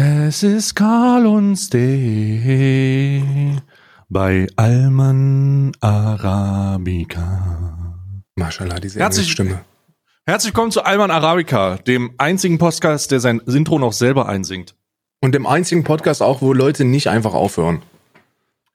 [0.00, 3.20] Es ist Karl und Stay
[4.08, 7.98] bei Alman Arabica.
[8.36, 9.58] Mashallah, diese Herzlich- Stimme.
[10.24, 14.76] Herzlich willkommen zu Alman Arabica, dem einzigen Podcast, der sein Intro noch selber einsingt.
[15.20, 17.82] Und dem einzigen Podcast auch, wo Leute nicht einfach aufhören.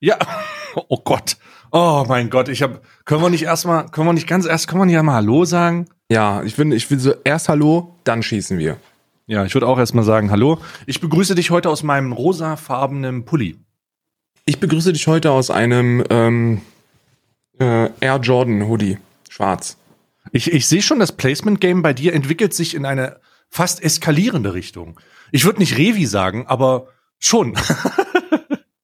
[0.01, 0.17] Ja,
[0.89, 1.37] oh Gott.
[1.71, 4.81] Oh mein Gott, ich hab, können wir nicht erstmal, können wir nicht ganz erst, können
[4.81, 5.87] wir nicht einmal Hallo sagen?
[6.11, 8.75] Ja, ich finde, ich will so erst Hallo, dann schießen wir.
[9.33, 10.59] Ja, ich würde auch erstmal sagen Hallo.
[10.85, 13.57] Ich begrüße dich heute aus meinem rosafarbenen Pulli.
[14.45, 16.61] Ich begrüße dich heute aus einem ähm,
[17.59, 18.99] äh, Air Jordan Hoodie.
[19.27, 19.77] Schwarz.
[20.33, 24.99] Ich, ich sehe schon, das Placement-Game bei dir entwickelt sich in eine fast eskalierende Richtung.
[25.31, 27.57] Ich würde nicht Revi sagen, aber schon.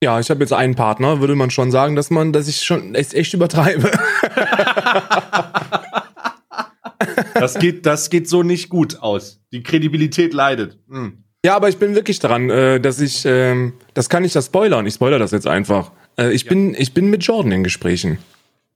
[0.02, 2.96] Ja, ich habe jetzt einen Partner, würde man schon sagen, dass man, dass ich schon
[2.96, 3.92] es echt übertreibe.
[7.40, 9.42] Das geht, das geht so nicht gut aus.
[9.52, 10.78] Die Kredibilität leidet.
[10.90, 11.24] Hm.
[11.46, 14.86] Ja, aber ich bin wirklich dran, äh, dass ich, ähm, das kann ich das spoilern.
[14.86, 15.92] Ich spoiler das jetzt einfach.
[16.18, 18.18] Äh, ich bin, ich bin mit Jordan in Gesprächen.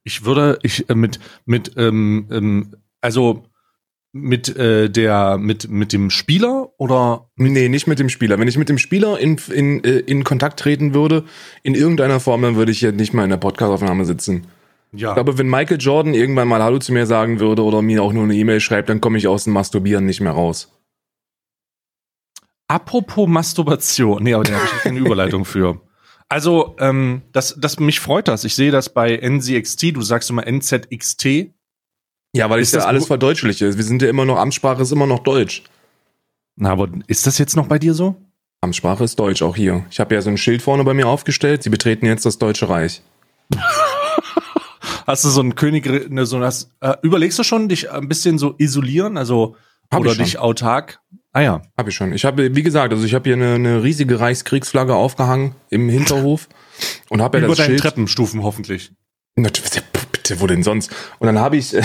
[0.04, 3.44] Ich würde, ich äh, mit, mit, ähm, ähm, also
[4.14, 8.40] mit äh, der, mit, mit dem Spieler oder Nee, nicht mit dem Spieler.
[8.40, 11.24] Wenn ich mit dem Spieler in, in, in Kontakt treten würde,
[11.64, 14.46] in irgendeiner Form, dann würde ich hier nicht mal in der Podcastaufnahme sitzen.
[14.94, 15.10] Ja.
[15.10, 18.14] Ich glaube, wenn Michael Jordan irgendwann mal Hallo zu mir sagen würde oder mir auch
[18.14, 20.72] nur eine E-Mail schreibt, dann komme ich aus dem Masturbieren nicht mehr raus.
[22.68, 24.24] Apropos Masturbation.
[24.24, 25.82] Nee, aber da habe ich keine Überleitung für.
[26.30, 28.44] Also, ähm, das, das, mich freut das.
[28.44, 31.52] Ich sehe das bei NZXT, du sagst immer NZXT.
[32.36, 33.78] Ja, weil ich Ist ja das alles verdeutschliche.
[33.78, 35.64] Wir sind ja immer noch, Amtssprache ist immer noch Deutsch.
[36.56, 38.16] Na, aber ist das jetzt noch bei dir so?
[38.62, 39.86] Amtssprache ist Deutsch, auch hier.
[39.92, 41.62] Ich habe ja so ein Schild vorne bei mir aufgestellt.
[41.64, 43.02] Sie betreten jetzt das Deutsche Reich.
[45.06, 48.38] Hast du so ein König, ne, so das, äh, überlegst du schon, dich ein bisschen
[48.38, 49.56] so isolieren, also
[49.92, 51.00] Hab oder dich autark?
[51.32, 51.62] Ah ja.
[51.78, 52.14] Habe ich schon.
[52.14, 56.48] Ich habe, wie gesagt, also ich habe hier eine, eine riesige Reichskriegsflagge aufgehangen im Hinterhof
[57.10, 57.82] und habe ja Über das deinen Schild.
[57.82, 58.92] Treppenstufen hoffentlich.
[60.24, 60.92] Bitte, wo denn sonst?
[61.20, 61.76] Und dann habe ich,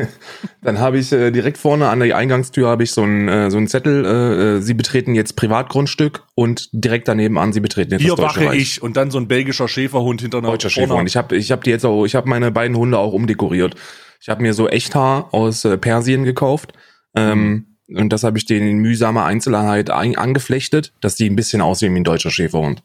[0.62, 3.56] dann habe ich äh, direkt vorne an der Eingangstür habe ich so einen äh, so
[3.56, 4.04] einen Zettel.
[4.04, 8.18] Äh, äh, Sie betreten jetzt Privatgrundstück und direkt daneben an Sie betreten jetzt Hier das
[8.18, 8.60] Deutsche wache Reich.
[8.60, 11.00] ich und dann so ein belgischer Schäferhund hinter einer Deutscher vorne- Schäfer.
[11.00, 13.74] Und ich habe ich habe die jetzt auch, ich habe meine beiden Hunde auch umdekoriert.
[14.20, 16.72] Ich habe mir so Echthaar aus äh, Persien gekauft.
[17.16, 21.62] Ähm, und das habe ich denen in mühsamer Einzelheit ein, angeflechtet, dass die ein bisschen
[21.62, 22.82] aussehen wie ein deutscher Schäferhund.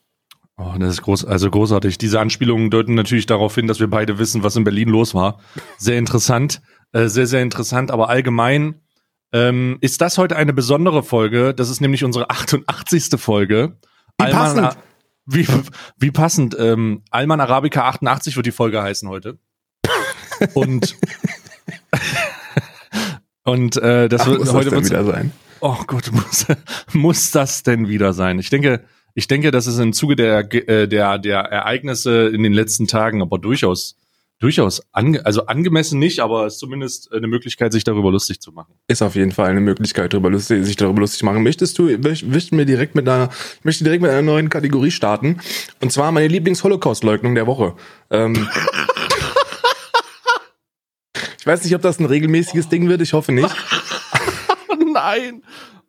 [0.58, 1.97] Oh, das ist groß, also großartig.
[1.97, 5.40] Diese Anspielungen deuten natürlich darauf hin, dass wir beide wissen, was in Berlin los war.
[5.78, 7.90] Sehr interessant, äh, sehr, sehr interessant.
[7.90, 8.81] Aber allgemein
[9.31, 11.56] ähm, ist das heute eine besondere Folge.
[11.56, 13.19] Das ist nämlich unsere 88.
[13.19, 13.78] Folge.
[14.22, 14.78] Wie passend.
[15.25, 15.47] wie,
[15.97, 16.56] wie passend.
[16.59, 19.40] Ähm, Alman Arabica 88 wird die Folge heißen heute.
[20.53, 20.96] Und
[23.44, 25.31] und äh, das Ach, wird muss das heute denn wird's- wieder sein.
[25.62, 26.46] Oh Gott, muss,
[26.94, 28.38] muss das denn wieder sein?
[28.38, 28.84] Ich denke,
[29.16, 33.22] ich denke, dass es im Zuge der, äh, der, der Ereignisse in den letzten Tagen
[33.22, 33.96] aber durchaus,
[34.40, 38.51] durchaus, ange, also angemessen nicht, aber es ist zumindest eine Möglichkeit, sich darüber lustig zu
[38.51, 38.74] machen.
[38.88, 41.44] Ist auf jeden Fall eine Möglichkeit, darüber lustig, sich darüber lustig machen.
[41.44, 43.29] Möchtest du, möcht- möchten wir direkt mit einer,
[43.59, 45.40] ich möchte direkt mit einer neuen Kategorie starten.
[45.80, 47.75] Und zwar meine Lieblings-Holocaust-Leugnung der Woche.
[48.09, 48.34] Ähm,
[51.40, 53.50] ich weiß nicht, ob das ein regelmäßiges Ding wird, ich hoffe nicht.
[54.94, 55.44] Nein!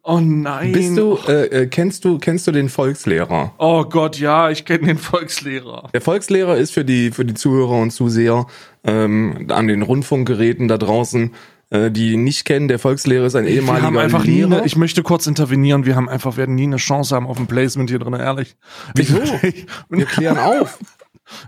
[0.06, 0.72] Oh nein!
[0.72, 3.54] Bist du, äh, äh, kennst du, kennst du den Volkslehrer?
[3.56, 5.88] Oh Gott, ja, ich kenne den Volkslehrer.
[5.94, 8.46] Der Volkslehrer ist für die, für die Zuhörer und Zuseher
[8.84, 11.32] ähm, an den Rundfunkgeräten da draußen,
[11.70, 12.68] äh, die ihn nicht kennen.
[12.68, 14.58] Der Volkslehrer ist ein Wir ehemaliger haben einfach nie Lehrer.
[14.58, 17.46] eine, ich möchte kurz intervenieren, wir haben einfach, werden nie eine Chance haben auf ein
[17.46, 18.56] Placement hier drin, ehrlich.
[18.94, 19.22] Wieso?
[19.88, 20.78] Wir klären auf.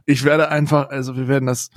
[0.07, 1.69] ich werde einfach, also wir werden das,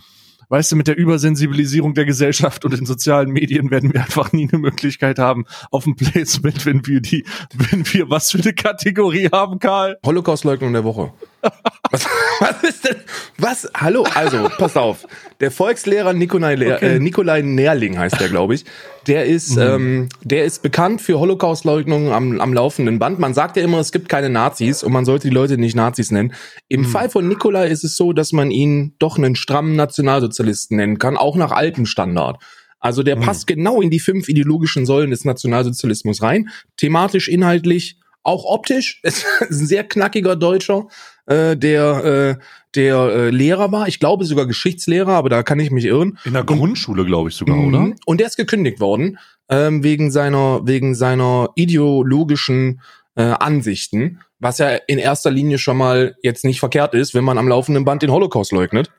[0.50, 4.50] weißt du, mit der Übersensibilisierung der Gesellschaft und den sozialen Medien werden wir einfach nie
[4.52, 9.30] eine Möglichkeit haben auf ein Placement, wenn wir die, wenn wir was für eine Kategorie
[9.32, 9.98] haben, Karl.
[10.06, 11.14] Holocaust-Leugnung der Woche.
[11.92, 12.06] Was,
[12.40, 12.98] was ist denn?
[13.38, 13.68] Was?
[13.74, 14.06] Hallo?
[14.14, 15.08] Also, pass auf.
[15.40, 16.96] Der Volkslehrer Nikolai, Lehr, Okay.
[16.96, 18.66] äh, Nikolai Nährling heißt der, glaube ich.
[19.08, 23.20] Der ist, ähm, der ist bekannt für Holocaust-Leugnungen am, am laufenden Band.
[23.20, 26.12] Man sagt ja immer, es gibt keine Nazis und man sollte die Leute nicht Nazis
[26.12, 26.34] nennen.
[26.68, 31.00] Im Fall von Nikolai ist es so, dass man ihn doch einen strammen Nationalsozialisten nennen
[31.00, 32.42] kann, auch nach altem Standard.
[32.82, 36.50] Also der passt genau in die fünf ideologischen Säulen des Nationalsozialismus rein.
[36.78, 39.00] Thematisch, inhaltlich, auch optisch.
[39.04, 39.26] Es ist
[39.62, 40.88] ein sehr knackiger Deutscher,
[41.26, 42.44] äh, der, äh,
[42.76, 43.88] der äh, Lehrer war.
[43.88, 46.20] Ich glaube sogar Geschichtslehrer, aber da kann ich mich irren.
[46.24, 47.68] In der Grundschule, glaube ich sogar, Mhm.
[47.68, 47.96] oder?
[48.06, 49.18] Und der ist gekündigt worden
[49.50, 52.82] ähm, wegen seiner wegen seiner ideologischen
[53.16, 57.38] äh, Ansichten, was ja in erster Linie schon mal jetzt nicht verkehrt ist, wenn man
[57.38, 58.92] am laufenden Band den Holocaust leugnet.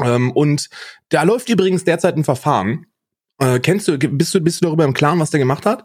[0.00, 0.68] Ähm, und
[1.08, 2.86] da läuft übrigens derzeit ein Verfahren.
[3.38, 5.84] Äh, kennst du, bist du, bist du darüber im Klaren, was der gemacht hat?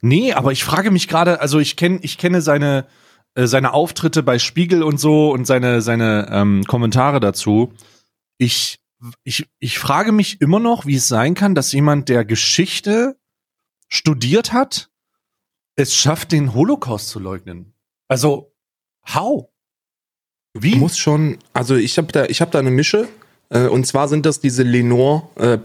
[0.00, 2.86] Nee, aber ich frage mich gerade, also ich kenne ich kenne seine
[3.34, 7.72] äh, seine Auftritte bei Spiegel und so und seine seine ähm, Kommentare dazu.
[8.38, 8.78] Ich
[9.22, 13.16] ich ich frage mich immer noch, wie es sein kann, dass jemand, der Geschichte
[13.88, 14.90] studiert hat,
[15.76, 17.74] es schafft, den Holocaust zu leugnen.
[18.08, 18.52] Also
[19.12, 19.48] how?
[20.56, 20.76] Wie?
[20.76, 23.08] Muss schon, also ich habe da habe da eine Mische
[23.50, 25.58] äh, und zwar sind das diese Lenore äh,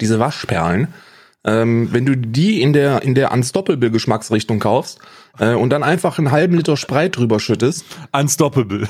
[0.00, 0.92] diese Waschperlen
[1.44, 4.98] ähm, wenn du die in der, in der Unstoppable Geschmacksrichtung kaufst
[5.38, 7.84] äh, und dann einfach einen halben Liter Sprite drüber schüttest.
[8.12, 8.88] Unstoppable.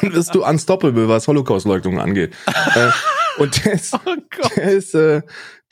[0.00, 2.34] dann wirst du unstoppable, was Holocaust-Leugnung angeht.
[2.74, 2.90] äh,
[3.38, 4.14] und der ist, oh
[4.56, 5.22] der, ist äh,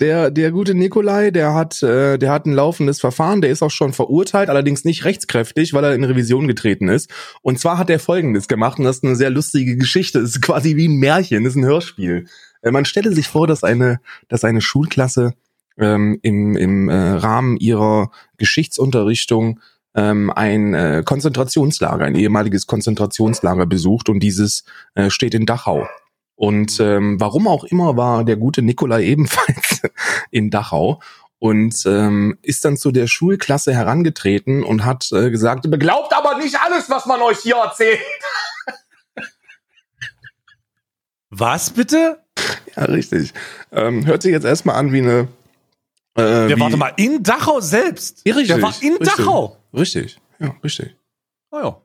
[0.01, 3.71] der, der gute Nikolai, der hat, äh, der hat ein laufendes Verfahren, der ist auch
[3.71, 7.11] schon verurteilt, allerdings nicht rechtskräftig, weil er in Revision getreten ist.
[7.43, 10.21] Und zwar hat er Folgendes gemacht, und das ist eine sehr lustige Geschichte.
[10.21, 12.27] Das ist quasi wie ein Märchen, das ist ein Hörspiel.
[12.63, 15.35] Äh, man stelle sich vor, dass eine, dass eine Schulklasse
[15.79, 19.61] ähm, im, im äh, Rahmen ihrer Geschichtsunterrichtung
[19.95, 24.65] ähm, ein äh, Konzentrationslager, ein ehemaliges Konzentrationslager besucht und dieses
[24.95, 25.89] äh, steht in Dachau.
[26.35, 29.83] Und ähm, warum auch immer war der gute Nikolai ebenfalls
[30.31, 31.01] in Dachau
[31.41, 36.57] und ähm, ist dann zu der Schulklasse herangetreten und hat äh, gesagt, beglaubt aber nicht
[36.61, 38.01] alles, was man euch hier erzählt.
[41.31, 42.21] Was bitte?
[42.77, 43.35] Ja, richtig.
[43.73, 45.29] Ähm, hört sich jetzt erstmal an wie eine
[46.19, 48.23] äh, der warte mal, in Dachau selbst?
[48.25, 48.57] Ja, richtig.
[48.57, 49.57] Der war in richtig, Dachau?
[49.73, 50.97] Richtig, ja, richtig.
[51.51, 51.83] Ah ja.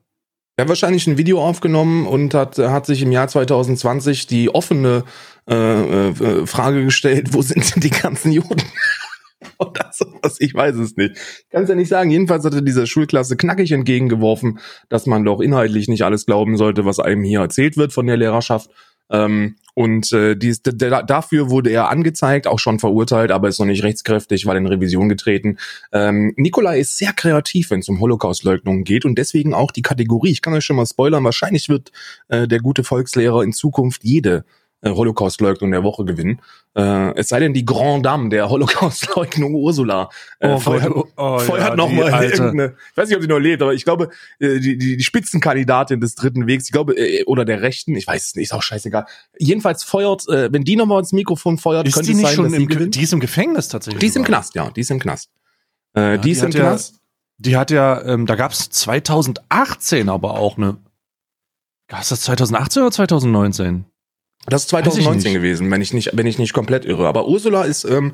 [0.56, 5.04] Er hat wahrscheinlich ein Video aufgenommen und hat, hat sich im Jahr 2020 die offene
[5.50, 8.62] äh, äh, Frage gestellt, wo sind denn die ganzen Juden?
[9.58, 11.16] Oder sowas, ich weiß es nicht.
[11.16, 12.12] Ich kann es ja nicht sagen.
[12.12, 14.60] Jedenfalls hatte diese Schulklasse knackig entgegengeworfen,
[14.90, 18.18] dass man doch inhaltlich nicht alles glauben sollte, was einem hier erzählt wird von der
[18.18, 18.70] Lehrerschaft.
[19.14, 23.84] Ähm, und äh, dies, dafür wurde er angezeigt, auch schon verurteilt, aber ist noch nicht
[23.84, 25.58] rechtskräftig, weil in Revision getreten.
[25.92, 30.32] Ähm, Nikolai ist sehr kreativ, wenn es um Holocaust-Leugnungen geht und deswegen auch die Kategorie.
[30.32, 31.92] Ich kann euch schon mal spoilern, wahrscheinlich wird
[32.28, 34.46] äh, der gute Volkslehrer in Zukunft jede
[34.84, 36.42] äh, Holocaust-Leugnung der Woche gewinnen.
[36.76, 40.10] Äh, es sei denn, die Grand Dame der Holocaust-Leugnung Ursula
[40.40, 43.40] äh, oh, feuert, oh, oh, feuert ja, nochmal irgendeine, ich weiß nicht, ob sie noch
[43.40, 44.10] lebt, aber ich glaube,
[44.40, 48.06] äh, die, die, die Spitzenkandidatin des dritten Wegs, ich glaube, äh, oder der Rechten, ich
[48.06, 49.06] weiß es nicht, ist auch scheißegal.
[49.38, 52.46] Jedenfalls feuert, äh, wenn die nochmal ins Mikrofon feuert, ist könnte die nicht sein, schon
[52.46, 52.96] dass im, gewinnt.
[52.96, 54.02] Die ist im Gefängnis tatsächlich.
[54.02, 55.30] Die ist im Knast, ja, die ist im Knast.
[55.96, 57.00] Äh, ja, die, die ist im ja, Knast.
[57.38, 60.78] Die hat ja, ähm, da gab's 2018 aber auch eine.
[61.88, 63.86] Gab's das 2018 oder 2019?
[64.48, 67.08] Das ist 2019 gewesen, wenn ich nicht, wenn ich nicht komplett irre.
[67.08, 68.14] Aber Ursula ist, ähm,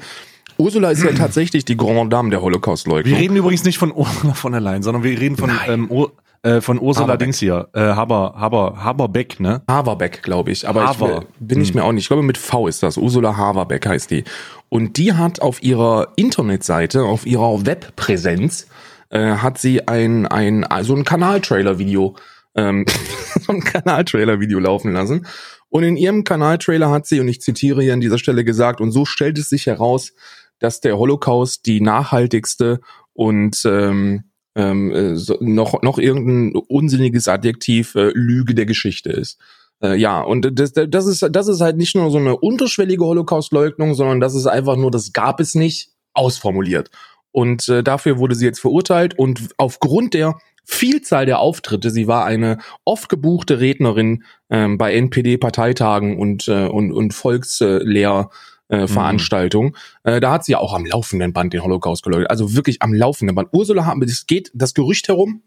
[0.58, 3.12] Ursula ist ja tatsächlich die Grande Dame der Holocaust-Leugnung.
[3.12, 6.12] Wir reden übrigens nicht von Ursula von der Leyen, sondern wir reden von, ähm, Ur
[6.42, 7.26] äh, von Ursula Haberbeck.
[7.26, 9.62] Dings hier, äh, Haber, Haber, Haberbeck, ne?
[9.68, 10.68] Haverbeck, glaube ich.
[10.68, 11.22] Aber Haver.
[11.24, 12.04] ich bin ich mir auch nicht.
[12.04, 12.96] Ich glaube, mit V ist das.
[12.98, 14.24] Ursula Haverbeck heißt die.
[14.70, 18.68] Und die hat auf ihrer Internetseite, auf ihrer Webpräsenz,
[19.10, 22.16] äh, hat sie ein, ein, so ein Kanaltrailer-Video,
[22.56, 22.86] ähm,
[23.42, 25.26] so ein Kanaltrailer-Video laufen lassen.
[25.69, 28.92] Und in ihrem Kanaltrailer hat sie, und ich zitiere hier an dieser Stelle gesagt, und
[28.92, 30.13] so stellt es sich heraus,
[30.60, 32.80] dass der Holocaust die nachhaltigste
[33.13, 34.24] und ähm,
[34.56, 39.39] ähm, äh, so, noch, noch irgendein unsinniges Adjektiv äh, Lüge der Geschichte ist.
[39.81, 43.94] Äh, ja, und das, das, ist, das ist halt nicht nur so eine unterschwellige Holocaust-Leugnung,
[43.94, 46.89] sondern das ist einfach nur, das gab es nicht, ausformuliert.
[47.31, 50.39] Und äh, dafür wurde sie jetzt verurteilt und aufgrund der
[50.71, 51.90] Vielzahl der Auftritte.
[51.90, 58.30] Sie war eine oft gebuchte Rednerin ähm, bei NPD-Parteitagen und, äh, und, und Volkslehr.
[58.71, 59.76] Äh, Veranstaltung.
[60.04, 60.11] Mhm.
[60.11, 62.30] Äh, da hat sie ja auch am laufenden Band den Holocaust geleugnet.
[62.30, 63.49] Also wirklich am laufenden Band.
[63.52, 65.42] Ursula, ha es geht das Gerücht herum,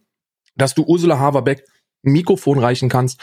[0.57, 1.65] dass du Ursula Haverbeck
[2.05, 3.21] ein Mikrofon reichen kannst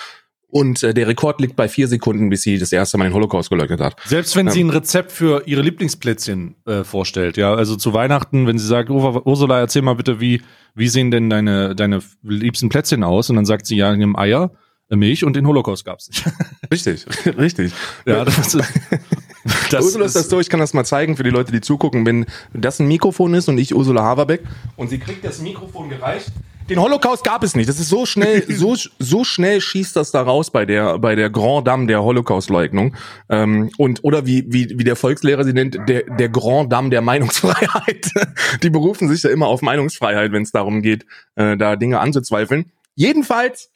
[0.51, 3.50] und äh, der Rekord liegt bei vier Sekunden, bis sie das erste Mal den Holocaust
[3.50, 3.96] geleugnet hat.
[4.06, 8.48] Selbst wenn ähm, sie ein Rezept für ihre Lieblingsplätzchen äh, vorstellt, ja, also zu Weihnachten,
[8.48, 10.41] wenn sie sagt, Ursula, erzähl mal bitte, wie,
[10.75, 13.29] wie sehen denn deine, deine liebsten Plätzchen aus?
[13.29, 14.51] Und dann sagt sie, ja, in dem Eier,
[14.89, 16.25] äh, Milch und den Holocaust gab's nicht.
[16.72, 17.06] Richtig,
[17.38, 17.72] richtig.
[18.06, 18.56] Ja, das ist,
[19.72, 22.06] das Ursula ist das so, ich kann das mal zeigen für die Leute, die zugucken,
[22.06, 24.41] wenn das ein Mikrofon ist und ich Ursula Haverbeck
[24.75, 26.32] und sie kriegt das Mikrofon gereicht,
[26.70, 27.68] den Holocaust gab es nicht.
[27.68, 31.30] Das ist so schnell, so, so schnell schießt das da raus bei der, bei der
[31.30, 32.96] Grand Dame der Holocaust-Leugnung.
[33.30, 37.02] Ähm, und, oder wie, wie, wie der Volkslehrer sie nennt, der, der Grand Dame der
[37.02, 38.12] Meinungsfreiheit.
[38.64, 42.72] Die berufen sich ja immer auf Meinungsfreiheit, wenn es darum geht, äh, da Dinge anzuzweifeln.
[42.96, 43.72] Jedenfalls,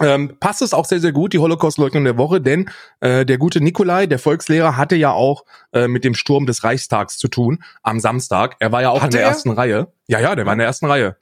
[0.00, 2.68] ähm, passt es auch sehr, sehr gut, die Holocaust-Leugnung der Woche, denn
[3.00, 7.16] äh, der gute Nikolai, der Volkslehrer, hatte ja auch äh, mit dem Sturm des Reichstags
[7.16, 8.56] zu tun am Samstag.
[8.58, 9.28] Er war ja auch hatte in der er?
[9.28, 9.88] ersten Reihe.
[10.06, 11.16] Ja, ja, der war in der ersten Reihe.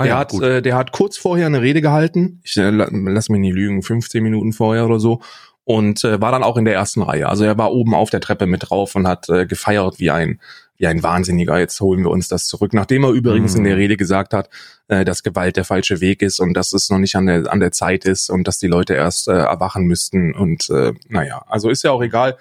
[0.00, 2.40] Ah, der, ja, hat, äh, der hat kurz vorher eine Rede gehalten.
[2.44, 5.20] Ich äh, lass mich nicht lügen, 15 Minuten vorher oder so.
[5.64, 7.28] Und äh, war dann auch in der ersten Reihe.
[7.28, 10.40] Also er war oben auf der Treppe mit drauf und hat äh, gefeiert wie ein
[10.80, 12.72] ja, ein Wahnsinniger, jetzt holen wir uns das zurück.
[12.72, 13.58] Nachdem er übrigens mhm.
[13.58, 14.48] in der Rede gesagt hat,
[14.88, 17.60] äh, dass Gewalt der falsche Weg ist und dass es noch nicht an der, an
[17.60, 20.34] der Zeit ist und dass die Leute erst äh, erwachen müssten.
[20.34, 22.38] Und äh, naja, also ist ja auch egal.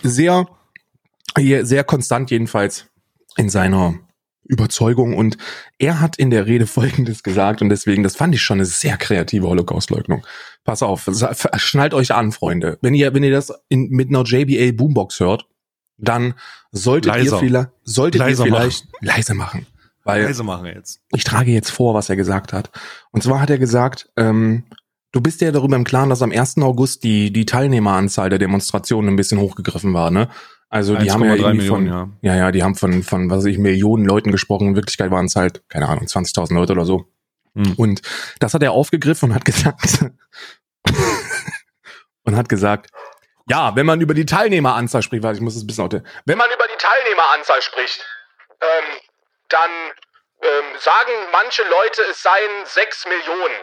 [0.00, 0.46] Sehr,
[1.36, 2.86] sehr konstant jedenfalls
[3.36, 3.94] in seiner
[4.48, 5.36] Überzeugung und
[5.78, 8.96] er hat in der Rede Folgendes gesagt und deswegen, das fand ich schon eine sehr
[8.96, 10.26] kreative Holocaust-Leugnung.
[10.64, 11.08] Pass auf,
[11.56, 12.78] schnallt euch an, Freunde.
[12.80, 15.46] Wenn ihr, wenn ihr das in, mit einer JBL Boombox hört,
[15.98, 16.34] dann
[16.72, 17.36] solltet Leiser.
[17.36, 18.98] ihr vielleicht, solltet Leiser ihr vielleicht machen.
[19.00, 19.66] leise machen.
[20.04, 21.00] Weil leise machen jetzt.
[21.10, 22.70] Ich trage jetzt vor, was er gesagt hat.
[23.10, 24.64] Und zwar hat er gesagt, ähm,
[25.12, 26.58] du bist ja darüber im Klaren, dass am 1.
[26.58, 30.28] August die, die Teilnehmeranzahl der Demonstrationen ein bisschen hochgegriffen war, ne?
[30.70, 32.34] Also die haben ja irgendwie Millionen, von, ja.
[32.34, 34.68] ja, ja, die haben von, von, was weiß ich, Millionen Leuten gesprochen.
[34.68, 37.10] In Wirklichkeit waren es halt, keine Ahnung, 20.000 Leute oder so.
[37.54, 37.74] Hm.
[37.76, 38.02] Und
[38.40, 40.04] das hat er aufgegriffen und hat gesagt,
[42.24, 42.90] und hat gesagt,
[43.48, 46.36] ja, wenn man über die Teilnehmeranzahl spricht, warte, ich muss es ein bisschen heute, wenn
[46.36, 48.04] man über die Teilnehmeranzahl spricht,
[48.60, 49.00] ähm,
[49.48, 49.70] dann
[50.42, 53.56] ähm, sagen manche Leute, es seien sechs Millionen.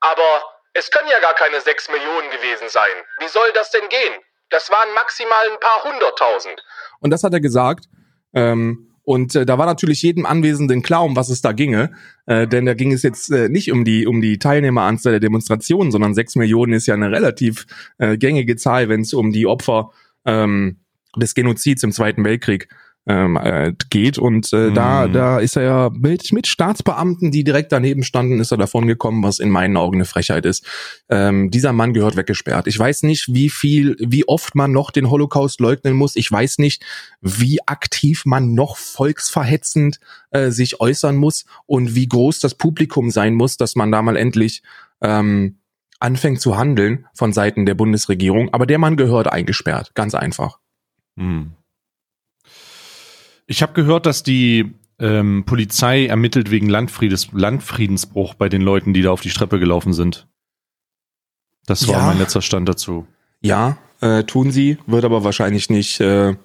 [0.00, 0.42] Aber
[0.74, 2.92] es können ja gar keine sechs Millionen gewesen sein.
[3.18, 4.14] Wie soll das denn gehen?
[4.50, 6.64] Das waren maximal ein paar hunderttausend.
[7.00, 7.86] Und das hat er gesagt.
[8.34, 11.92] Ähm, und äh, da war natürlich jedem Anwesenden klar, um was es da ginge.
[12.26, 15.90] Äh, denn da ging es jetzt äh, nicht um die, um die Teilnehmeranzahl der Demonstrationen,
[15.90, 17.66] sondern sechs Millionen ist ja eine relativ
[17.98, 19.90] äh, gängige Zahl, wenn es um die Opfer
[20.26, 20.80] ähm,
[21.16, 22.68] des Genozids im Zweiten Weltkrieg
[23.06, 24.18] ähm, äh, geht.
[24.18, 24.74] Und äh, mhm.
[24.74, 28.86] da, da ist er ja mit, mit Staatsbeamten, die direkt daneben standen, ist er davon
[28.86, 30.66] gekommen, was in meinen Augen eine Frechheit ist.
[31.08, 32.66] Ähm, dieser Mann gehört weggesperrt.
[32.66, 36.16] Ich weiß nicht, wie viel, wie oft man noch den Holocaust leugnen muss.
[36.16, 36.84] Ich weiß nicht,
[37.20, 39.98] wie aktiv man noch volksverhetzend
[40.30, 44.16] äh, sich äußern muss und wie groß das Publikum sein muss, dass man da mal
[44.16, 44.62] endlich
[45.00, 45.56] ähm,
[45.98, 48.52] anfängt zu handeln von Seiten der Bundesregierung.
[48.52, 50.58] Aber der Mann gehört eingesperrt, ganz einfach.
[51.16, 51.52] Mhm.
[53.50, 59.02] Ich habe gehört, dass die ähm, Polizei ermittelt wegen Landfriedes, Landfriedensbruch bei den Leuten, die
[59.02, 60.28] da auf die Streppe gelaufen sind.
[61.66, 62.06] Das war ja.
[62.06, 63.08] mein letzter Stand dazu.
[63.40, 66.36] Ja, äh, tun sie, wird aber wahrscheinlich nicht, äh,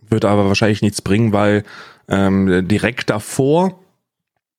[0.00, 1.62] wird aber wahrscheinlich nichts bringen, weil
[2.08, 3.78] ähm, direkt davor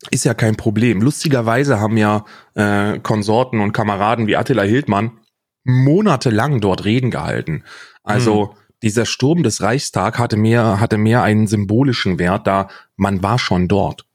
[0.09, 1.01] ist ja kein Problem.
[1.01, 2.23] Lustigerweise haben ja
[2.53, 5.19] äh, Konsorten und Kameraden wie Attila Hildmann
[5.65, 7.65] monatelang dort Reden gehalten.
[8.03, 13.23] Also hm dieser Sturm des Reichstag hatte mehr, hatte mehr einen symbolischen Wert, da man
[13.23, 14.05] war schon dort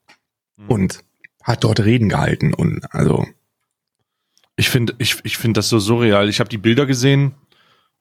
[0.56, 0.68] mhm.
[0.68, 1.04] und
[1.42, 3.26] hat dort Reden gehalten und also.
[4.56, 6.28] Ich finde, ich, ich finde das so surreal.
[6.28, 7.36] Ich habe die Bilder gesehen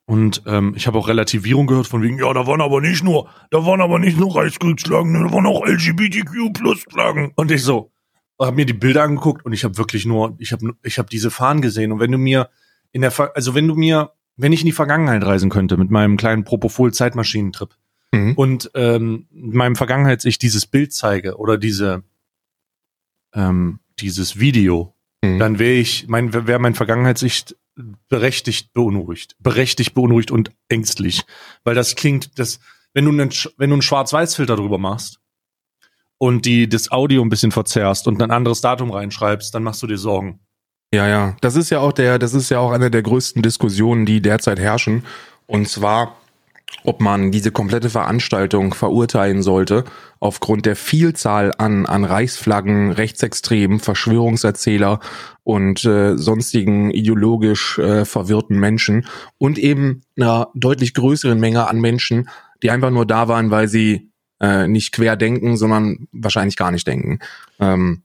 [0.06, 3.30] und ähm, ich habe auch Relativierung gehört von wegen, ja, da waren aber nicht nur,
[3.52, 7.32] da waren aber nicht nur Reichskriegsflaggen, da waren auch LGBTQ Plus Flaggen.
[7.36, 7.92] Und ich so,
[8.40, 11.30] habe mir die Bilder angeguckt und ich habe wirklich nur, ich habe, ich habe diese
[11.30, 11.92] Fahnen gesehen.
[11.92, 12.50] Und wenn du mir
[12.92, 16.18] in der, also wenn du mir wenn ich in die Vergangenheit reisen könnte mit meinem
[16.18, 17.76] kleinen Propofol-Zeitmaschinentrip
[18.12, 18.34] mhm.
[18.36, 22.04] und ähm, meinem Vergangenheit ich dieses Bild zeige oder diese
[23.34, 25.40] ähm, dieses Video, mhm.
[25.40, 27.56] dann wäre ich, mein, wäre mein Vergangenheitssicht
[28.10, 31.24] berechtigt beunruhigt, berechtigt beunruhigt und ängstlich,
[31.64, 32.60] weil das klingt, das,
[32.94, 35.20] wenn du einen, wenn du einen Schwarz-Weiß-Filter drüber machst
[36.18, 39.88] und die das Audio ein bisschen verzerrst und ein anderes Datum reinschreibst, dann machst du
[39.88, 40.40] dir Sorgen.
[40.94, 41.36] Ja, ja.
[41.42, 44.60] Das ist ja auch der, das ist ja auch eine der größten Diskussionen, die derzeit
[44.60, 45.04] herrschen.
[45.46, 46.16] Und zwar,
[46.84, 49.84] ob man diese komplette Veranstaltung verurteilen sollte,
[50.20, 55.00] aufgrund der Vielzahl an, an Reichsflaggen, Rechtsextremen, Verschwörungserzähler
[55.44, 59.06] und äh, sonstigen ideologisch äh, verwirrten Menschen
[59.38, 62.30] und eben einer deutlich größeren Menge an Menschen,
[62.64, 66.88] die einfach nur da waren, weil sie äh, nicht quer denken, sondern wahrscheinlich gar nicht
[66.88, 67.20] denken.
[67.60, 68.04] Ähm,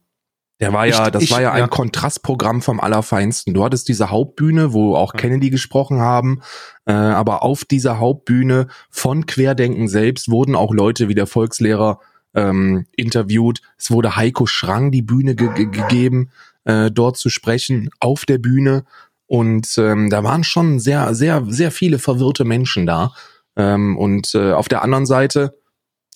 [0.63, 1.67] der war ja, das ich, war ja ein ja.
[1.67, 3.53] Kontrastprogramm vom Allerfeinsten.
[3.53, 5.19] Du hattest diese Hauptbühne, wo auch ja.
[5.19, 6.41] Kennedy gesprochen haben,
[6.87, 11.99] äh, aber auf dieser Hauptbühne von Querdenken selbst wurden auch Leute wie der Volkslehrer
[12.35, 13.61] ähm, interviewt.
[13.77, 16.31] Es wurde Heiko Schrang die Bühne ge ge gegeben,
[16.65, 18.85] äh, dort zu sprechen, auf der Bühne.
[19.27, 23.13] Und ähm, da waren schon sehr, sehr, sehr viele verwirrte Menschen da.
[23.57, 25.57] Ähm, und äh, auf der anderen Seite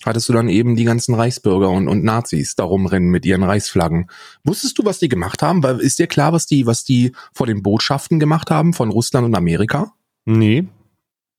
[0.05, 4.09] hattest du dann eben die ganzen Reichsbürger und, und Nazis darum rennen mit ihren Reichsflaggen.
[4.43, 5.63] Wusstest du, was die gemacht haben?
[5.63, 9.25] Weil ist dir klar, was die, was die vor den Botschaften gemacht haben von Russland
[9.25, 9.93] und Amerika?
[10.25, 10.67] Nee.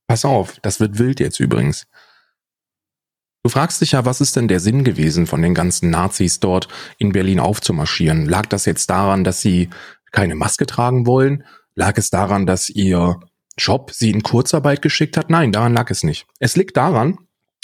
[0.07, 1.87] Pass auf, das wird wild jetzt übrigens.
[3.45, 6.69] Du fragst dich ja, was ist denn der Sinn gewesen von den ganzen Nazis dort
[6.99, 8.27] in Berlin aufzumarschieren?
[8.27, 9.71] Lag das jetzt daran, dass sie
[10.11, 11.45] keine Maske tragen wollen?
[11.75, 13.21] Lag es daran, dass ihr
[13.57, 15.31] Job sie in Kurzarbeit geschickt hat?
[15.31, 16.27] Nein, daran lag es nicht.
[16.41, 17.19] Es liegt daran,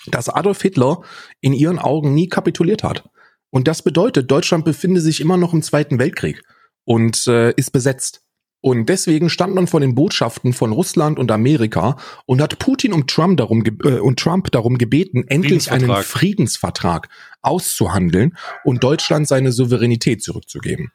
[0.06, 1.02] dass Adolf Hitler
[1.40, 3.08] in ihren Augen nie kapituliert hat.
[3.50, 6.42] Und das bedeutet, Deutschland befindet sich immer noch im Zweiten Weltkrieg
[6.84, 8.25] und äh, ist besetzt.
[8.61, 13.11] Und deswegen stand man vor den Botschaften von Russland und Amerika und hat Putin und
[13.11, 17.11] Trump darum, äh, und Trump darum gebeten, endlich einen Friedensvertrag
[17.42, 20.92] auszuhandeln und Deutschland seine Souveränität zurückzugeben.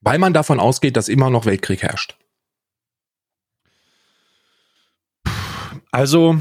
[0.00, 2.18] Weil man davon ausgeht, dass immer noch Weltkrieg herrscht.
[5.92, 6.40] Also,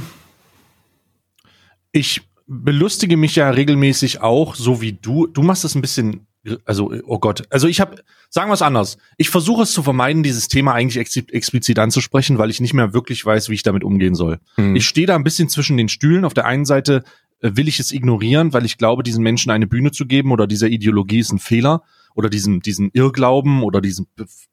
[1.94, 5.28] ich belustige mich ja regelmäßig auch, so wie du.
[5.28, 6.28] Du machst es ein bisschen
[6.66, 10.24] also oh Gott, also ich habe, sagen wir es anders, ich versuche es zu vermeiden,
[10.24, 13.84] dieses Thema eigentlich ex explizit anzusprechen, weil ich nicht mehr wirklich weiß, wie ich damit
[13.84, 14.40] umgehen soll.
[14.58, 14.76] Mhm.
[14.76, 16.26] Ich stehe da ein bisschen zwischen den Stühlen.
[16.26, 17.04] Auf der einen Seite
[17.40, 20.46] äh, will ich es ignorieren, weil ich glaube, diesen Menschen eine Bühne zu geben oder
[20.46, 21.84] dieser Ideologie ist ein Fehler
[22.14, 24.08] oder diesen diesen Irrglauben oder diesen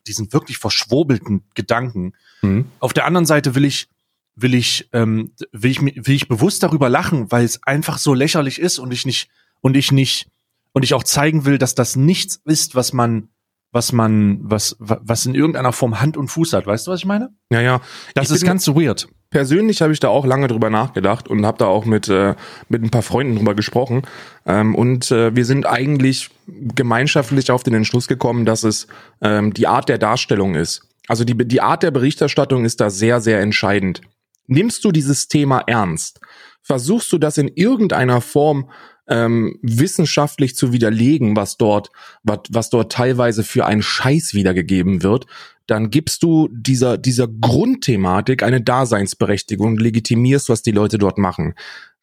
[0.07, 2.13] diesen wirklich verschwurbelten Gedanken.
[2.43, 2.67] Mhm.
[2.79, 3.89] Auf der anderen Seite will ich
[4.43, 8.59] will ich ähm, will ich will ich bewusst darüber lachen, weil es einfach so lächerlich
[8.59, 9.29] ist und ich nicht
[9.61, 10.29] und ich nicht
[10.73, 13.29] und ich auch zeigen will, dass das nichts ist, was man
[13.73, 16.67] was man, was, was in irgendeiner Form Hand und Fuß hat.
[16.67, 17.31] Weißt du, was ich meine?
[17.53, 17.81] Ja, ja.
[18.15, 19.09] Das ich ist ganz so weird.
[19.31, 22.35] Persönlich habe ich da auch lange drüber nachgedacht und habe da auch mit, äh,
[22.69, 24.03] mit ein paar Freunden drüber gesprochen.
[24.45, 28.89] Ähm, und äh, wir sind eigentlich gemeinschaftlich auf den Entschluss gekommen, dass es
[29.21, 30.83] ähm, die Art der Darstellung ist.
[31.07, 34.01] Also die, die Art der Berichterstattung ist da sehr, sehr entscheidend.
[34.51, 36.21] Nimmst du dieses Thema ernst?
[36.61, 38.69] Versuchst du das in irgendeiner Form
[39.07, 41.91] ähm, wissenschaftlich zu widerlegen, was dort,
[42.25, 45.27] was, was dort teilweise für einen Scheiß wiedergegeben wird,
[45.69, 51.55] dann gibst du dieser, dieser Grundthematik eine Daseinsberechtigung legitimierst, was die Leute dort machen.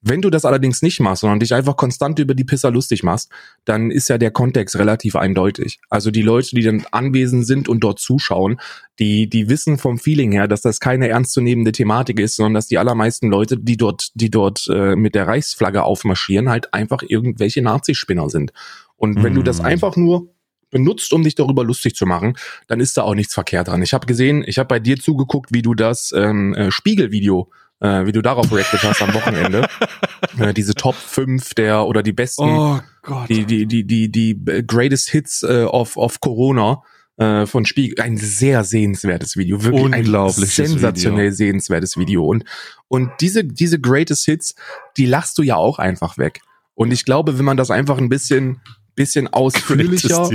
[0.02, 3.32] Wenn du das allerdings nicht machst, sondern dich einfach konstant über die Pisser lustig machst,
[3.66, 5.80] dann ist ja der Kontext relativ eindeutig.
[5.90, 8.60] Also die Leute, die dann anwesend sind und dort zuschauen,
[9.00, 12.78] die, die wissen vom Feeling her, dass das keine ernstzunehmende Thematik ist, sondern dass die
[12.78, 18.30] allermeisten Leute, die dort, die dort äh, mit der Reichsflagge aufmarschieren, halt einfach irgendwelche Nazispinner
[18.30, 18.54] sind.
[18.98, 19.36] Und wenn mm.
[19.36, 19.66] du das mhm.
[19.66, 20.30] einfach nur
[20.70, 22.38] benutzt, um dich darüber lustig zu machen,
[22.68, 23.82] dann ist da auch nichts verkehrt dran.
[23.82, 28.06] Ich habe gesehen, ich habe bei dir zugeguckt, wie du das ähm, äh, Spiegelvideo äh,
[28.06, 29.68] wie du darauf reacted hast am Wochenende.
[30.40, 33.30] äh, diese Top 5 der oder die besten, oh Gott.
[33.30, 36.82] die, die, die, die, die greatest Hits äh, of, of Corona
[37.18, 38.04] äh, von Spiegel.
[38.04, 39.64] Ein sehr sehenswertes Video.
[39.64, 40.54] Wirklich Unglaublich.
[40.54, 41.36] sensationell Video.
[41.36, 42.26] sehenswertes Video.
[42.26, 42.46] Und,
[42.88, 44.56] und diese, diese greatest Hits,
[44.98, 46.42] die lachst du ja auch einfach weg.
[46.76, 48.62] Und ich glaube, wenn man das einfach ein bisschen,
[48.96, 50.30] bisschen ausführlicher,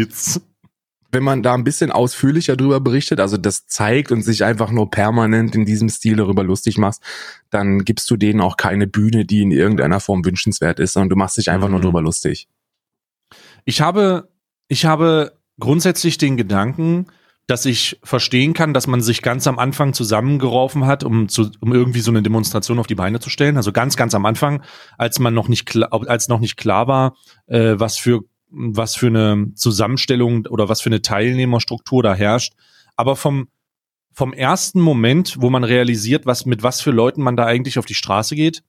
[1.13, 4.91] wenn man da ein bisschen ausführlicher drüber berichtet, also das zeigt und sich einfach nur
[4.91, 7.03] permanent in diesem Stil darüber lustig machst,
[7.51, 11.17] dann gibst du denen auch keine Bühne, die in irgendeiner Form wünschenswert ist, sondern du
[11.17, 11.75] machst dich einfach mhm.
[11.75, 12.49] nur drüber lustig.
[13.67, 14.31] Ich habe,
[14.69, 17.07] ich habe grundsätzlich den Gedanken,
[17.47, 21.75] dass ich verstehen kann, dass man sich ganz am Anfang zusammengeworfen hat, um, zu, um
[21.75, 23.57] irgendwie so eine Demonstration auf die Beine zu stellen.
[23.57, 24.63] Also ganz, ganz am Anfang,
[24.97, 29.09] als man noch nicht klar, als noch nicht klar war, äh, was für was für
[29.09, 32.55] eine Zusammenstellung oder was für eine Teilnehmerstruktur da herrscht.
[32.97, 33.49] Aber vom,
[34.13, 37.87] vom ersten Moment, wo man realisiert, was, mit was für Leuten man da eigentlich auf
[37.87, 38.63] die Straße geht,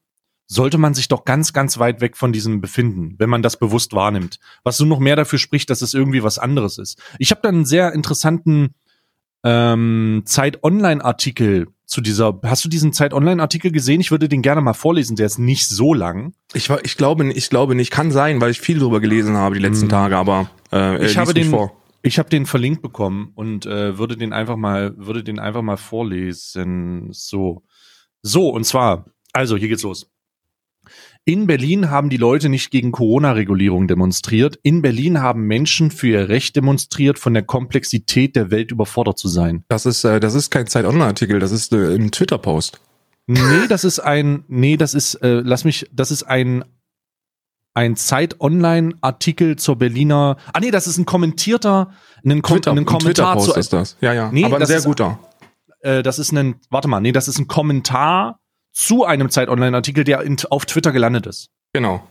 [0.47, 3.93] sollte man sich doch ganz, ganz weit weg von diesem befinden, wenn man das bewusst
[3.93, 4.39] wahrnimmt.
[4.63, 7.01] Was so noch mehr dafür spricht, dass es irgendwie was anderes ist.
[7.17, 8.73] Ich habe da einen sehr interessanten
[9.43, 12.39] ähm, Zeit-Online-Artikel zu dieser.
[12.43, 14.01] Hast du diesen Zeit-Online-Artikel gesehen?
[14.01, 15.15] Ich würde den gerne mal vorlesen.
[15.15, 16.33] Der ist nicht so lang.
[16.53, 17.91] Ich, ich glaube, ich glaube nicht.
[17.91, 19.89] Kann sein, weil ich viel drüber gelesen habe die letzten hm.
[19.89, 20.17] Tage.
[20.17, 21.49] Aber äh, ich habe den.
[21.49, 21.71] Vor.
[22.05, 25.77] Ich habe den verlinkt bekommen und äh, würde den einfach mal würde den einfach mal
[25.77, 27.09] vorlesen.
[27.11, 27.63] So,
[28.21, 29.05] so und zwar.
[29.31, 30.12] Also hier geht's los.
[31.25, 34.59] In Berlin haben die Leute nicht gegen Corona-Regulierung demonstriert.
[34.61, 39.29] In Berlin haben Menschen für ihr Recht demonstriert, von der Komplexität der Welt überfordert zu
[39.29, 39.63] sein.
[39.69, 42.81] Das ist, äh, das ist kein Zeit-Online-Artikel, das ist äh, ein Twitter-Post.
[43.27, 46.65] Nee, das ist ein, nee, das ist, äh, lass mich, das ist ein,
[47.73, 50.35] ein Zeit-Online-Artikel zur Berliner.
[50.51, 51.91] Ah nee, das ist ein kommentierter,
[52.25, 53.53] ein, Kom Twitter, ein Kommentar zu.
[53.53, 53.95] ist das.
[54.01, 54.29] Ja, ja.
[54.29, 55.19] Nee, aber ein sehr ist, guter.
[55.79, 58.41] Äh, das ist ein, warte mal, nee, das ist ein Kommentar
[58.73, 61.49] zu einem Zeit Online-Artikel, der in, auf Twitter gelandet ist.
[61.71, 62.05] Genau.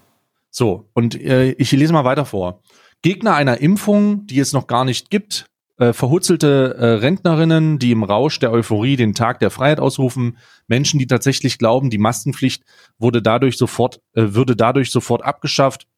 [0.50, 2.62] So, und äh, ich lese mal weiter vor.
[3.02, 5.46] Gegner einer Impfung, die es noch gar nicht gibt,
[5.78, 10.98] äh, verhutzelte äh, Rentnerinnen, die im Rausch der Euphorie den Tag der Freiheit ausrufen, Menschen,
[10.98, 12.62] die tatsächlich glauben, die Maskenpflicht
[12.98, 15.88] wurde dadurch sofort, äh, würde dadurch sofort abgeschafft.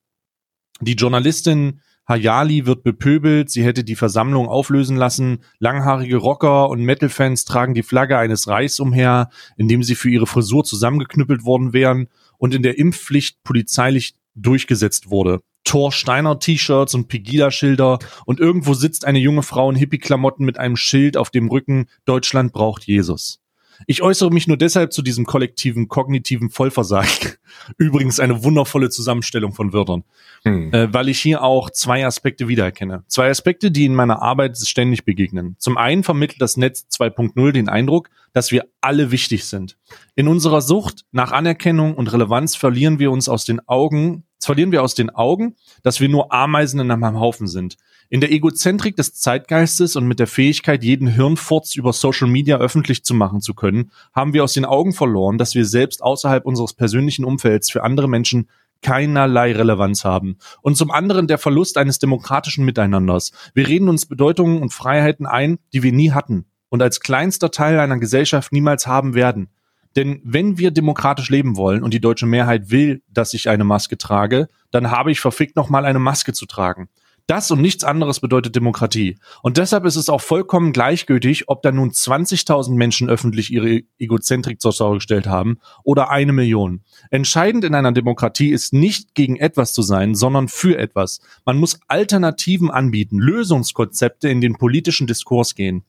[0.80, 7.44] Die Journalistin Hayali wird bepöbelt, sie hätte die Versammlung auflösen lassen, langhaarige Rocker und Metal-Fans
[7.44, 12.54] tragen die Flagge eines Reichs umher, indem sie für ihre Frisur zusammengeknüppelt worden wären und
[12.54, 15.40] in der Impfpflicht polizeilich durchgesetzt wurde.
[15.64, 20.76] Thor Steiner T-Shirts und Pegida-Schilder und irgendwo sitzt eine junge Frau in Hippie-Klamotten mit einem
[20.76, 23.40] Schild auf dem Rücken, Deutschland braucht Jesus.
[23.86, 27.32] Ich äußere mich nur deshalb zu diesem kollektiven kognitiven Vollversagen.
[27.78, 30.04] Übrigens eine wundervolle Zusammenstellung von Wörtern,
[30.42, 30.72] hm.
[30.72, 33.04] äh, weil ich hier auch zwei Aspekte wiedererkenne.
[33.08, 35.56] Zwei Aspekte, die in meiner Arbeit ständig begegnen.
[35.58, 39.78] Zum einen vermittelt das Netz 2.0 den Eindruck, dass wir alle wichtig sind.
[40.14, 44.82] In unserer Sucht nach Anerkennung und Relevanz verlieren wir uns aus den Augen, verlieren wir
[44.82, 47.76] aus den Augen, dass wir nur Ameisen in einem Haufen sind.
[48.10, 53.04] In der Egozentrik des Zeitgeistes und mit der Fähigkeit, jeden Hirnfurz über Social Media öffentlich
[53.04, 56.74] zu machen zu können, haben wir aus den Augen verloren, dass wir selbst außerhalb unseres
[56.74, 58.48] persönlichen Umfelds für andere Menschen
[58.82, 60.36] keinerlei Relevanz haben.
[60.60, 63.32] Und zum anderen der Verlust eines demokratischen Miteinanders.
[63.54, 67.78] Wir reden uns Bedeutungen und Freiheiten ein, die wir nie hatten und als kleinster Teil
[67.78, 69.48] einer Gesellschaft niemals haben werden.
[69.96, 73.96] Denn wenn wir demokratisch leben wollen und die deutsche Mehrheit will, dass ich eine Maske
[73.96, 76.88] trage, dann habe ich verfickt nochmal eine Maske zu tragen.
[77.26, 79.16] Das und nichts anderes bedeutet Demokratie.
[79.42, 84.60] Und deshalb ist es auch vollkommen gleichgültig, ob da nun 20.000 Menschen öffentlich ihre Egozentrik
[84.60, 86.82] zur Schau gestellt haben oder eine Million.
[87.10, 91.20] Entscheidend in einer Demokratie ist nicht gegen etwas zu sein, sondern für etwas.
[91.46, 95.84] Man muss Alternativen anbieten, Lösungskonzepte in den politischen Diskurs gehen.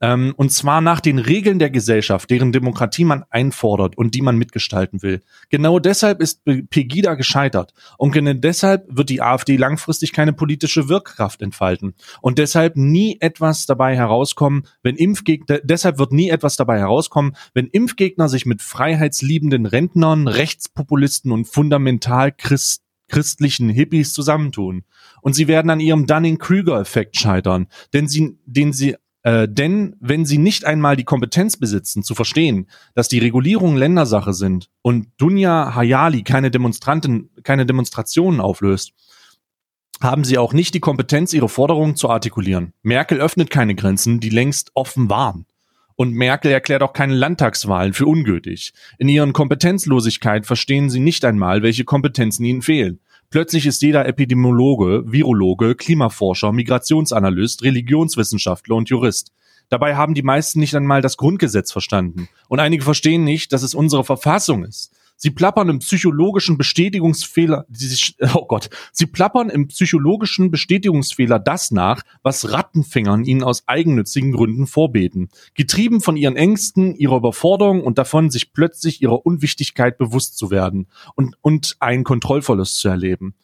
[0.00, 4.36] Ähm, und zwar nach den Regeln der Gesellschaft, deren Demokratie man einfordert und die man
[4.36, 5.20] mitgestalten will.
[5.50, 7.74] Genau deshalb ist Pegida gescheitert.
[7.98, 11.94] Und genau deshalb wird die AfD langfristig keine politische Wirkkraft entfalten.
[12.22, 17.66] Und deshalb nie etwas dabei herauskommen, wenn Impfgegner, deshalb wird nie etwas dabei herauskommen, wenn
[17.66, 24.84] Impfgegner sich mit freiheitsliebenden Rentnern, Rechtspopulisten und fundamental Christ christlichen Hippies zusammentun.
[25.20, 30.38] Und sie werden an ihrem Dunning-Krüger-Effekt scheitern, denn sie, den sie äh, denn wenn sie
[30.38, 36.22] nicht einmal die Kompetenz besitzen, zu verstehen, dass die Regulierungen Ländersache sind und Dunja Hayali
[36.22, 38.92] keine Demonstranten, keine Demonstrationen auflöst,
[40.00, 42.72] haben sie auch nicht die Kompetenz, ihre Forderungen zu artikulieren.
[42.82, 45.46] Merkel öffnet keine Grenzen, die längst offen waren.
[45.94, 48.72] Und Merkel erklärt auch keine Landtagswahlen für ungültig.
[48.96, 53.00] In ihren Kompetenzlosigkeit verstehen sie nicht einmal, welche Kompetenzen ihnen fehlen.
[53.30, 59.30] Plötzlich ist jeder Epidemiologe, Virologe, Klimaforscher, Migrationsanalyst, Religionswissenschaftler und Jurist.
[59.68, 62.28] Dabei haben die meisten nicht einmal das Grundgesetz verstanden.
[62.48, 64.92] Und einige verstehen nicht, dass es unsere Verfassung ist.
[65.22, 67.66] Sie plappern im psychologischen Bestätigungsfehler,
[68.34, 74.66] oh Gott, sie plappern im psychologischen Bestätigungsfehler das nach, was Rattenfängern ihnen aus eigennützigen Gründen
[74.66, 75.28] vorbeten.
[75.52, 80.86] Getrieben von ihren Ängsten, ihrer Überforderung und davon, sich plötzlich ihrer Unwichtigkeit bewusst zu werden
[81.16, 83.34] und, und einen Kontrollverlust zu erleben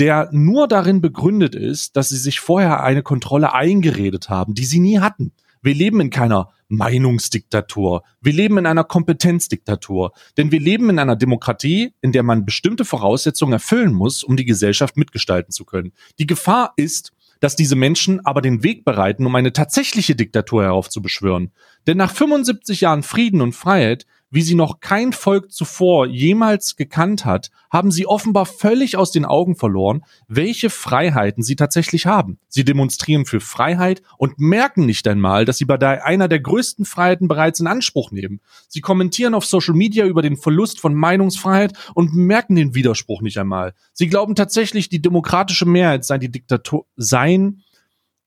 [0.00, 4.80] der nur darin begründet ist, dass sie sich vorher eine Kontrolle eingeredet haben, die sie
[4.80, 5.30] nie hatten.
[5.62, 8.02] Wir leben in keiner Meinungsdiktatur.
[8.20, 10.12] Wir leben in einer Kompetenzdiktatur.
[10.36, 14.44] Denn wir leben in einer Demokratie, in der man bestimmte Voraussetzungen erfüllen muss, um die
[14.44, 15.92] Gesellschaft mitgestalten zu können.
[16.18, 21.52] Die Gefahr ist, dass diese Menschen aber den Weg bereiten, um eine tatsächliche Diktatur heraufzubeschwören.
[21.86, 27.24] Denn nach 75 Jahren Frieden und Freiheit wie sie noch kein Volk zuvor jemals gekannt
[27.24, 32.38] hat, haben sie offenbar völlig aus den Augen verloren, welche Freiheiten sie tatsächlich haben.
[32.48, 37.28] Sie demonstrieren für Freiheit und merken nicht einmal, dass sie bei einer der größten Freiheiten
[37.28, 38.40] bereits in Anspruch nehmen.
[38.68, 43.38] Sie kommentieren auf Social Media über den Verlust von Meinungsfreiheit und merken den Widerspruch nicht
[43.38, 43.74] einmal.
[43.92, 47.62] Sie glauben tatsächlich, die demokratische Mehrheit sei die Diktatur, seien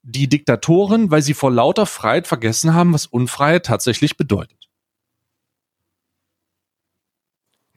[0.04, 4.61] die Diktatoren, weil sie vor lauter Freiheit vergessen haben, was Unfreiheit tatsächlich bedeutet.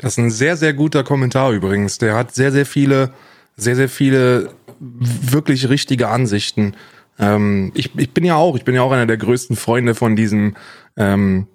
[0.04, 1.96] Das ist ein sehr, sehr guter Kommentar übrigens.
[1.96, 3.14] Der hat sehr, sehr viele,
[3.56, 6.74] sehr, sehr viele wirklich richtige Ansichten.
[7.18, 10.14] Ähm, ich, ich bin ja auch, ich bin ja auch einer der größten Freunde von
[10.14, 10.56] diesem
[10.98, 11.46] ähm,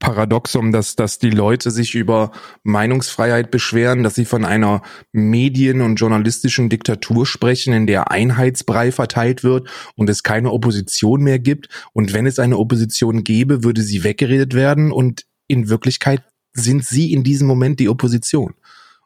[0.00, 2.30] Paradoxum, dass, dass die Leute sich über
[2.62, 9.44] Meinungsfreiheit beschweren, dass sie von einer Medien- und journalistischen Diktatur sprechen, in der Einheitsbrei verteilt
[9.44, 11.70] wird und es keine Opposition mehr gibt.
[11.94, 16.22] Und wenn es eine Opposition gäbe, würde sie weggeredet werden und in Wirklichkeit
[16.54, 18.54] sind sie in diesem Moment die Opposition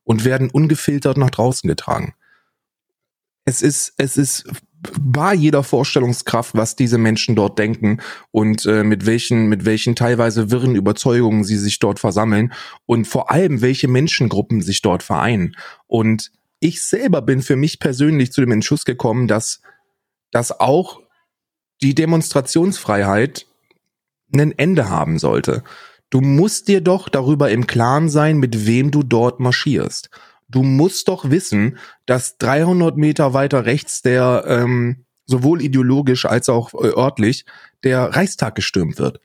[0.04, 2.14] und werden ungefiltert nach draußen getragen.
[3.44, 4.46] Es ist, es ist
[5.00, 10.50] bei jeder Vorstellungskraft, was diese Menschen dort denken und äh, mit welchen, mit welchen teilweise
[10.50, 12.52] wirren Überzeugungen sie sich dort versammeln
[12.86, 15.56] und vor allem welche Menschengruppen sich dort vereinen.
[15.86, 16.30] Und
[16.60, 19.62] ich selber bin für mich persönlich zu dem Entschluss gekommen, dass,
[20.30, 21.00] dass auch
[21.82, 23.46] die Demonstrationsfreiheit
[24.34, 25.64] ein Ende haben sollte.
[26.10, 30.10] Du musst dir doch darüber im Klaren sein, mit wem du dort marschierst.
[30.48, 36.72] Du musst doch wissen, dass 300 Meter weiter rechts der ähm, sowohl ideologisch als auch
[36.72, 37.44] äh, örtlich
[37.84, 39.20] der Reichstag gestürmt wird.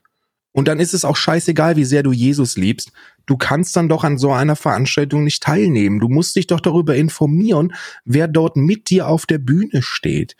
[0.52, 2.92] Und dann ist es auch scheißegal, wie sehr du Jesus liebst.
[3.26, 5.98] Du kannst dann doch an so einer Veranstaltung nicht teilnehmen.
[5.98, 10.36] Du musst dich doch darüber informieren, wer dort mit dir auf der Bühne steht.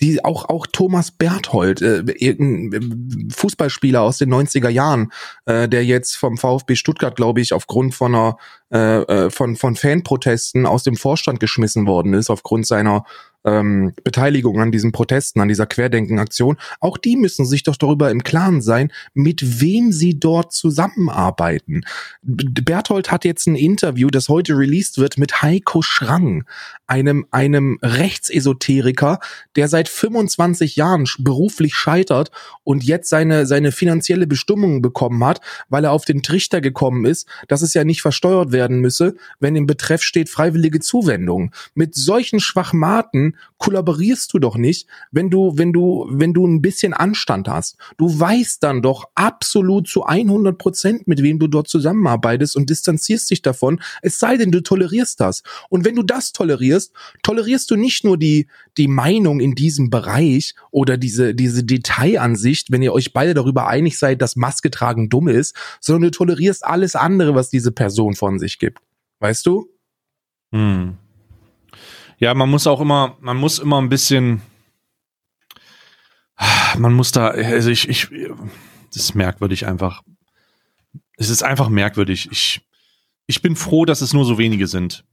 [0.00, 5.12] Die auch auch Thomas Berthold, äh, irgendein Fußballspieler aus den 90er Jahren,
[5.46, 8.36] äh, der jetzt vom VfB Stuttgart, glaube ich, aufgrund von einer
[8.72, 13.04] äh, äh, von von Fanprotesten aus dem Vorstand geschmissen worden ist aufgrund seiner
[13.46, 18.22] ähm, Beteiligung an diesen Protesten, an dieser Querdenken-Aktion, auch die müssen sich doch darüber im
[18.24, 21.84] Klaren sein, mit wem sie dort zusammenarbeiten.
[22.22, 26.44] Berthold hat jetzt ein Interview, das heute released wird, mit Heiko Schrang,
[26.86, 29.20] einem, einem Rechtsesoteriker,
[29.54, 32.30] der seit 25 Jahren beruflich scheitert
[32.64, 37.28] und jetzt seine, seine finanzielle Bestimmung bekommen hat, weil er auf den Trichter gekommen ist,
[37.46, 41.52] dass es ja nicht versteuert werden müsse, wenn im Betreff steht freiwillige Zuwendung.
[41.74, 46.94] Mit solchen Schwachmaten kollaborierst du doch nicht, wenn du, wenn du, wenn du ein bisschen
[46.94, 47.76] Anstand hast.
[47.96, 53.30] Du weißt dann doch absolut zu 100 Prozent, mit wem du dort zusammenarbeitest und distanzierst
[53.30, 55.42] dich davon, es sei denn, du tolerierst das.
[55.68, 58.46] Und wenn du das tolerierst, tolerierst du nicht nur die,
[58.76, 63.98] die Meinung in diesem Bereich oder diese, diese Detailansicht, wenn ihr euch beide darüber einig
[63.98, 68.38] seid, dass Maske tragen dumm ist, sondern du tolerierst alles andere, was diese Person von
[68.38, 68.80] sich gibt.
[69.20, 69.68] Weißt du?
[70.52, 70.98] Hm.
[72.18, 74.42] Ja, man muss auch immer, man muss immer ein bisschen,
[76.78, 78.08] man muss da, also ich, ich,
[78.92, 80.02] das ist merkwürdig einfach.
[81.18, 82.28] Es ist einfach merkwürdig.
[82.30, 82.62] Ich,
[83.26, 85.04] ich bin froh, dass es nur so wenige sind.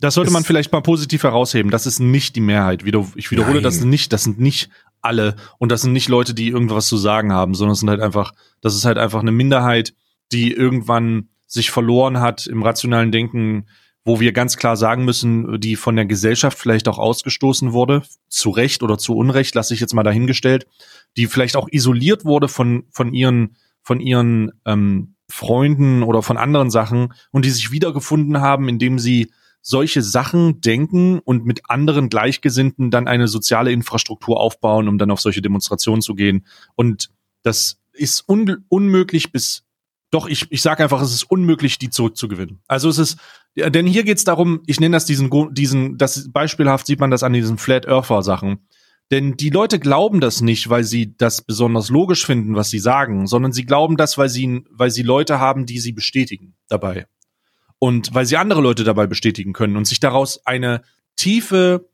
[0.00, 1.70] Das sollte es man vielleicht mal positiv herausheben.
[1.70, 2.82] Das ist nicht die Mehrheit.
[3.14, 3.62] Ich wiederhole Nein.
[3.62, 4.12] das nicht.
[4.12, 4.68] Das sind nicht
[5.00, 8.00] alle und das sind nicht Leute, die irgendwas zu sagen haben, sondern es sind halt
[8.00, 9.94] einfach, das ist halt einfach eine Minderheit,
[10.30, 13.66] die irgendwann sich verloren hat im rationalen Denken,
[14.04, 18.50] wo wir ganz klar sagen müssen, die von der Gesellschaft vielleicht auch ausgestoßen wurde, zu
[18.50, 20.66] Recht oder zu Unrecht, lasse ich jetzt mal dahingestellt,
[21.16, 26.70] die vielleicht auch isoliert wurde von, von ihren, von ihren ähm, Freunden oder von anderen
[26.70, 29.30] Sachen und die sich wiedergefunden haben, indem sie
[29.62, 35.20] solche Sachen denken und mit anderen Gleichgesinnten dann eine soziale Infrastruktur aufbauen, um dann auf
[35.20, 36.44] solche Demonstrationen zu gehen.
[36.74, 37.10] Und
[37.42, 39.64] das ist un unmöglich bis
[40.12, 42.60] doch, ich, ich sage einfach, es ist unmöglich, die zurückzugewinnen.
[42.68, 43.16] Also es ist,
[43.54, 47.10] ja, denn hier geht es darum, ich nenne das diesen, diesen, das beispielhaft sieht man
[47.10, 48.66] das an diesen Flat Earther Sachen.
[49.10, 53.26] Denn die Leute glauben das nicht, weil sie das besonders logisch finden, was sie sagen,
[53.26, 57.06] sondern sie glauben das, weil sie, weil sie Leute haben, die sie bestätigen dabei.
[57.78, 60.82] Und weil sie andere Leute dabei bestätigen können und sich daraus eine
[61.16, 61.90] tiefe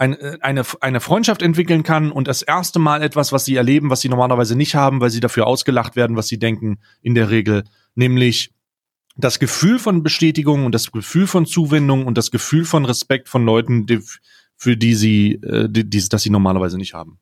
[0.00, 3.90] ein, äh, eine, eine Freundschaft entwickeln kann und das erste Mal etwas, was sie erleben,
[3.90, 7.30] was sie normalerweise nicht haben, weil sie dafür ausgelacht werden, was sie denken, in der
[7.30, 8.52] Regel, nämlich
[9.24, 13.44] das Gefühl von Bestätigung und das Gefühl von Zuwendung und das Gefühl von Respekt von
[13.44, 14.00] Leuten, die,
[14.56, 17.18] für die sie, äh, die, die, das sie normalerweise nicht haben.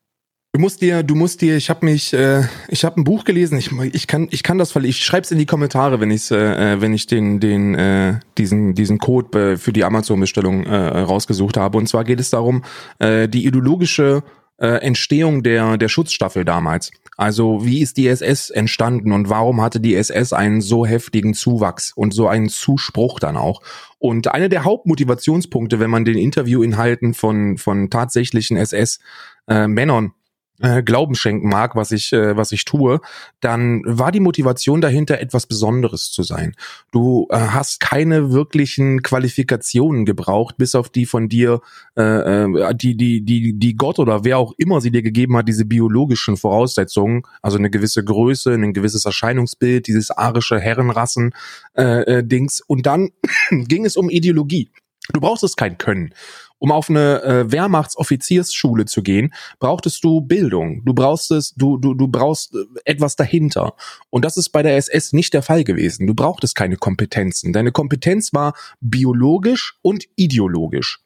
[0.51, 3.59] Du musst dir, du musst dir, ich habe mich, äh, ich habe ein Buch gelesen.
[3.59, 6.91] Ich, ich kann, ich kann das, ich schreib's in die Kommentare, wenn ich, äh, wenn
[6.91, 11.77] ich den, den, äh, diesen, diesen Code äh, für die Amazon-Bestellung äh, rausgesucht habe.
[11.77, 12.63] Und zwar geht es darum,
[12.97, 14.23] äh, die ideologische
[14.59, 16.91] äh, Entstehung der, der Schutzstaffel damals.
[17.17, 21.91] Also wie ist die SS entstanden und warum hatte die SS einen so heftigen Zuwachs
[21.93, 23.61] und so einen Zuspruch dann auch?
[23.97, 30.13] Und eine der Hauptmotivationspunkte, wenn man den Interviewinhalten von, von tatsächlichen SS-Männern
[30.59, 33.01] äh, Glauben schenken mag, was ich, äh, was ich tue,
[33.39, 36.55] dann war die Motivation dahinter, etwas Besonderes zu sein.
[36.91, 41.61] Du äh, hast keine wirklichen Qualifikationen gebraucht, bis auf die von dir,
[41.97, 45.47] äh, äh, die, die, die, die Gott oder wer auch immer sie dir gegeben hat,
[45.47, 51.33] diese biologischen Voraussetzungen, also eine gewisse Größe, ein gewisses Erscheinungsbild, dieses arische Herrenrassen
[51.75, 52.61] äh, äh, Dings.
[52.61, 53.09] Und dann
[53.51, 54.69] ging es um Ideologie.
[55.11, 56.13] Du brauchst es kein Können.
[56.59, 60.83] Um auf eine äh, Wehrmachtsoffiziersschule zu gehen, brauchtest du Bildung.
[60.85, 63.73] Du brauchst es, du, du, du brauchst äh, etwas dahinter.
[64.09, 66.05] Und das ist bei der SS nicht der Fall gewesen.
[66.05, 67.53] Du brauchtest keine Kompetenzen.
[67.53, 70.99] Deine Kompetenz war biologisch und ideologisch.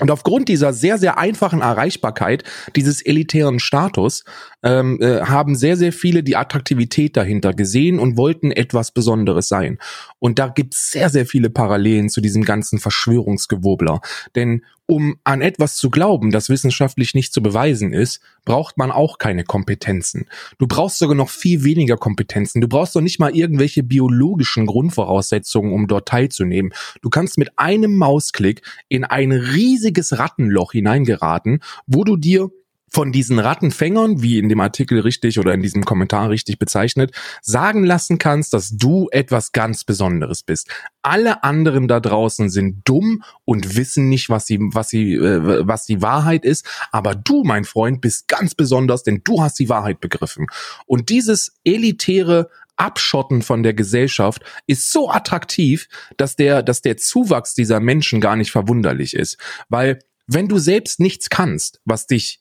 [0.00, 2.44] Und aufgrund dieser sehr, sehr einfachen Erreichbarkeit,
[2.76, 4.24] dieses elitären Status,
[4.62, 9.78] ähm, äh, haben sehr, sehr viele die Attraktivität dahinter gesehen und wollten etwas Besonderes sein.
[10.20, 14.00] Und da gibt's sehr, sehr viele Parallelen zu diesem ganzen Verschwörungsgewobler.
[14.36, 19.18] Denn um an etwas zu glauben, das wissenschaftlich nicht zu beweisen ist, braucht man auch
[19.18, 20.26] keine Kompetenzen.
[20.58, 22.62] Du brauchst sogar noch viel weniger Kompetenzen.
[22.62, 26.72] Du brauchst doch nicht mal irgendwelche biologischen Grundvoraussetzungen, um dort teilzunehmen.
[27.02, 32.50] Du kannst mit einem Mausklick in ein riesiges Rattenloch hineingeraten, wo du dir
[32.90, 37.84] von diesen Rattenfängern, wie in dem Artikel richtig oder in diesem Kommentar richtig bezeichnet, sagen
[37.84, 40.68] lassen kannst, dass du etwas ganz Besonderes bist.
[41.02, 45.86] Alle anderen da draußen sind dumm und wissen nicht, was sie, was sie, äh, was
[45.86, 46.66] die Wahrheit ist.
[46.92, 50.46] Aber du, mein Freund, bist ganz besonders, denn du hast die Wahrheit begriffen.
[50.86, 57.54] Und dieses elitäre Abschotten von der Gesellschaft ist so attraktiv, dass der, dass der Zuwachs
[57.54, 59.36] dieser Menschen gar nicht verwunderlich ist.
[59.68, 59.98] Weil
[60.30, 62.40] Wenn du selbst nichts kannst, was dich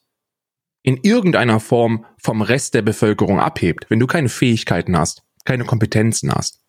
[0.88, 6.34] in irgendeiner Form vom Rest der Bevölkerung abhebt, wenn du keine Fähigkeiten hast, keine Kompetenzen
[6.34, 6.62] hast,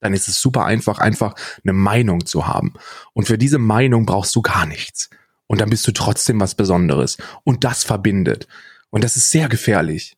[0.00, 2.74] dann ist es super einfach, einfach eine Meinung zu haben.
[3.14, 5.08] Und für diese Meinung brauchst du gar nichts.
[5.46, 7.16] Und dann bist du trotzdem was Besonderes.
[7.42, 8.48] Und das verbindet.
[8.90, 10.14] Und das ist sehr gefährlich.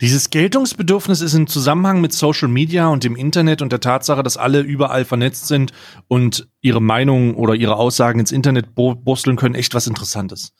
[0.00, 4.38] Dieses Geltungsbedürfnis ist im Zusammenhang mit Social Media und dem Internet und der Tatsache, dass
[4.38, 5.72] alle überall vernetzt sind
[6.08, 10.54] und ihre Meinungen oder ihre Aussagen ins Internet bursteln können, echt was Interessantes.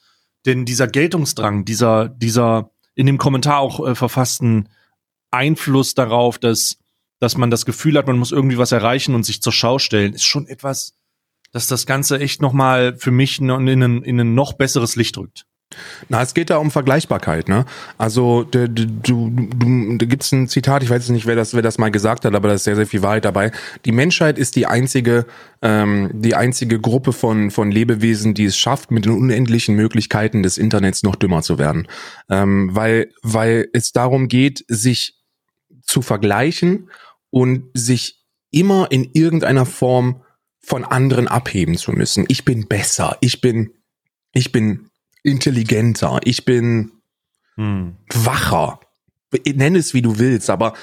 [0.45, 4.69] Denn dieser Geltungsdrang, dieser, dieser in dem Kommentar auch äh, verfassten
[5.31, 6.81] Einfluss darauf, dass
[7.21, 10.13] dass man das Gefühl hat, man muss irgendwie was erreichen und sich zur Schau stellen,
[10.13, 10.95] ist schon etwas,
[11.51, 13.67] dass das Ganze echt nochmal für mich in ein,
[14.01, 15.45] in ein noch besseres Licht rückt.
[16.09, 17.65] Na, es geht da um Vergleichbarkeit, ne?
[17.97, 18.85] Also du, du,
[19.29, 22.35] du, da gibt's ein Zitat, ich weiß nicht, wer das, wer das mal gesagt hat,
[22.35, 23.51] aber da ist sehr, sehr viel Wahrheit dabei.
[23.85, 25.25] Die Menschheit ist die einzige,
[25.61, 30.57] ähm, die einzige Gruppe von von Lebewesen, die es schafft, mit den unendlichen Möglichkeiten des
[30.57, 31.87] Internets noch dümmer zu werden,
[32.29, 35.15] ähm, weil weil es darum geht, sich
[35.83, 36.89] zu vergleichen
[37.29, 40.21] und sich immer in irgendeiner Form
[40.59, 42.25] von anderen abheben zu müssen.
[42.27, 43.71] Ich bin besser, ich bin,
[44.33, 44.90] ich bin
[45.23, 46.91] intelligenter, ich bin
[47.55, 47.95] hm.
[48.13, 48.79] wacher.
[49.45, 50.73] Nenn es wie du willst, aber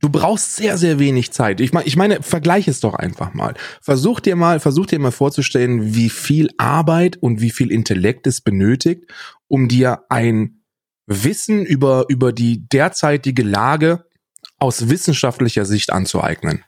[0.00, 1.60] du brauchst sehr, sehr wenig Zeit.
[1.60, 3.54] Ich meine, ich meine, vergleich es doch einfach mal.
[3.80, 8.40] Versuch dir mal, versuch dir mal vorzustellen, wie viel Arbeit und wie viel Intellekt es
[8.40, 9.10] benötigt,
[9.48, 10.62] um dir ein
[11.06, 14.04] Wissen über, über die derzeitige Lage
[14.58, 16.64] aus wissenschaftlicher Sicht anzueignen?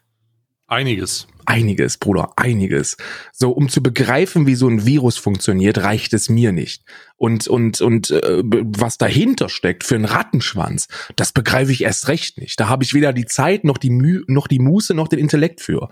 [0.69, 1.27] Einiges.
[1.47, 2.99] Einiges, Bruder, einiges.
[3.33, 6.85] So, um zu begreifen, wie so ein Virus funktioniert, reicht es mir nicht.
[7.17, 12.37] Und und und äh, was dahinter steckt für einen Rattenschwanz, das begreife ich erst recht
[12.37, 12.61] nicht.
[12.61, 15.63] Da habe ich weder die Zeit noch die Mühe, noch die Muße noch den Intellekt
[15.63, 15.89] für.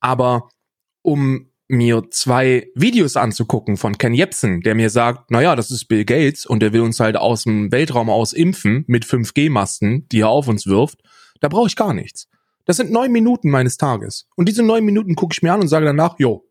[0.00, 0.50] Aber
[1.00, 6.04] um mir zwei Videos anzugucken von Ken Jebsen, der mir sagt, naja, das ist Bill
[6.04, 10.28] Gates und der will uns halt aus dem Weltraum aus impfen mit 5G-Masten, die er
[10.28, 10.98] auf uns wirft
[11.40, 12.28] da brauche ich gar nichts.
[12.64, 14.26] Das sind neun Minuten meines Tages.
[14.36, 16.44] Und diese neun Minuten gucke ich mir an und sage danach, jo.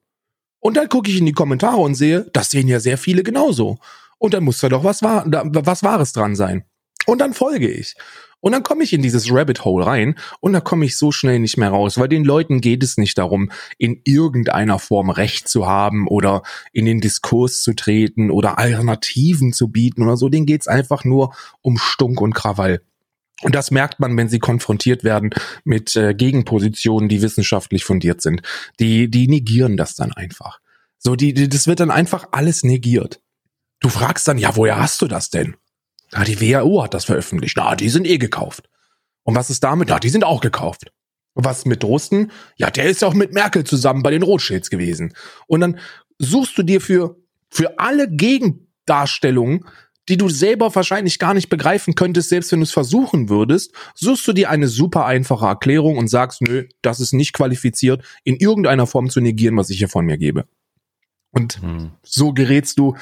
[0.60, 3.78] Und dann gucke ich in die Kommentare und sehe, das sehen ja sehr viele genauso.
[4.18, 6.66] Und dann muss da doch was, was Wahres dran sein.
[7.06, 7.96] Und dann folge ich.
[8.42, 11.40] Und dann komme ich in dieses Rabbit Hole rein und da komme ich so schnell
[11.40, 15.68] nicht mehr raus, weil den Leuten geht es nicht darum, in irgendeiner Form Recht zu
[15.68, 20.30] haben oder in den Diskurs zu treten oder Alternativen zu bieten oder so.
[20.30, 22.82] Denen geht's einfach nur um Stunk und Krawall.
[23.42, 25.30] Und das merkt man, wenn sie konfrontiert werden
[25.64, 28.42] mit äh, Gegenpositionen, die wissenschaftlich fundiert sind.
[28.80, 30.60] Die, die negieren das dann einfach.
[30.98, 33.22] So, die, die, das wird dann einfach alles negiert.
[33.80, 35.56] Du fragst dann, ja, woher hast du das denn?
[36.12, 37.56] Na, die WHO hat das veröffentlicht.
[37.56, 38.70] Na, die sind eh gekauft.
[39.24, 39.90] Und was ist damit?
[39.90, 40.92] Na, die sind auch gekauft.
[41.34, 42.32] Und was mit Drosten?
[42.58, 45.14] Ja, der ist ja auch mit Merkel zusammen bei den Rothschilds gewesen.
[45.48, 45.80] Und dann
[46.18, 47.16] suchst du dir für,
[47.50, 49.66] für alle Gegendarstellungen
[50.10, 54.28] die du selber wahrscheinlich gar nicht begreifen könntest, selbst wenn du es versuchen würdest, suchst
[54.28, 58.88] du dir eine super einfache Erklärung und sagst, nö, das ist nicht qualifiziert, in irgendeiner
[58.88, 60.46] Form zu negieren, was ich hier von mir gebe.
[61.32, 61.92] Und hm.
[62.04, 62.96] so gerätst du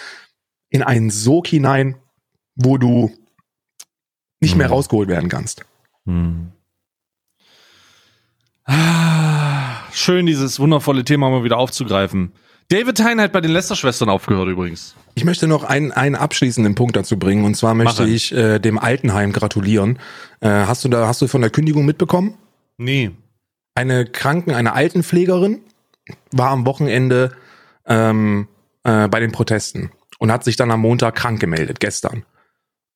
[0.69, 1.95] in einen Sog hinein,
[2.55, 3.11] wo du
[4.41, 4.57] nicht hm.
[4.57, 5.65] mehr rausgeholt werden kannst.
[6.05, 6.51] Hm.
[8.65, 12.33] Ah, schön, dieses wundervolle Thema mal wieder aufzugreifen.
[12.69, 14.95] David Hein hat bei den Lester-Schwestern aufgehört übrigens.
[15.15, 17.45] Ich möchte noch einen, einen abschließenden Punkt dazu bringen.
[17.45, 18.11] Und zwar möchte Mache.
[18.11, 19.99] ich äh, dem Altenheim gratulieren.
[20.41, 22.37] Äh, hast du da, hast du von der Kündigung mitbekommen?
[22.77, 23.11] Nee.
[23.73, 25.61] Eine Kranken, eine Altenpflegerin
[26.31, 27.31] war am Wochenende
[27.85, 28.49] ähm,
[28.83, 32.25] äh, bei den Protesten und hat sich dann am Montag krank gemeldet, gestern.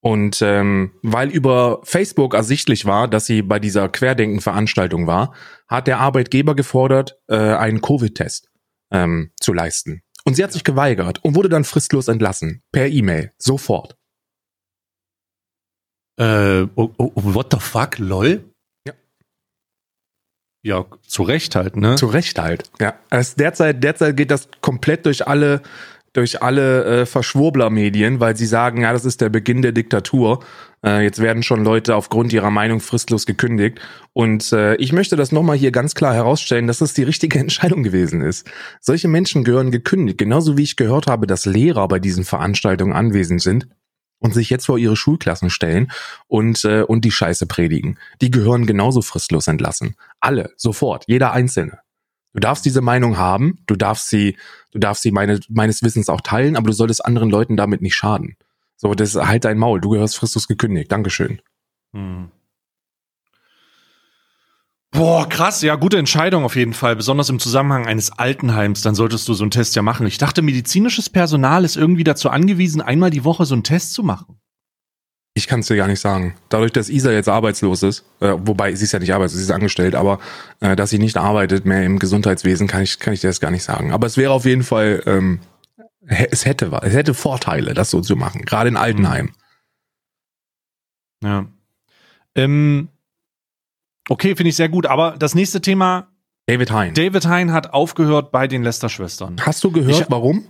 [0.02, 5.34] Und ähm, weil über Facebook ersichtlich war, dass sie bei dieser Querdenken-Veranstaltung war,
[5.68, 8.51] hat der Arbeitgeber gefordert, äh, einen Covid-Test
[8.92, 10.02] ähm, zu leisten.
[10.24, 12.62] Und sie hat sich geweigert und wurde dann fristlos entlassen.
[12.72, 13.32] Per E-Mail.
[13.38, 13.98] Sofort.
[16.20, 18.44] Äh, oh, oh, what the fuck, lol?
[18.86, 18.94] Ja.
[20.64, 21.96] Ja, zu Recht halt, ne?
[21.96, 23.00] Zu Recht halt, ja.
[23.10, 25.64] Also derzeit, derzeit geht das komplett durch alle
[26.14, 30.44] durch alle äh, Verschwurbler-Medien, weil sie sagen, ja, das ist der Beginn der Diktatur.
[30.86, 33.80] Äh, jetzt werden schon Leute aufgrund ihrer Meinung fristlos gekündigt.
[34.14, 37.84] Und äh, ich möchte das nochmal hier ganz klar herausstellen, dass das die richtige Entscheidung
[37.84, 38.50] gewesen ist.
[38.82, 43.42] Solche Menschen gehören gekündigt, genauso wie ich gehört habe, dass Lehrer bei diesen Veranstaltungen anwesend
[43.42, 43.68] sind
[44.20, 45.92] und sich jetzt vor ihre Schulklassen stellen
[46.28, 47.98] und äh, und die Scheiße predigen.
[48.22, 49.96] Die gehören genauso fristlos entlassen.
[50.20, 51.80] Alle, sofort, jeder einzelne.
[52.34, 54.38] Du darfst diese Meinung haben, du darfst sie,
[54.72, 57.96] du darfst sie meine, meines Wissens auch teilen, aber du solltest anderen Leuten damit nicht
[57.96, 58.38] schaden.
[58.78, 60.92] So, das halt dein Maul, du gehörst fristus gekündigt.
[60.92, 61.42] Dankeschön.
[61.94, 62.32] Hm.
[64.94, 66.98] Boah, krass, ja, gute Entscheidung auf jeden Fall.
[66.98, 70.06] Besonders im Zusammenhang eines Altenheims, dann solltest du so einen Test ja machen.
[70.06, 74.04] Ich dachte, medizinisches Personal ist irgendwie dazu angewiesen, einmal die Woche so einen Test zu
[74.04, 74.42] machen.
[75.34, 76.36] Ich kann es dir gar nicht sagen.
[76.50, 79.52] Dadurch, dass Isa jetzt arbeitslos ist, äh, wobei sie ist ja nicht arbeitslos, sie ist
[79.52, 80.20] angestellt, aber
[80.60, 83.52] äh, dass sie nicht arbeitet mehr im Gesundheitswesen, kann ich, kann ich dir das gar
[83.52, 83.94] nicht sagen.
[83.94, 85.40] Aber es wäre auf jeden Fall, ähm,
[86.06, 89.32] es hätte es hätte Vorteile, das so zu machen, gerade in Altenheim.
[91.24, 91.46] Ja.
[92.36, 92.90] Ähm,
[94.10, 94.86] okay, finde ich sehr gut.
[94.86, 96.08] Aber das nächste Thema.
[96.48, 96.94] David Hein.
[96.96, 99.38] David Hein hat aufgehört bei den Lester-Schwestern.
[99.46, 100.46] Hast du gehört, Ich- warum?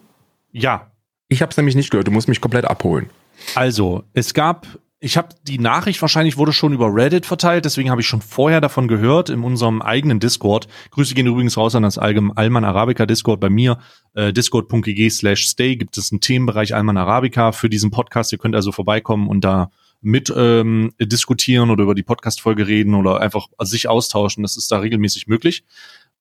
[0.51, 0.88] Ja,
[1.27, 2.07] Ich habe es nämlich nicht gehört.
[2.07, 3.09] Du musst mich komplett abholen.
[3.56, 4.68] Also, es gab,
[5.00, 8.62] ich habe die Nachricht wahrscheinlich wurde schon über Reddit verteilt, deswegen habe ich schon vorher
[8.62, 10.68] davon gehört in unserem eigenen Discord.
[10.92, 13.80] Grüße gehen übrigens raus an das Allgem- Alman Arabica Discord bei mir.
[14.14, 18.32] Äh, Discord.gg slash stay gibt es einen Themenbereich Alman Arabica für diesen Podcast.
[18.32, 19.72] Ihr könnt also vorbeikommen und da
[20.02, 24.44] mit ähm, diskutieren oder über die Podcast-Folge reden oder einfach sich austauschen.
[24.44, 25.64] Das ist da regelmäßig möglich.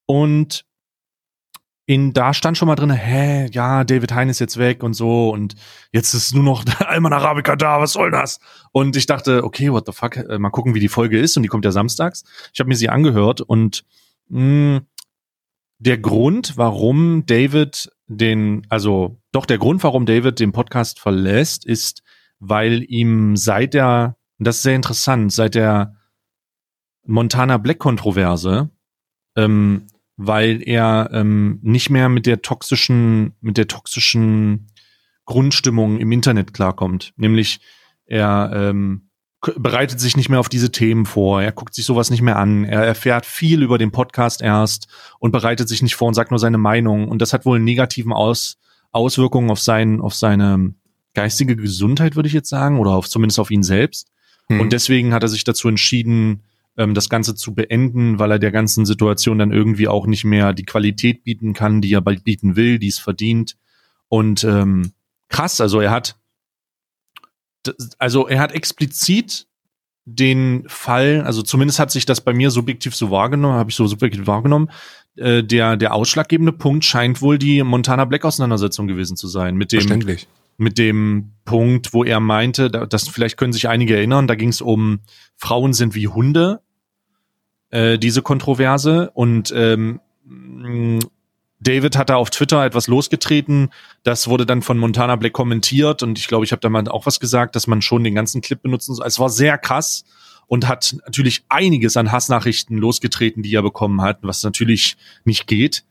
[0.07, 0.65] Und
[1.87, 5.31] in, da stand schon mal drin, hä, ja, David Hein ist jetzt weg und so
[5.31, 5.57] und
[5.93, 8.39] jetzt ist nur noch Alman Arabica da, was soll das?
[8.73, 11.43] Und ich dachte, okay, what the fuck, äh, mal gucken, wie die Folge ist und
[11.43, 12.25] die kommt ja samstags.
[12.53, 13.85] Ich habe mir sie angehört und
[14.29, 14.83] mh,
[15.79, 22.03] der Grund, warum David den, also doch der Grund, warum David den Podcast verlässt, ist,
[22.39, 25.97] weil ihm seit der, das ist sehr interessant, seit der
[27.05, 28.71] Montana Black Kontroverse,
[29.37, 29.87] ähm,
[30.23, 34.67] weil er ähm, nicht mehr mit der toxischen, mit der toxischen
[35.25, 37.15] Grundstimmung im Internet klarkommt.
[37.17, 37.61] Nämlich
[38.05, 39.09] er ähm,
[39.57, 42.65] bereitet sich nicht mehr auf diese Themen vor, er guckt sich sowas nicht mehr an,
[42.65, 46.39] er erfährt viel über den Podcast erst und bereitet sich nicht vor und sagt nur
[46.39, 47.09] seine Meinung.
[47.09, 48.59] Und das hat wohl negativen Aus
[48.93, 50.75] Auswirkungen auf sein, auf seine
[51.15, 54.09] geistige Gesundheit, würde ich jetzt sagen, oder auf zumindest auf ihn selbst.
[54.49, 54.61] Hm.
[54.61, 56.43] Und deswegen hat er sich dazu entschieden,
[56.81, 60.53] ähm, das Ganze zu beenden, weil er der ganzen Situation dann irgendwie auch nicht mehr
[60.55, 63.57] die Qualität bieten kann, die er bald bieten will, die es verdient.
[64.09, 64.93] Und ähm,
[65.29, 66.17] krass, also er hat,
[67.99, 69.47] also er hat explizit
[70.07, 73.87] den Fall, also zumindest hat sich das bei mir subjektiv so wahrgenommen, habe ich so
[73.87, 74.71] subjektiv wahrgenommen,
[75.17, 79.73] äh, der, der ausschlaggebende Punkt scheint wohl die Montana Black Auseinandersetzung gewesen zu sein, mit
[79.73, 80.27] dem, Verständlich.
[80.57, 84.49] mit dem Punkt, wo er meinte, da- das vielleicht können sich einige erinnern, da ging
[84.49, 85.01] es um
[85.37, 86.61] Frauen sind wie Hunde,
[87.71, 90.01] äh, diese Kontroverse und ähm,
[91.61, 93.71] David hat da auf Twitter etwas losgetreten,
[94.03, 97.07] das wurde dann von Montana Black kommentiert und ich glaube, ich habe da mal auch
[97.07, 99.07] was gesagt, dass man schon den ganzen Clip benutzen soll.
[99.07, 100.05] Es war sehr krass
[100.47, 105.85] und hat natürlich einiges an Hassnachrichten losgetreten, die er bekommen hat, was natürlich nicht geht.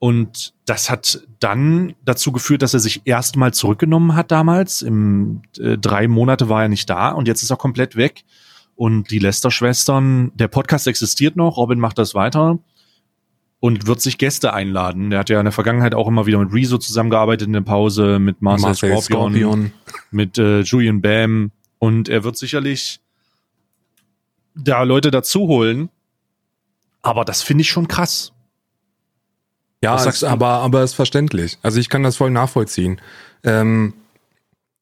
[0.00, 4.82] Und das hat dann dazu geführt, dass er sich erstmal zurückgenommen hat damals.
[4.82, 8.24] Im äh, drei Monate war er nicht da und jetzt ist er komplett weg.
[8.78, 12.60] Und die Lester-Schwestern, der Podcast existiert noch, Robin macht das weiter
[13.58, 15.10] und wird sich Gäste einladen.
[15.10, 18.20] Der hat ja in der Vergangenheit auch immer wieder mit Rezo zusammengearbeitet in der Pause,
[18.20, 19.72] mit Marcel, Marcel Scorpion, Scorpion.
[20.12, 21.50] mit äh, Julian Bam.
[21.80, 23.00] Und er wird sicherlich
[24.54, 25.88] da Leute dazu holen.
[27.02, 28.32] Aber das finde ich schon krass.
[29.82, 31.58] Ja, es, aber, aber ist verständlich.
[31.62, 33.00] Also ich kann das voll nachvollziehen.
[33.42, 33.94] Ähm,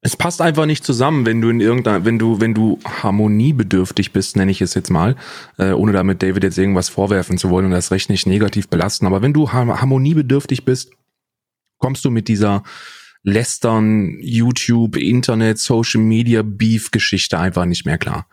[0.07, 4.37] es passt einfach nicht zusammen, wenn du in irgendeiner, wenn du, wenn du harmoniebedürftig bist,
[4.37, 5.17] nenne ich es jetzt mal,
[5.59, 9.07] äh, ohne damit David jetzt irgendwas vorwerfen zu wollen und das Recht nicht negativ belasten.
[9.07, 10.93] Aber wenn du har- harmoniebedürftig bist,
[11.79, 12.63] kommst du mit dieser
[13.25, 18.29] Lästern, YouTube, Internet, Social Media Beef Geschichte einfach nicht mehr klar.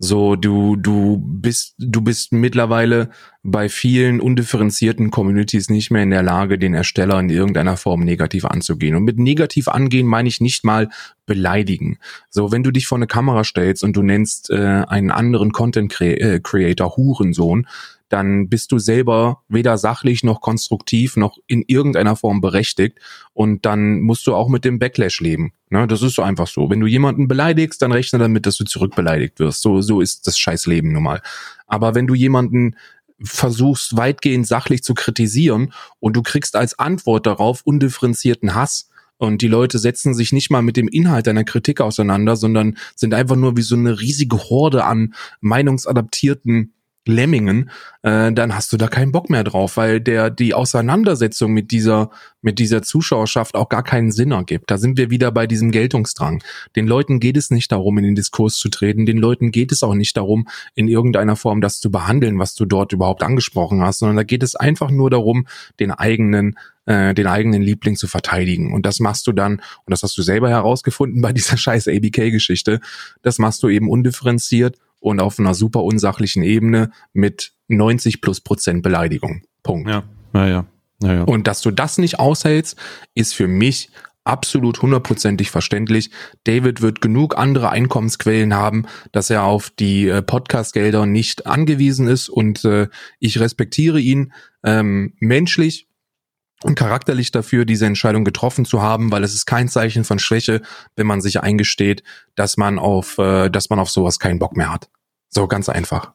[0.00, 3.10] So, du, du bist, du bist mittlerweile
[3.44, 8.44] bei vielen undifferenzierten Communities nicht mehr in der Lage, den Ersteller in irgendeiner Form negativ
[8.44, 8.96] anzugehen.
[8.96, 10.90] Und mit negativ angehen meine ich nicht mal
[11.26, 11.98] beleidigen.
[12.28, 16.00] So, wenn du dich vor eine Kamera stellst und du nennst äh, einen anderen Content
[16.00, 17.66] äh, Creator Hurensohn,
[18.14, 23.00] dann bist du selber weder sachlich noch konstruktiv noch in irgendeiner Form berechtigt
[23.32, 25.52] und dann musst du auch mit dem Backlash leben.
[25.68, 26.70] Ne, das ist so einfach so.
[26.70, 29.62] Wenn du jemanden beleidigst, dann rechne damit, dass du zurückbeleidigt wirst.
[29.62, 31.22] So, so ist das scheiß Leben nun mal.
[31.66, 32.76] Aber wenn du jemanden
[33.20, 39.48] versuchst, weitgehend sachlich zu kritisieren und du kriegst als Antwort darauf undifferenzierten Hass, und die
[39.48, 43.56] Leute setzen sich nicht mal mit dem Inhalt deiner Kritik auseinander, sondern sind einfach nur
[43.56, 46.74] wie so eine riesige Horde an meinungsadaptierten
[47.06, 47.70] Lemmingen,
[48.02, 52.10] äh, dann hast du da keinen Bock mehr drauf, weil der die Auseinandersetzung mit dieser
[52.40, 54.70] mit dieser Zuschauerschaft auch gar keinen Sinn ergibt.
[54.70, 56.42] Da sind wir wieder bei diesem Geltungsdrang.
[56.76, 59.06] Den Leuten geht es nicht darum, in den Diskurs zu treten.
[59.06, 62.66] Den Leuten geht es auch nicht darum, in irgendeiner Form das zu behandeln, was du
[62.66, 65.46] dort überhaupt angesprochen hast, sondern da geht es einfach nur darum,
[65.80, 68.74] den eigenen äh, den eigenen Liebling zu verteidigen.
[68.74, 72.80] Und das machst du dann, und das hast du selber herausgefunden bei dieser scheiß ABK-Geschichte,
[73.22, 78.82] das machst du eben undifferenziert und auf einer super unsachlichen Ebene mit 90 plus Prozent
[78.82, 79.42] Beleidigung.
[79.62, 79.88] Punkt.
[79.88, 80.66] Ja, ja, ja.
[81.02, 81.22] ja, ja.
[81.24, 82.78] Und dass du das nicht aushältst,
[83.14, 83.90] ist für mich
[84.24, 86.10] absolut hundertprozentig verständlich.
[86.44, 92.30] David wird genug andere Einkommensquellen haben, dass er auf die äh, Podcast-Gelder nicht angewiesen ist
[92.30, 92.88] und äh,
[93.20, 94.32] ich respektiere ihn
[94.64, 95.86] ähm, menschlich
[96.62, 100.62] und charakterlich dafür, diese Entscheidung getroffen zu haben, weil es ist kein Zeichen von Schwäche,
[100.96, 102.02] wenn man sich eingesteht,
[102.36, 104.88] dass man auf, äh, dass man auf sowas keinen Bock mehr hat.
[105.34, 106.12] So ganz einfach.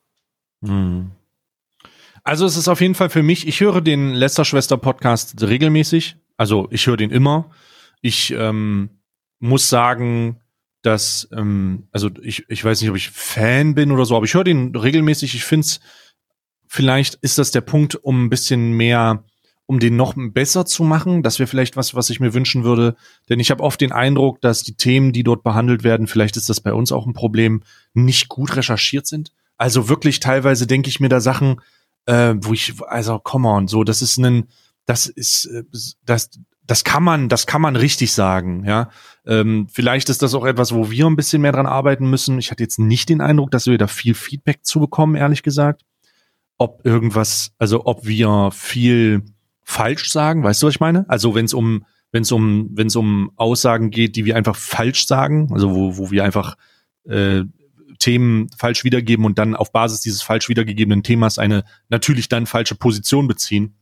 [0.64, 1.12] Hm.
[2.24, 6.18] Also es ist auf jeden Fall für mich, ich höre den Lester-Schwester-Podcast regelmäßig.
[6.38, 7.50] Also ich höre den immer.
[8.02, 8.90] Ich ähm,
[9.40, 10.40] muss sagen,
[10.82, 14.34] dass, ähm, also ich, ich weiß nicht, ob ich Fan bin oder so, aber ich
[14.34, 15.36] höre den regelmäßig.
[15.36, 15.80] Ich finde es,
[16.68, 19.26] vielleicht ist das der Punkt, um ein bisschen mehr,
[19.70, 21.22] um den noch besser zu machen.
[21.22, 22.96] Das wäre vielleicht was, was ich mir wünschen würde.
[23.30, 26.50] Denn ich habe oft den Eindruck, dass die Themen, die dort behandelt werden, vielleicht ist
[26.50, 27.62] das bei uns auch ein Problem,
[27.94, 29.32] nicht gut recherchiert sind.
[29.58, 31.62] Also wirklich teilweise denke ich mir da Sachen,
[32.08, 34.48] äh, wo ich, also come on, so, das ist ein,
[34.88, 35.62] das ist, äh,
[36.04, 36.32] das,
[36.66, 38.90] das kann man, das kann man richtig sagen, ja.
[39.28, 42.40] Ähm, vielleicht ist das auch etwas, wo wir ein bisschen mehr dran arbeiten müssen.
[42.40, 45.84] Ich hatte jetzt nicht den Eindruck, dass wir da viel Feedback zu bekommen, ehrlich gesagt.
[46.58, 49.24] Ob irgendwas, also ob wir viel
[49.70, 51.06] falsch sagen, weißt du, was ich meine?
[51.10, 54.56] Also wenn es um, wenn es um, wenn es um Aussagen geht, die wir einfach
[54.56, 56.58] falsch sagen, also wo, wo wir einfach
[57.04, 57.44] äh,
[58.00, 62.74] Themen falsch wiedergeben und dann auf Basis dieses falsch wiedergegebenen Themas eine natürlich dann falsche
[62.74, 63.76] Position beziehen.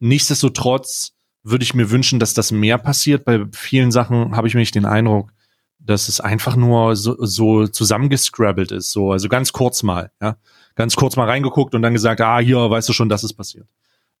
[0.00, 1.12] Nichtsdestotrotz
[1.44, 3.24] würde ich mir wünschen, dass das mehr passiert.
[3.24, 5.32] Bei vielen Sachen habe ich mich den Eindruck,
[5.78, 8.90] dass es einfach nur so, so zusammengescrabbelt ist.
[8.90, 10.38] So, also ganz kurz mal, ja.
[10.74, 13.68] Ganz kurz mal reingeguckt und dann gesagt, ah, hier, weißt du schon, das ist passiert.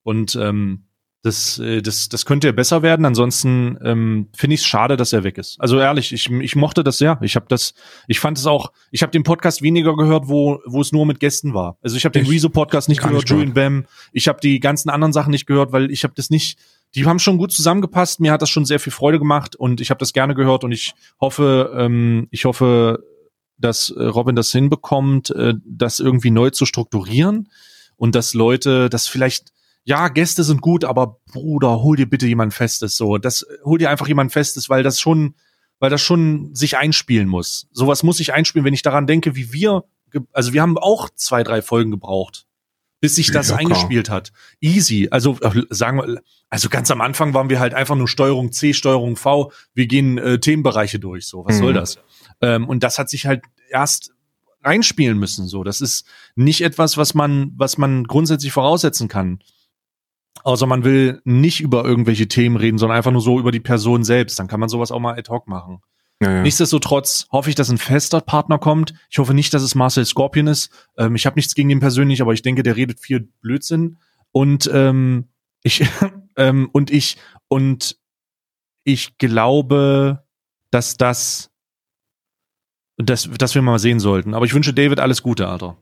[0.02, 0.84] Und ähm,
[1.22, 3.04] das, äh, das, das könnte ja besser werden.
[3.04, 5.60] Ansonsten ähm, finde ich es schade, dass er weg ist.
[5.60, 7.18] Also ehrlich, ich, ich mochte das sehr.
[7.22, 7.74] Ich habe das,
[8.08, 8.72] ich fand es auch.
[8.90, 11.78] Ich habe den Podcast weniger gehört, wo wo es nur mit Gästen war.
[11.80, 13.86] Also ich habe den Rezo Podcast nicht gehört, Julian Bam.
[14.12, 16.58] Ich habe die ganzen anderen Sachen nicht gehört, weil ich habe das nicht.
[16.94, 18.20] Die haben schon gut zusammengepasst.
[18.20, 20.72] Mir hat das schon sehr viel Freude gemacht und ich habe das gerne gehört und
[20.72, 22.98] ich hoffe, ähm, ich hoffe,
[23.56, 27.48] dass äh, Robin das hinbekommt, äh, das irgendwie neu zu strukturieren
[27.96, 29.52] und dass Leute das vielleicht
[29.84, 33.18] ja, Gäste sind gut, aber Bruder, hol dir bitte jemand Festes, so.
[33.18, 35.34] Das, hol dir einfach jemand Festes, weil das schon,
[35.80, 37.66] weil das schon sich einspielen muss.
[37.72, 39.84] Sowas muss sich einspielen, wenn ich daran denke, wie wir,
[40.32, 42.46] also wir haben auch zwei, drei Folgen gebraucht,
[43.00, 43.60] bis sich das Locker.
[43.60, 44.32] eingespielt hat.
[44.60, 45.08] Easy.
[45.10, 48.74] Also, äh, sagen wir, also ganz am Anfang waren wir halt einfach nur Steuerung C,
[48.74, 49.50] Steuerung V.
[49.74, 51.44] Wir gehen äh, Themenbereiche durch, so.
[51.44, 51.60] Was mhm.
[51.60, 51.98] soll das?
[52.40, 54.12] Ähm, und das hat sich halt erst
[54.62, 55.64] reinspielen müssen, so.
[55.64, 56.06] Das ist
[56.36, 59.40] nicht etwas, was man, was man grundsätzlich voraussetzen kann.
[60.44, 64.04] Außer man will nicht über irgendwelche Themen reden, sondern einfach nur so über die Person
[64.04, 64.38] selbst.
[64.38, 65.80] Dann kann man sowas auch mal ad hoc machen.
[66.22, 66.42] Ja, ja.
[66.42, 68.94] Nichtsdestotrotz hoffe ich, dass ein fester Partner kommt.
[69.10, 70.70] Ich hoffe nicht, dass es Marcel Scorpion ist.
[70.96, 73.98] Ähm, ich habe nichts gegen ihn persönlich, aber ich denke, der redet viel Blödsinn.
[74.30, 75.28] Und ähm,
[75.62, 75.84] ich
[76.36, 77.16] ähm, und ich
[77.48, 77.98] und
[78.84, 80.24] ich glaube,
[80.70, 81.50] dass das
[82.96, 84.34] dass, dass wir mal sehen sollten.
[84.34, 85.76] Aber ich wünsche David alles Gute, Alter.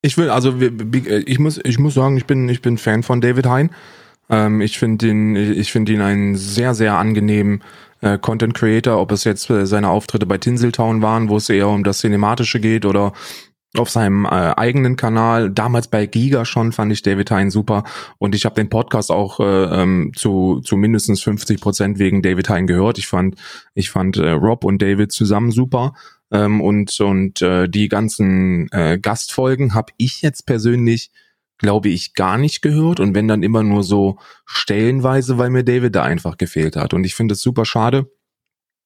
[0.00, 3.46] Ich will, also ich muss, ich muss sagen, ich bin, ich bin Fan von David
[3.46, 3.70] Hein.
[4.30, 7.62] Ähm, ich finde ihn, ich finde ihn einen sehr, sehr angenehmen
[8.00, 11.68] äh, Content Creator, ob es jetzt äh, seine Auftritte bei Tinseltown waren, wo es eher
[11.68, 13.12] um das Cinematische geht oder
[13.76, 15.50] auf seinem äh, eigenen Kanal.
[15.50, 17.84] Damals bei Giga schon fand ich David Hein super
[18.18, 22.48] und ich habe den Podcast auch äh, ähm, zu, zu mindestens 50 Prozent wegen David
[22.48, 22.98] Hein gehört.
[22.98, 23.36] Ich fand,
[23.74, 25.92] ich fand äh, Rob und David zusammen super.
[26.30, 31.10] Ähm, und und äh, die ganzen äh, Gastfolgen habe ich jetzt persönlich,
[31.58, 33.00] glaube ich, gar nicht gehört.
[33.00, 36.94] Und wenn dann immer nur so stellenweise, weil mir David da einfach gefehlt hat.
[36.94, 38.10] Und ich finde es super schade.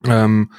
[0.07, 0.51] Ähm,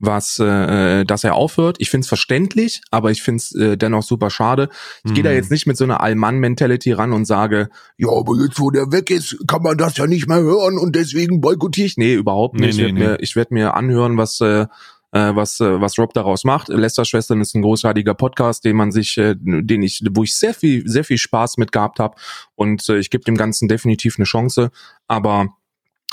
[0.00, 1.76] was, äh, dass er aufhört.
[1.80, 4.68] Ich finde es verständlich, aber ich finde es äh, dennoch super schade.
[5.04, 5.14] Ich mhm.
[5.14, 8.70] gehe da jetzt nicht mit so einer Allmann-Mentality ran und sage, ja, aber jetzt, wo
[8.70, 11.96] der weg ist, kann man das ja nicht mehr hören und deswegen boykottiere ich.
[11.96, 12.78] Nee, überhaupt nicht.
[12.78, 13.60] Nee, nee, ich werde nee.
[13.60, 14.66] mir, werd mir anhören, was äh,
[15.12, 16.68] äh, was äh, was Rob daraus macht.
[16.68, 20.54] Lester Schwestern ist ein großartiger Podcast, den man sich, äh, den ich, wo ich sehr
[20.54, 22.16] viel sehr viel Spaß mit gehabt habe
[22.54, 24.70] und äh, ich gebe dem Ganzen definitiv eine Chance.
[25.06, 25.54] Aber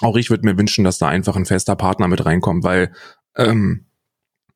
[0.02, 2.94] auch ich würde mir wünschen, dass da einfach ein fester Partner mit reinkommt, weil
[3.38, 3.86] ähm,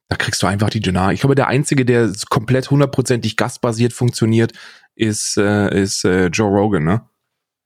[0.07, 1.15] da kriegst du einfach die Dynamik.
[1.15, 4.53] Ich glaube, der einzige, der komplett hundertprozentig gastbasiert funktioniert,
[4.95, 7.09] ist äh, ist äh, Joe Rogan, ne?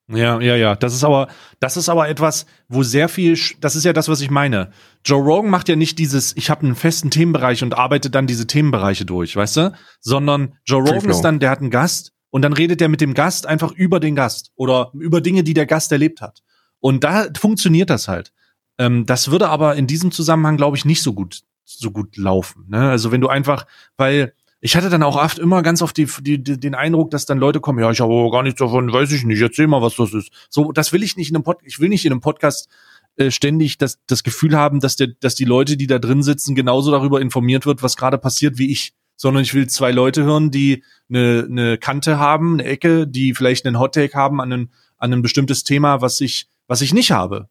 [0.10, 0.76] Ja, ja, ja.
[0.76, 1.30] Das ist aber,
[1.60, 4.72] das ist aber etwas, wo sehr viel, das ist ja das, was ich meine.
[5.06, 8.46] Joe Rogan macht ja nicht dieses, ich habe einen festen Themenbereich und arbeite dann diese
[8.46, 9.74] Themenbereiche durch, weißt du?
[10.02, 13.14] Sondern Joe Rogan ist dann, der hat einen Gast und dann redet der mit dem
[13.14, 16.42] Gast einfach über den Gast oder über Dinge, die der Gast erlebt hat.
[16.80, 18.34] Und da funktioniert das halt.
[18.78, 22.66] Ähm, das würde aber in diesem Zusammenhang, glaube ich, nicht so gut, so gut laufen.
[22.68, 22.90] Ne?
[22.90, 24.34] Also wenn du einfach, weil
[24.66, 27.38] ich hatte dann auch oft immer ganz oft die, die, die, den Eindruck, dass dann
[27.38, 30.14] Leute kommen, ja, ich habe gar nichts davon, weiß ich nicht, erzähl mal, was das
[30.14, 30.32] ist.
[30.50, 32.70] So, das will ich nicht in einem Podcast, ich will nicht in einem Podcast
[33.18, 36.56] äh, ständig das, das Gefühl haben, dass, der, dass die Leute, die da drin sitzen,
[36.56, 38.94] genauso darüber informiert wird, was gerade passiert wie ich.
[39.18, 43.66] Sondern ich will zwei Leute hören, die eine, eine Kante haben, eine Ecke, die vielleicht
[43.66, 47.50] einen Hottake haben an ein, an ein bestimmtes Thema, was ich, was ich nicht habe.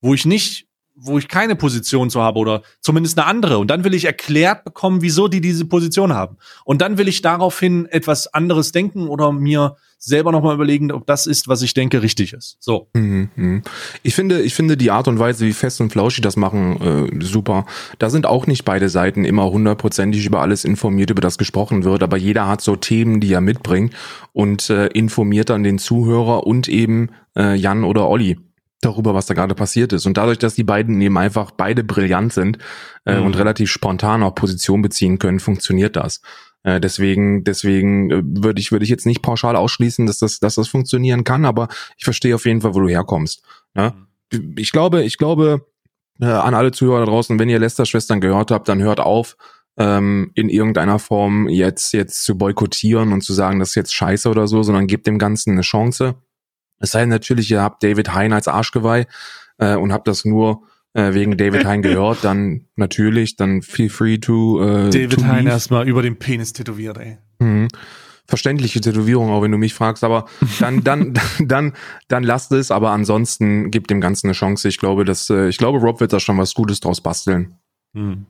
[0.00, 0.66] Wo ich nicht
[1.00, 3.58] wo ich keine Position zu habe oder zumindest eine andere.
[3.58, 6.36] Und dann will ich erklärt bekommen, wieso die diese Position haben.
[6.64, 11.26] Und dann will ich daraufhin etwas anderes denken oder mir selber nochmal überlegen, ob das
[11.26, 12.56] ist, was ich denke, richtig ist.
[12.60, 12.88] So.
[12.94, 13.62] Mhm, mhm.
[14.02, 16.80] Ich finde, ich finde die Art und Weise, wie Fest und Flauschig das machen,
[17.20, 17.66] äh, super.
[17.98, 22.02] Da sind auch nicht beide Seiten immer hundertprozentig über alles informiert, über das gesprochen wird,
[22.02, 23.92] aber jeder hat so Themen, die er mitbringt
[24.32, 28.38] und äh, informiert dann den Zuhörer und eben äh, Jan oder Olli
[28.80, 30.06] darüber, was da gerade passiert ist.
[30.06, 32.58] Und dadurch, dass die beiden eben einfach beide brillant sind
[33.04, 33.26] äh, mhm.
[33.26, 36.20] und relativ spontan auch Position beziehen können, funktioniert das.
[36.62, 40.54] Äh, deswegen, deswegen äh, würde ich würde ich jetzt nicht pauschal ausschließen, dass das, dass
[40.54, 43.42] das funktionieren kann, aber ich verstehe auf jeden Fall, wo du herkommst.
[43.74, 43.94] Ja?
[44.32, 44.54] Mhm.
[44.56, 45.66] Ich glaube, ich glaube
[46.20, 49.36] äh, an alle Zuhörer da draußen, wenn ihr Lester-Schwestern gehört habt, dann hört auf,
[49.76, 54.28] ähm, in irgendeiner Form jetzt jetzt zu boykottieren und zu sagen, das ist jetzt scheiße
[54.28, 56.16] oder so, sondern gebt dem Ganzen eine Chance
[56.78, 59.06] es sei denn natürlich, ihr habt David Hein als Arschgeweih
[59.58, 60.62] äh, und habt das nur
[60.94, 65.88] äh, wegen David Hein gehört, dann natürlich, dann feel free to äh, David Hein erstmal
[65.88, 67.18] über den Penis tätowiert, ey.
[67.38, 67.68] Mhm.
[68.26, 70.26] Verständliche Tätowierung, auch wenn du mich fragst, aber
[70.60, 71.72] dann, dann, dann,
[72.08, 74.68] dann lasst es, aber ansonsten gibt dem Ganzen eine Chance.
[74.68, 77.54] Ich glaube, dass, äh, ich glaube, Rob wird da schon was Gutes draus basteln.
[77.94, 78.26] Mhm.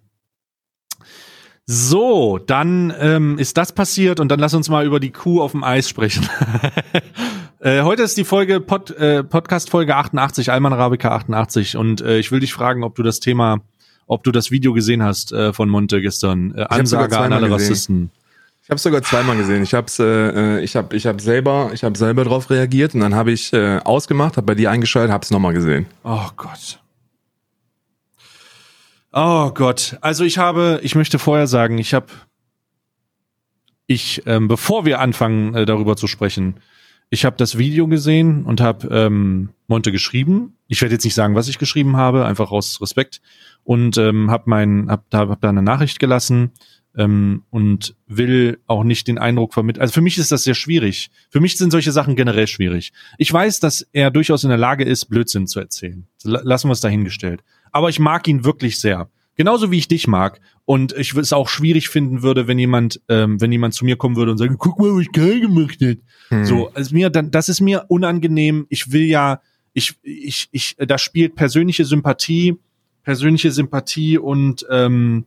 [1.71, 5.53] So, dann ähm, ist das passiert und dann lass uns mal über die Kuh auf
[5.53, 6.27] dem Eis sprechen.
[7.61, 12.19] äh, heute ist die Folge Pod, äh, Podcast Folge 88, Alman Arabica 88 und äh,
[12.19, 13.61] ich will dich fragen, ob du das Thema,
[14.07, 16.55] ob du das Video gesehen hast äh, von Monte gestern.
[16.57, 18.11] Äh, Ansage an alle Rassisten.
[18.63, 19.63] Ich habe sogar zweimal gesehen.
[19.63, 23.15] Ich habe äh, ich habe ich habe selber ich habe selber drauf reagiert und dann
[23.15, 25.87] habe ich äh, ausgemacht, habe bei dir eingeschaltet, habe es nochmal gesehen.
[26.05, 26.79] Oh Gott.
[29.13, 32.07] Oh Gott, also ich habe, ich möchte vorher sagen, ich habe,
[33.87, 36.57] ich, ähm, bevor wir anfangen äh, darüber zu sprechen,
[37.11, 40.55] ich habe das Video gesehen und habe ähm, Monte geschrieben.
[40.67, 43.21] Ich werde jetzt nicht sagen, was ich geschrieben habe, einfach aus Respekt
[43.65, 46.53] und ähm, habe mein, hab da, hab da eine Nachricht gelassen
[46.97, 49.83] ähm, und will auch nicht den Eindruck vermitteln.
[49.83, 51.11] Also für mich ist das sehr schwierig.
[51.31, 52.93] Für mich sind solche Sachen generell schwierig.
[53.17, 56.07] Ich weiß, dass er durchaus in der Lage ist, Blödsinn zu erzählen.
[56.23, 57.43] Lassen wir es dahingestellt
[57.73, 59.11] aber ich mag ihn wirklich sehr.
[59.39, 60.41] Genauso wie ich dich mag.
[60.65, 64.17] Und ich es auch schwierig finden würde, wenn jemand, ähm, wenn jemand zu mir kommen
[64.17, 65.99] würde und sagen, guck mal, was ich geil gemacht hat.
[66.31, 66.45] Hm.
[66.45, 68.67] So, also mir, dann, das ist mir unangenehm.
[68.69, 69.41] Ich will ja,
[69.73, 72.57] ich, ich, ich, da spielt persönliche Sympathie,
[73.05, 75.25] persönliche Sympathie und, ähm,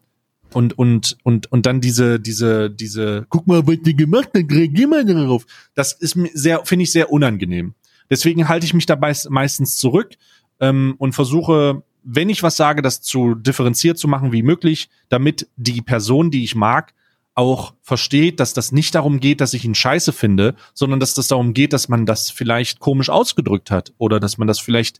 [0.52, 4.90] und, und, und, und dann diese, diese, diese, guck mal, was die gemacht hat, reagier
[4.90, 5.46] mal darauf.
[5.74, 7.76] Das ist mir sehr, finde ich sehr unangenehm.
[8.10, 10.16] Deswegen halte ich mich dabei meistens zurück
[10.60, 15.48] ähm, und versuche wenn ich was sage, das zu differenziert zu machen wie möglich, damit
[15.56, 16.94] die Person, die ich mag,
[17.34, 21.28] auch versteht, dass das nicht darum geht, dass ich ihn scheiße finde, sondern dass das
[21.28, 25.00] darum geht, dass man das vielleicht komisch ausgedrückt hat oder dass man das vielleicht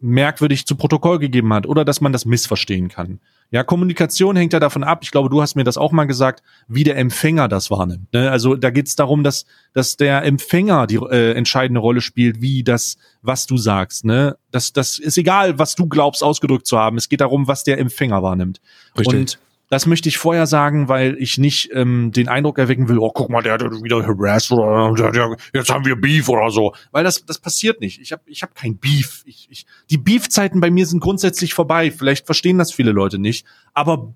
[0.00, 3.20] merkwürdig zu Protokoll gegeben hat oder dass man das missverstehen kann.
[3.52, 5.00] Ja, Kommunikation hängt ja davon ab.
[5.02, 8.10] Ich glaube, du hast mir das auch mal gesagt, wie der Empfänger das wahrnimmt.
[8.14, 8.30] Ne?
[8.30, 9.44] Also da geht es darum, dass,
[9.74, 14.06] dass der Empfänger die äh, entscheidende Rolle spielt, wie das, was du sagst.
[14.06, 14.38] Ne?
[14.50, 16.96] Das, das ist egal, was du glaubst, ausgedrückt zu haben.
[16.96, 18.62] Es geht darum, was der Empfänger wahrnimmt.
[18.98, 19.20] Richtig.
[19.20, 19.38] Und
[19.72, 23.30] das möchte ich vorher sagen, weil ich nicht ähm, den Eindruck erwecken will, oh, guck
[23.30, 26.74] mal, der hat wieder harassed oder jetzt haben wir Beef oder so.
[26.90, 27.98] Weil das, das passiert nicht.
[27.98, 29.22] Ich habe ich hab kein Beef.
[29.24, 31.90] Ich, ich, die Beef-Zeiten bei mir sind grundsätzlich vorbei.
[31.90, 33.46] Vielleicht verstehen das viele Leute nicht.
[33.72, 34.12] Aber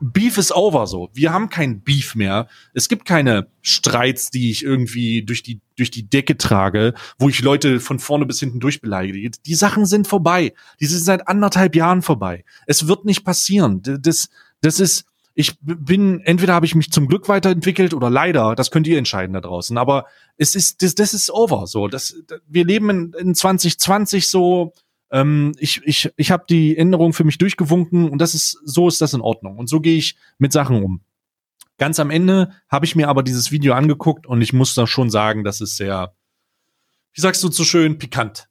[0.00, 1.08] Beef is over so.
[1.12, 2.48] Wir haben kein Beef mehr.
[2.74, 7.42] Es gibt keine Streits, die ich irgendwie durch die, durch die Decke trage, wo ich
[7.42, 9.30] Leute von vorne bis hinten durchbeleidige.
[9.46, 10.52] Die Sachen sind vorbei.
[10.80, 12.44] Die sind seit anderthalb Jahren vorbei.
[12.66, 13.82] Es wird nicht passieren.
[13.82, 14.30] Das,
[14.60, 15.04] das ist,
[15.34, 19.32] ich bin, entweder habe ich mich zum Glück weiterentwickelt oder leider, das könnt ihr entscheiden
[19.32, 19.78] da draußen.
[19.78, 20.06] Aber
[20.36, 21.66] es ist, das, das ist over.
[21.66, 24.72] So, das, wir leben in, in 2020 so.
[25.12, 29.00] Ähm, ich ich, ich habe die Änderung für mich durchgewunken und das ist, so ist
[29.00, 29.56] das in Ordnung.
[29.58, 31.00] Und so gehe ich mit Sachen um.
[31.78, 35.10] Ganz am Ende habe ich mir aber dieses Video angeguckt und ich muss da schon
[35.10, 36.12] sagen, das ist sehr,
[37.14, 38.48] wie sagst du so schön, pikant.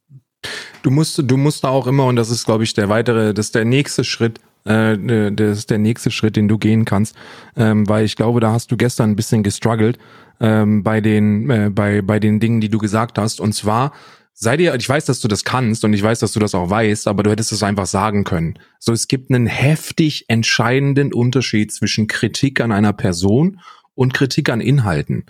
[0.81, 3.55] Du musst, du musst auch immer, und das ist, glaube ich, der weitere, das ist
[3.55, 7.15] der nächste Schritt, äh, ne, das ist der nächste Schritt, den du gehen kannst,
[7.55, 9.97] ähm, weil ich glaube, da hast du gestern ein bisschen gestruggelt
[10.39, 13.39] ähm, bei den äh, bei bei den Dingen, die du gesagt hast.
[13.39, 13.93] Und zwar
[14.33, 16.69] sei dir, ich weiß, dass du das kannst und ich weiß, dass du das auch
[16.69, 18.57] weißt, aber du hättest es einfach sagen können.
[18.79, 23.59] So, es gibt einen heftig entscheidenden Unterschied zwischen Kritik an einer Person
[23.95, 25.25] und Kritik an Inhalten.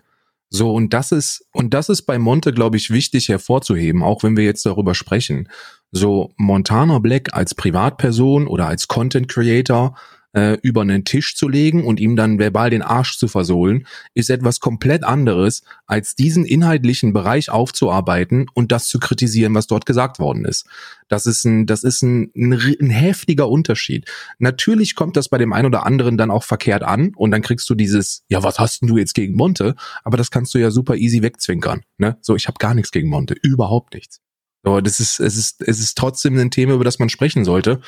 [0.51, 4.37] So, und das ist, und das ist bei Monte, glaube ich, wichtig hervorzuheben, auch wenn
[4.37, 5.49] wir jetzt darüber sprechen.
[5.91, 9.95] So, Montana Black als Privatperson oder als Content Creator
[10.33, 14.29] äh, über einen Tisch zu legen und ihm dann verbal den Arsch zu versohlen, ist
[14.29, 20.19] etwas komplett anderes, als diesen inhaltlichen Bereich aufzuarbeiten und das zu kritisieren, was dort gesagt
[20.19, 20.67] worden ist.
[21.07, 24.07] Das ist ein, das ist ein, ein, ein heftiger Unterschied.
[24.37, 27.69] Natürlich kommt das bei dem einen oder anderen dann auch verkehrt an und dann kriegst
[27.69, 29.75] du dieses, ja, was hast denn du jetzt gegen Monte?
[30.03, 31.81] Aber das kannst du ja super easy wegzwinkern.
[31.97, 32.17] Ne?
[32.21, 34.21] So, ich habe gar nichts gegen Monte, überhaupt nichts.
[34.63, 37.81] Aber das ist, es ist, es ist trotzdem ein Thema, über das man sprechen sollte.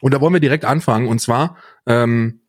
[0.00, 1.08] Und da wollen wir direkt anfangen.
[1.08, 1.56] Und zwar
[1.86, 2.42] ähm,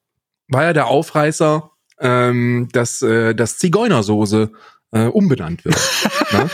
[0.47, 4.51] war ja der Aufreißer, ähm, dass, äh, dass Zigeunersoße
[4.91, 5.76] äh, umbenannt wird.
[6.32, 6.49] ne?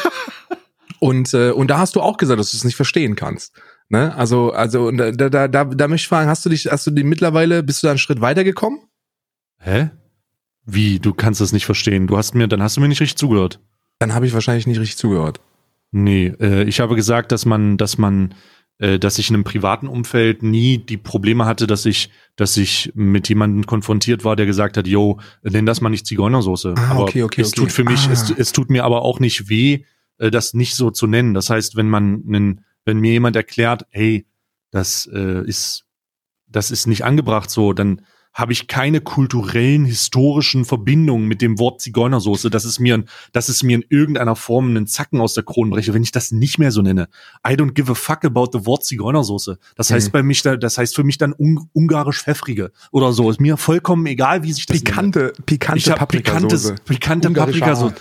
[0.99, 3.59] Und, äh, und da hast du auch gesagt, dass du es nicht verstehen kannst.
[3.89, 4.15] Ne?
[4.15, 7.03] Also, also da, da, da, da möchte ich fragen, hast du dich, hast du die
[7.03, 8.81] mittlerweile, bist du da einen Schritt weitergekommen?
[9.57, 9.89] Hä?
[10.65, 10.99] Wie?
[10.99, 12.07] Du kannst das nicht verstehen.
[12.07, 13.59] Du hast mir, dann hast du mir nicht richtig zugehört.
[13.99, 15.41] Dann habe ich wahrscheinlich nicht richtig zugehört.
[15.91, 18.33] Nee, äh, ich habe gesagt, dass man, dass man
[18.81, 22.91] äh, dass ich in einem privaten Umfeld nie die Probleme hatte, dass ich, dass ich
[22.95, 26.73] mit jemandem konfrontiert war, der gesagt hat, yo, nenn das mal nicht Zigeunersoße.
[26.75, 27.61] Ah, aber okay, okay, es okay.
[27.61, 28.11] tut für mich, ah.
[28.11, 29.83] es, es tut mir aber auch nicht weh,
[30.17, 31.35] äh, das nicht so zu nennen.
[31.35, 34.25] Das heißt, wenn man, einen, wenn mir jemand erklärt, hey,
[34.71, 35.85] das äh, ist,
[36.47, 38.01] das ist nicht angebracht so, dann
[38.33, 43.03] habe ich keine kulturellen, historischen Verbindungen mit dem Wort Zigeunersoße, dass es mir,
[43.33, 46.31] dass es mir in irgendeiner Form einen Zacken aus der Krone breche, wenn ich das
[46.31, 47.09] nicht mehr so nenne.
[47.45, 49.57] I don't give a fuck about the Wort Zigeunersoße.
[49.75, 49.95] Das mhm.
[49.95, 53.29] heißt bei mich, das heißt für mich dann un ungarisch pfeffrige oder so.
[53.29, 55.33] Ist mir vollkommen egal, wie sich das pikante, nenne.
[55.45, 56.75] pikante Paprikasoße.
[56.85, 57.95] Pikante Paprikasoße.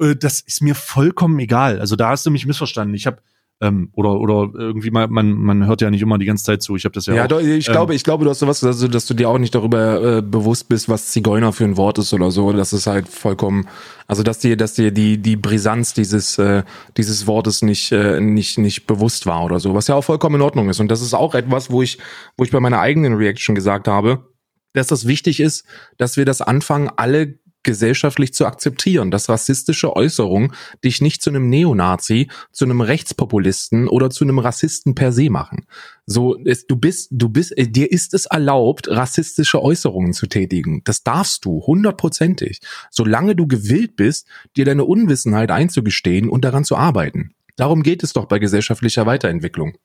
[0.00, 1.78] Äh, das ist mir vollkommen egal.
[1.80, 2.94] Also da hast du mich missverstanden.
[2.94, 3.18] Ich habe
[3.62, 6.76] ähm, oder oder irgendwie mal man man hört ja nicht immer die ganze Zeit zu.
[6.76, 7.40] Ich habe das ja, ja auch.
[7.40, 10.18] ich ähm, glaube, ich glaube, du hast sowas, also, dass du dir auch nicht darüber
[10.18, 12.52] äh, bewusst bist, was Zigeuner für ein Wort ist oder so.
[12.52, 13.66] Das ist halt vollkommen,
[14.06, 16.64] also dass dir, dass dir die die Brisanz dieses äh,
[16.98, 20.42] dieses Wortes nicht äh, nicht nicht bewusst war oder so, was ja auch vollkommen in
[20.42, 20.80] Ordnung ist.
[20.80, 21.98] Und das ist auch etwas, wo ich
[22.36, 24.26] wo ich bei meiner eigenen Reaction gesagt habe,
[24.74, 25.64] dass das wichtig ist,
[25.96, 30.52] dass wir das anfangen, alle gesellschaftlich zu akzeptieren, dass rassistische Äußerungen
[30.84, 35.66] dich nicht zu einem Neonazi, zu einem Rechtspopulisten oder zu einem Rassisten per se machen.
[36.06, 40.82] So, es, du bist, du bist, äh, dir ist es erlaubt, rassistische Äußerungen zu tätigen.
[40.84, 42.60] Das darfst du, hundertprozentig.
[42.90, 47.34] Solange du gewillt bist, dir deine Unwissenheit einzugestehen und daran zu arbeiten.
[47.56, 49.76] Darum geht es doch bei gesellschaftlicher Weiterentwicklung.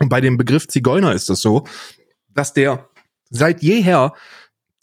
[0.00, 1.64] Und bei dem Begriff Zigeuner ist es so,
[2.34, 2.88] dass der
[3.28, 4.14] seit jeher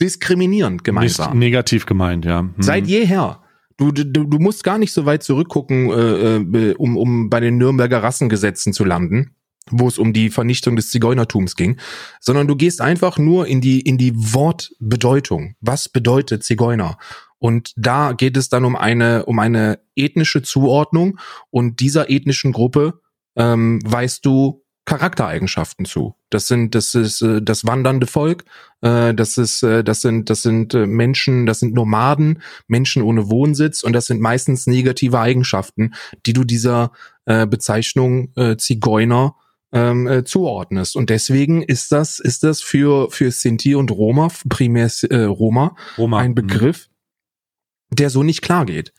[0.02, 1.34] diskriminierend gemeint war.
[1.34, 2.40] Negativ gemeint, ja.
[2.40, 2.54] Hm.
[2.60, 3.42] Seit jeher.
[3.78, 7.58] Du, du, du musst gar nicht so weit zurückgucken, äh, äh, um, um bei den
[7.58, 9.36] Nürnberger Rassengesetzen zu landen,
[9.70, 11.78] wo es um die Vernichtung des Zigeunertums ging,
[12.20, 15.56] sondern du gehst einfach nur in die, in die Wortbedeutung.
[15.62, 16.98] Was bedeutet Zigeuner?
[17.38, 21.20] Und da geht es dann um eine, um eine ethnische Zuordnung
[21.52, 23.00] und dieser ethnischen Gruppe
[23.36, 26.16] ähm, weißt du Charaktereigenschaften zu.
[26.30, 28.46] Das sind, das ist äh, das wandernde Volk,
[28.82, 33.30] äh, das ist, äh, das sind, das sind äh, Menschen, das sind Nomaden, Menschen ohne
[33.30, 35.94] Wohnsitz und das sind meistens negative Eigenschaften,
[36.26, 36.94] die du dieser
[37.26, 39.36] äh, Bezeichnung äh, Zigeuner
[39.74, 40.96] ähm, äh, zuordnest.
[40.96, 46.20] Und deswegen ist das, ist das für, für Sinti und Roma, primär äh, Roma, Roma,
[46.20, 46.36] ein mhm.
[46.36, 46.88] Begriff,
[47.92, 48.94] der so nicht klar geht.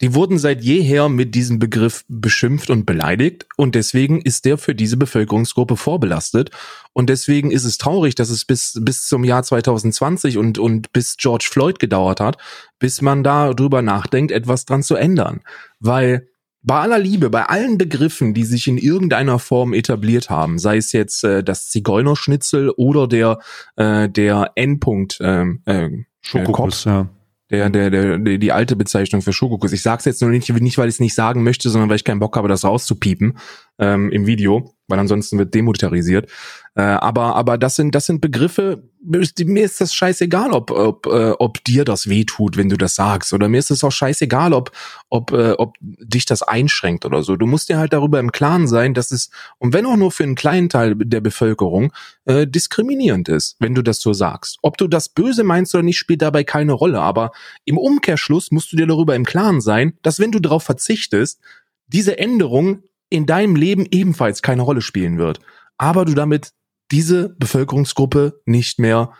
[0.00, 4.74] Die wurden seit jeher mit diesem Begriff beschimpft und beleidigt und deswegen ist der für
[4.74, 6.50] diese Bevölkerungsgruppe vorbelastet.
[6.94, 11.16] Und deswegen ist es traurig, dass es bis bis zum Jahr 2020 und und bis
[11.18, 12.38] George Floyd gedauert hat,
[12.78, 15.40] bis man darüber nachdenkt, etwas dran zu ändern,
[15.80, 16.28] weil
[16.62, 20.92] bei aller Liebe, bei allen Begriffen, die sich in irgendeiner Form etabliert haben, sei es
[20.92, 23.38] jetzt äh, das Zigeunerschnitzel oder der
[23.76, 25.88] äh, der Endpunkt ähm, äh,
[26.20, 27.08] Schokokuss, ja
[27.50, 29.72] der, der, der, die alte Bezeichnung für Schokokuss.
[29.72, 31.96] Ich sage es jetzt nur nicht, nicht, weil ich es nicht sagen möchte, sondern weil
[31.96, 33.38] ich keinen Bock habe, das rauszupiepen
[33.80, 36.30] ähm, im Video, weil ansonsten wird demonetarisiert.
[36.76, 41.30] Äh, aber, aber das sind, das sind Begriffe, mir ist das scheißegal, ob, ob, äh,
[41.38, 43.32] ob dir das wehtut, wenn du das sagst.
[43.32, 44.70] Oder mir ist es auch scheißegal, ob,
[45.08, 47.36] ob, äh, ob dich das einschränkt oder so.
[47.36, 50.24] Du musst dir halt darüber im Klaren sein, dass es, und wenn auch nur für
[50.24, 51.92] einen kleinen Teil der Bevölkerung,
[52.26, 54.58] äh, diskriminierend ist, wenn du das so sagst.
[54.60, 57.00] Ob du das böse meinst oder nicht, spielt dabei keine Rolle.
[57.00, 57.32] Aber
[57.64, 61.40] im Umkehrschluss musst du dir darüber im Klaren sein, dass wenn du darauf verzichtest,
[61.88, 65.40] diese Änderung in deinem Leben ebenfalls keine Rolle spielen wird.
[65.76, 66.52] Aber du damit
[66.90, 69.12] diese Bevölkerungsgruppe nicht mehr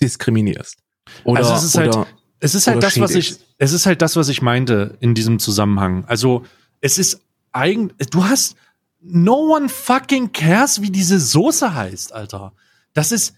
[0.00, 0.78] diskriminierst.
[1.24, 1.96] Oder, also es ist halt,
[2.40, 5.38] es ist halt das, was ich, es ist halt das, was ich meinte in diesem
[5.38, 6.04] Zusammenhang.
[6.06, 6.44] Also
[6.80, 8.56] es ist eigentlich, du hast,
[9.00, 12.52] no one fucking cares, wie diese Soße heißt, Alter.
[12.92, 13.34] Das ist,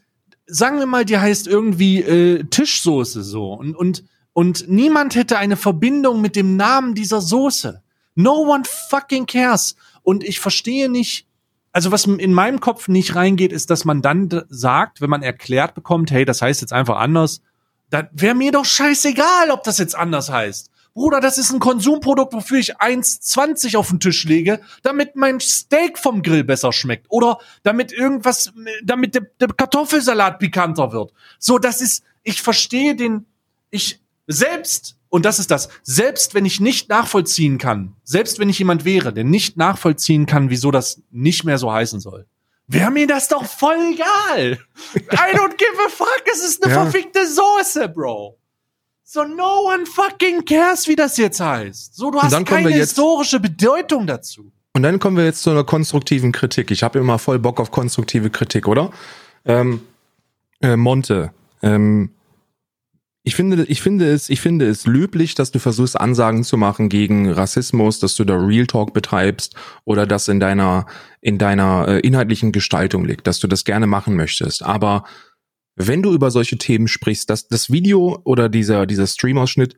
[0.47, 5.57] sagen wir mal, die heißt irgendwie äh, Tischsoße so und, und, und niemand hätte eine
[5.57, 7.83] Verbindung mit dem Namen dieser Soße.
[8.19, 9.77] No one fucking cares.
[10.03, 11.29] Und ich verstehe nicht,
[11.71, 15.77] also was in meinem Kopf nicht reingeht, ist, dass man dann sagt, wenn man erklärt
[15.77, 17.43] bekommt, hey, das heißt jetzt einfach anders,
[17.91, 20.69] dann wäre mir doch scheißegal, ob das jetzt anders heißt.
[20.95, 25.97] Bruder, das ist ein Konsumprodukt, wofür ich 1,20 auf den Tisch lege, damit mein Steak
[25.97, 27.07] vom Grill besser schmeckt.
[27.11, 28.53] Oder damit irgendwas,
[28.83, 31.13] damit der, der Kartoffelsalat pikanter wird.
[31.39, 33.27] So, das ist, ich verstehe den,
[33.71, 38.59] ich, selbst, und das ist das, selbst wenn ich nicht nachvollziehen kann, selbst wenn ich
[38.59, 42.27] jemand wäre, der nicht nachvollziehen kann, wieso das nicht mehr so heißen soll,
[42.67, 44.59] wäre mir das doch voll egal.
[44.95, 46.83] I don't give a fuck, es ist eine ja.
[46.83, 48.39] verfickte Soße, Bro.
[49.11, 51.97] So, no one fucking cares, wie das jetzt heißt.
[51.97, 54.53] So, du hast keine historische Bedeutung dazu.
[54.75, 56.71] Und dann kommen wir jetzt zu einer konstruktiven Kritik.
[56.71, 58.93] Ich habe immer voll Bock auf konstruktive Kritik, oder?
[59.47, 59.81] Ähm,
[60.61, 61.33] äh, Monte,
[61.63, 62.11] ähm,
[63.29, 66.89] ich finde, ich finde es, ich finde es löblich, dass du versuchst, Ansagen zu machen
[66.89, 69.55] gegen Rassismus, dass du da Real Talk betreibst
[69.85, 70.87] oder das in deiner,
[71.21, 74.63] in deiner äh, inhaltlichen Gestaltung liegt, dass du das gerne machen möchtest.
[74.63, 75.05] Aber
[75.77, 79.77] wenn du über solche Themen sprichst, dass das Video oder dieser, dieser Stream-Ausschnitt,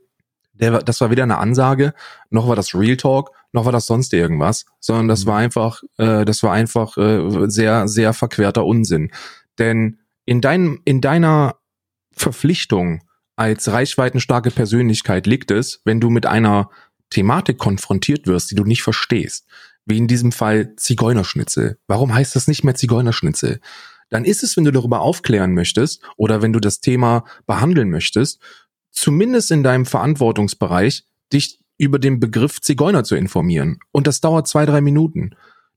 [0.53, 1.92] der, das war weder eine Ansage,
[2.30, 5.44] noch war das Real Talk, noch war das sonst irgendwas, sondern das war mhm.
[5.44, 9.11] einfach, äh, das war einfach äh, sehr, sehr verquerter Unsinn.
[9.59, 11.57] Denn in deinem, in deiner
[12.12, 13.01] Verpflichtung
[13.41, 16.70] als reichweitenstarke Persönlichkeit liegt es, wenn du mit einer
[17.09, 19.47] Thematik konfrontiert wirst, die du nicht verstehst.
[19.86, 21.78] Wie in diesem Fall Zigeunerschnitzel.
[21.86, 23.61] Warum heißt das nicht mehr Zigeunerschnitzel?
[24.11, 28.41] dann ist es, wenn du darüber aufklären möchtest oder wenn du das Thema behandeln möchtest,
[28.91, 33.78] zumindest in deinem Verantwortungsbereich, dich über den Begriff Zigeuner zu informieren.
[33.93, 35.30] Und das dauert zwei, drei Minuten.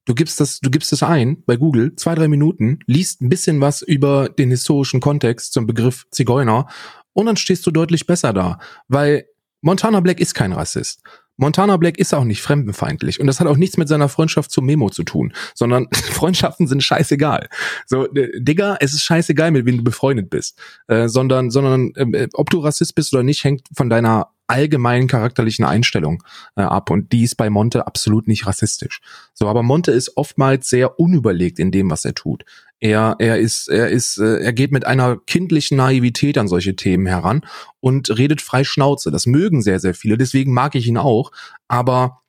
[0.05, 3.61] Du gibst das, du gibst es ein bei Google, zwei, drei Minuten, liest ein bisschen
[3.61, 6.68] was über den historischen Kontext zum Begriff Zigeuner
[7.14, 9.26] und dann stehst du deutlich besser da, weil
[9.61, 11.01] Montana Black ist kein Rassist.
[11.38, 14.61] Montana Black ist auch nicht fremdenfeindlich und das hat auch nichts mit seiner Freundschaft zu
[14.61, 17.49] Memo zu tun, sondern Freundschaften sind scheißegal.
[17.88, 18.07] So,
[18.38, 22.59] Digga, es ist scheißegal, mit wem du befreundet bist, äh, sondern, sondern äh, ob du
[22.59, 26.24] Rassist bist oder nicht, hängt von deiner allgemeinen charakterlichen Einstellung
[26.55, 29.01] äh, ab und die ist bei Monte absolut nicht rassistisch.
[29.34, 32.45] So, aber Monte ist oftmals sehr unüberlegt in dem, was er tut.
[32.84, 37.05] Er, er ist, er ist, äh, er geht mit einer kindlichen Naivität an solche Themen
[37.05, 37.45] heran
[37.79, 39.09] und redet frei Schnauze.
[39.09, 40.17] Das mögen sehr, sehr viele.
[40.17, 41.31] Deswegen mag ich ihn auch.
[41.69, 42.23] Aber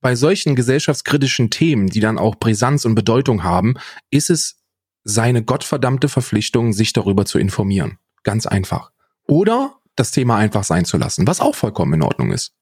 [0.00, 3.74] bei solchen gesellschaftskritischen Themen, die dann auch Brisanz und Bedeutung haben,
[4.10, 4.56] ist es
[5.04, 8.00] seine gottverdammte Verpflichtung, sich darüber zu informieren.
[8.24, 8.90] Ganz einfach.
[9.28, 12.54] Oder das Thema einfach sein zu lassen, was auch vollkommen in Ordnung ist.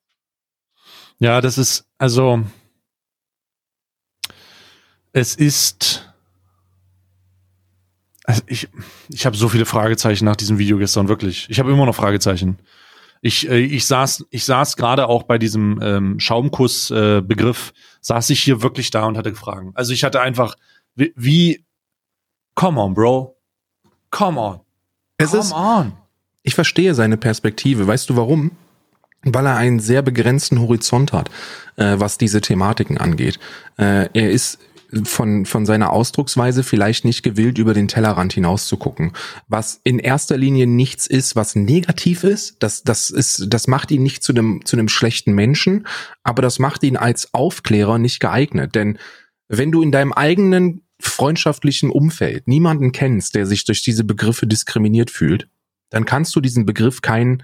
[1.20, 2.44] Ja, das ist, also,
[5.12, 6.13] es ist,
[8.24, 8.68] also ich,
[9.08, 11.46] ich habe so viele Fragezeichen nach diesem Video gestern, wirklich.
[11.50, 12.58] Ich habe immer noch Fragezeichen.
[13.20, 18.42] Ich, äh, ich saß, ich saß gerade auch bei diesem ähm, Schaumkuss-Begriff, äh, saß ich
[18.42, 19.72] hier wirklich da und hatte Fragen.
[19.74, 20.56] Also ich hatte einfach,
[20.94, 21.64] wie, wie
[22.54, 23.36] come on, Bro.
[24.10, 24.60] Come on.
[25.18, 25.92] Es come ist, on.
[26.42, 27.86] Ich verstehe seine Perspektive.
[27.86, 28.52] Weißt du warum?
[29.22, 31.30] Weil er einen sehr begrenzten Horizont hat,
[31.76, 33.38] äh, was diese Thematiken angeht.
[33.76, 34.58] Äh, er ist
[35.04, 39.12] von, von seiner Ausdrucksweise vielleicht nicht gewillt, über den Tellerrand hinaus zu gucken.
[39.48, 42.56] Was in erster Linie nichts ist, was negativ ist.
[42.62, 45.86] Das, das ist, das macht ihn nicht zu einem, zu einem schlechten Menschen,
[46.22, 48.74] aber das macht ihn als Aufklärer nicht geeignet.
[48.74, 48.98] Denn
[49.48, 55.10] wenn du in deinem eigenen freundschaftlichen Umfeld niemanden kennst, der sich durch diese Begriffe diskriminiert
[55.10, 55.48] fühlt,
[55.90, 57.42] dann kannst du diesem Begriff keinen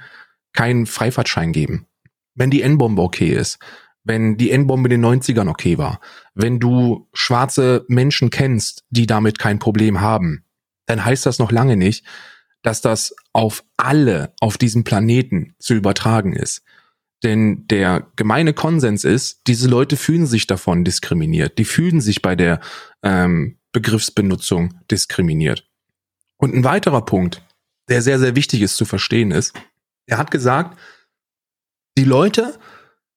[0.53, 1.87] keinen Freifahrtschein geben.
[2.35, 3.59] Wenn die N-Bombe okay ist,
[4.05, 6.01] wenn die N-Bombe in den 90ern okay war,
[6.35, 10.45] wenn du schwarze Menschen kennst, die damit kein Problem haben,
[10.87, 12.05] dann heißt das noch lange nicht,
[12.63, 16.63] dass das auf alle auf diesem Planeten zu übertragen ist.
[17.23, 21.59] Denn der gemeine Konsens ist, diese Leute fühlen sich davon diskriminiert.
[21.59, 22.61] Die fühlen sich bei der
[23.03, 25.69] ähm, Begriffsbenutzung diskriminiert.
[26.39, 27.43] Und ein weiterer Punkt,
[27.89, 29.55] der sehr, sehr wichtig ist zu verstehen ist,
[30.07, 30.79] er hat gesagt,
[31.99, 32.59] die Leute,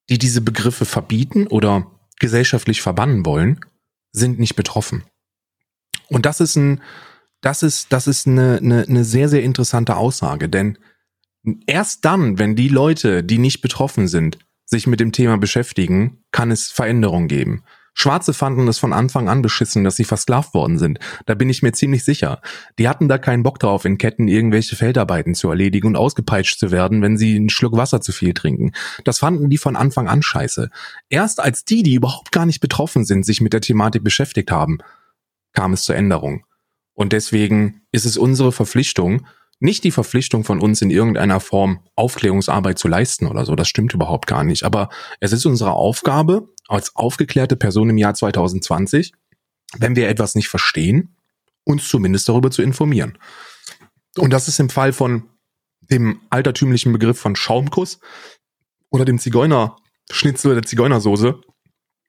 [0.09, 3.59] die diese Begriffe verbieten oder gesellschaftlich verbannen wollen,
[4.11, 5.03] sind nicht betroffen.
[6.09, 6.81] Und das ist ein,
[7.41, 10.77] das ist, das ist eine, eine, eine sehr, sehr interessante Aussage, denn
[11.67, 16.51] erst dann, wenn die Leute, die nicht betroffen sind, sich mit dem Thema beschäftigen, kann
[16.51, 17.63] es Veränderungen geben.
[17.93, 20.99] Schwarze fanden es von Anfang an beschissen, dass sie versklavt worden sind.
[21.25, 22.41] Da bin ich mir ziemlich sicher.
[22.79, 26.71] Die hatten da keinen Bock drauf, in Ketten irgendwelche Feldarbeiten zu erledigen und ausgepeitscht zu
[26.71, 28.71] werden, wenn sie einen Schluck Wasser zu viel trinken.
[29.03, 30.69] Das fanden die von Anfang an scheiße.
[31.09, 34.79] Erst als die, die überhaupt gar nicht betroffen sind, sich mit der Thematik beschäftigt haben,
[35.53, 36.45] kam es zur Änderung.
[36.93, 39.25] Und deswegen ist es unsere Verpflichtung,
[39.59, 43.55] nicht die Verpflichtung von uns in irgendeiner Form Aufklärungsarbeit zu leisten oder so.
[43.55, 44.63] Das stimmt überhaupt gar nicht.
[44.63, 44.89] Aber
[45.21, 49.13] es ist unsere Aufgabe als aufgeklärte Person im Jahr 2020,
[49.77, 51.15] wenn wir etwas nicht verstehen,
[51.63, 53.17] uns zumindest darüber zu informieren.
[54.17, 55.29] Und das ist im Fall von
[55.81, 57.99] dem altertümlichen Begriff von Schaumkuss
[58.89, 61.39] oder dem Zigeunerschnitzel oder der Zigeunersoße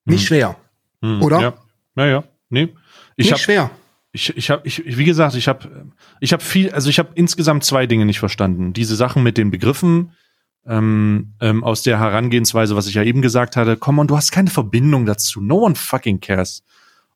[0.04, 0.26] nicht hm.
[0.26, 0.56] schwer.
[1.02, 1.22] Hm.
[1.22, 1.40] Oder?
[1.40, 1.54] Ja,
[1.96, 2.24] ja, ja.
[2.48, 2.74] Nee.
[3.16, 3.70] Ich nicht hab, schwer
[4.14, 5.90] ich, ich habe, ich, wie gesagt, ich habe,
[6.20, 8.72] ich habe viel, also ich habe insgesamt zwei Dinge nicht verstanden.
[8.72, 10.12] Diese Sachen mit den Begriffen
[10.66, 13.76] ähm, ähm, aus der Herangehensweise, was ich ja eben gesagt hatte.
[13.76, 15.40] Komm und du hast keine Verbindung dazu.
[15.40, 16.62] No one fucking cares.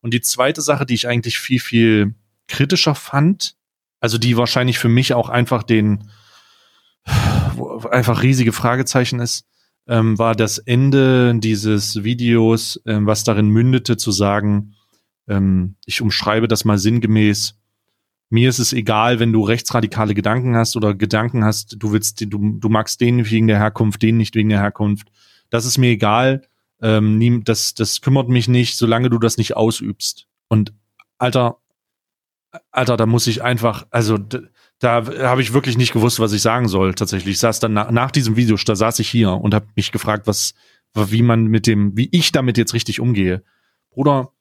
[0.01, 2.15] Und die zweite Sache, die ich eigentlich viel viel
[2.47, 3.55] kritischer fand,
[4.01, 6.09] also die wahrscheinlich für mich auch einfach den
[7.91, 9.47] einfach riesige Fragezeichen ist,
[9.87, 14.75] ähm, war das Ende dieses Videos, ähm, was darin mündete, zu sagen,
[15.29, 17.55] ähm, ich umschreibe das mal sinngemäß.
[18.31, 22.59] Mir ist es egal, wenn du rechtsradikale Gedanken hast oder Gedanken hast, du willst, du,
[22.59, 25.09] du magst den wegen der Herkunft, den nicht wegen der Herkunft.
[25.51, 26.43] Das ist mir egal.
[26.83, 30.27] Ähm, das, das kümmert mich nicht, solange du das nicht ausübst.
[30.49, 30.75] Und
[31.17, 31.59] Alter,
[32.71, 34.41] Alter, da muss ich einfach, also da,
[34.79, 36.95] da habe ich wirklich nicht gewusst, was ich sagen soll.
[36.95, 39.93] Tatsächlich, ich saß dann nach, nach diesem Video, da saß ich hier und habe mich
[39.93, 40.55] gefragt, was,
[40.95, 43.43] wie man mit dem, wie ich damit jetzt richtig umgehe.
[43.91, 44.33] Bruder,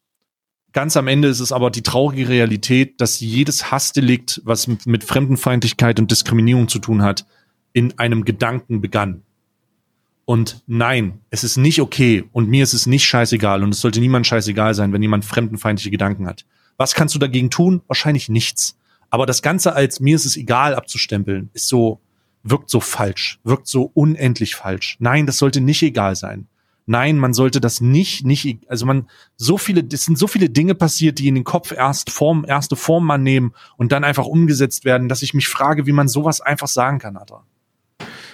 [0.73, 5.99] Ganz am Ende ist es aber die traurige Realität, dass jedes Hassdelikt, was mit Fremdenfeindlichkeit
[5.99, 7.25] und Diskriminierung zu tun hat,
[7.73, 9.23] in einem Gedanken begann.
[10.25, 14.01] Und nein, es ist nicht okay und mir ist es nicht scheißegal und es sollte
[14.01, 16.45] niemand scheißegal sein, wenn jemand fremdenfeindliche Gedanken hat.
[16.75, 17.81] Was kannst du dagegen tun?
[17.87, 18.77] Wahrscheinlich nichts.
[19.09, 22.01] Aber das Ganze als mir ist es egal abzustempeln, ist so,
[22.43, 24.97] wirkt so falsch, wirkt so unendlich falsch.
[24.99, 26.47] Nein, das sollte nicht egal sein
[26.87, 30.73] nein, man sollte das nicht, nicht, also man, so viele, es sind so viele Dinge
[30.73, 35.09] passiert, die in den Kopf erst Form, erste Form annehmen und dann einfach umgesetzt werden,
[35.09, 37.43] dass ich mich frage, wie man sowas einfach sagen kann, Alter.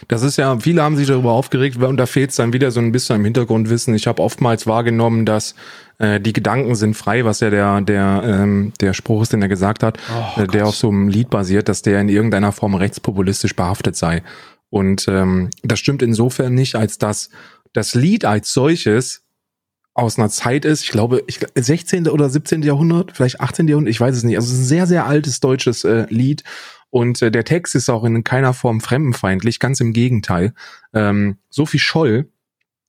[0.07, 2.79] Das ist ja, viele haben sich darüber aufgeregt, und da fehlt es dann wieder so
[2.79, 3.95] ein bisschen im Hintergrundwissen.
[3.95, 5.55] Ich habe oftmals wahrgenommen, dass
[5.97, 9.47] äh, die Gedanken sind frei, was ja der, der, ähm, der Spruch ist, den er
[9.47, 12.75] gesagt hat, oh, äh, der auf so einem Lied basiert, dass der in irgendeiner Form
[12.75, 14.23] rechtspopulistisch behaftet sei.
[14.69, 17.29] Und ähm, das stimmt insofern nicht, als dass
[17.73, 19.23] das Lied als solches
[19.95, 22.07] aus einer Zeit ist, ich glaube, ich, 16.
[22.07, 22.63] oder 17.
[22.63, 23.67] Jahrhundert, vielleicht 18.
[23.67, 24.35] Jahrhundert, ich weiß es nicht.
[24.37, 26.43] Also es ist ein sehr, sehr altes deutsches äh, Lied
[26.93, 30.53] und äh, der Text ist auch in keiner Form fremdenfeindlich, ganz im Gegenteil.
[30.93, 32.29] Ähm, Sophie Scholl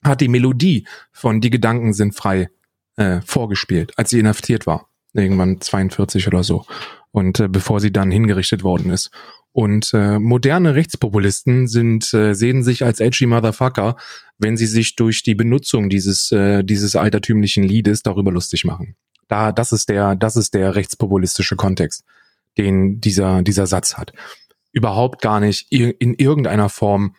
[0.04, 2.50] hat die Melodie von Die Gedanken sind frei
[2.96, 4.90] äh, vorgespielt, als sie inhaftiert war.
[5.14, 6.66] Irgendwann 42 oder so.
[7.12, 9.10] Und äh, bevor sie dann hingerichtet worden ist.
[9.54, 13.96] Und äh, moderne Rechtspopulisten sind äh, sehen sich als edgy Motherfucker,
[14.36, 18.96] wenn sie sich durch die Benutzung dieses äh, dieses altertümlichen Liedes darüber lustig machen.
[19.28, 22.02] Da das ist der das ist der rechtspopulistische Kontext,
[22.58, 24.12] den dieser dieser Satz hat.
[24.72, 27.14] Überhaupt gar nicht in irgendeiner Form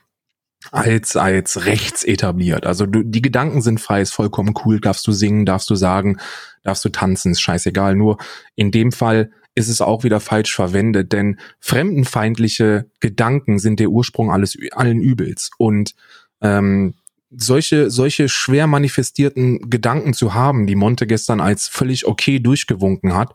[0.74, 2.66] als als rechts etabliert.
[2.66, 6.18] Also du, die Gedanken sind frei, ist vollkommen cool, darfst du singen, darfst du sagen,
[6.64, 7.96] darfst du tanzen, ist scheißegal.
[7.96, 8.18] Nur
[8.56, 14.30] in dem Fall ist es auch wieder falsch verwendet, denn fremdenfeindliche Gedanken sind der Ursprung
[14.30, 15.50] alles allen Übels.
[15.58, 15.96] Und
[16.42, 16.94] ähm,
[17.32, 23.34] solche solche schwer manifestierten Gedanken zu haben, die Monte gestern als völlig okay durchgewunken hat,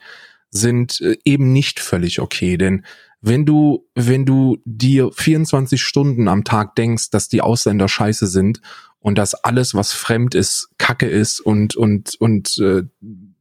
[0.51, 2.85] sind äh, eben nicht völlig okay, denn
[3.23, 8.61] wenn du wenn du dir 24 Stunden am Tag denkst, dass die Ausländer scheiße sind
[8.99, 12.83] und dass alles was fremd ist Kacke ist und und und äh,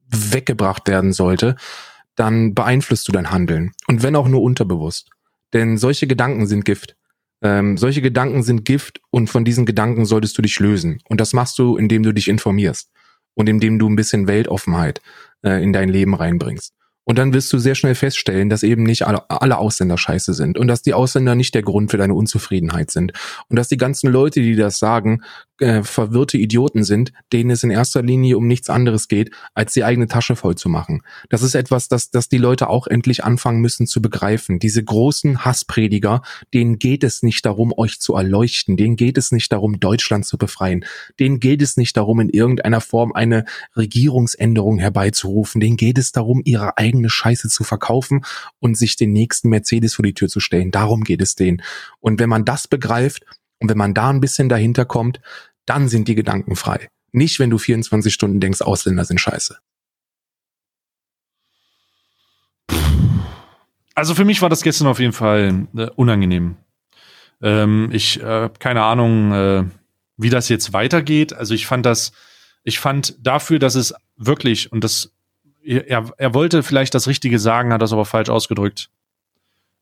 [0.09, 1.55] weggebracht werden sollte,
[2.19, 3.71] dann beeinflusst du dein Handeln.
[3.87, 5.09] Und wenn auch nur unterbewusst.
[5.53, 6.95] Denn solche Gedanken sind Gift.
[7.41, 11.01] Ähm, solche Gedanken sind Gift und von diesen Gedanken solltest du dich lösen.
[11.07, 12.91] Und das machst du, indem du dich informierst
[13.35, 15.01] und indem du ein bisschen Weltoffenheit
[15.43, 16.73] äh, in dein Leben reinbringst.
[17.09, 20.59] Und dann wirst du sehr schnell feststellen, dass eben nicht alle, alle Ausländer scheiße sind
[20.59, 23.13] und dass die Ausländer nicht der Grund für deine Unzufriedenheit sind
[23.47, 25.23] und dass die ganzen Leute, die das sagen,
[25.57, 29.83] äh, verwirrte Idioten sind, denen es in erster Linie um nichts anderes geht, als die
[29.83, 31.01] eigene Tasche voll zu machen.
[31.29, 34.59] Das ist etwas, das, das die Leute auch endlich anfangen müssen zu begreifen.
[34.59, 36.21] Diese großen Hassprediger,
[36.53, 40.37] denen geht es nicht darum, euch zu erleuchten, denen geht es nicht darum, Deutschland zu
[40.37, 40.85] befreien,
[41.19, 43.45] denen geht es nicht darum, in irgendeiner Form eine
[43.75, 48.25] Regierungsänderung herbeizurufen, denen geht es darum, ihre eigene Scheiße zu verkaufen
[48.59, 50.71] und sich den nächsten Mercedes vor die Tür zu stellen.
[50.71, 51.61] Darum geht es denen.
[52.01, 53.23] Und wenn man das begreift,
[53.59, 55.19] und wenn man da ein bisschen dahinter kommt,
[55.65, 56.89] dann sind die Gedanken frei.
[57.11, 59.57] Nicht, wenn du 24 Stunden denkst, Ausländer sind scheiße.
[63.95, 66.55] Also für mich war das gestern auf jeden Fall äh, unangenehm.
[67.41, 69.65] Ähm, ich äh, keine Ahnung, äh,
[70.15, 71.33] wie das jetzt weitergeht.
[71.33, 72.13] Also ich fand das,
[72.63, 75.11] ich fand dafür, dass es wirklich und das,
[75.77, 78.89] er, er wollte vielleicht das Richtige sagen, hat das aber falsch ausgedrückt.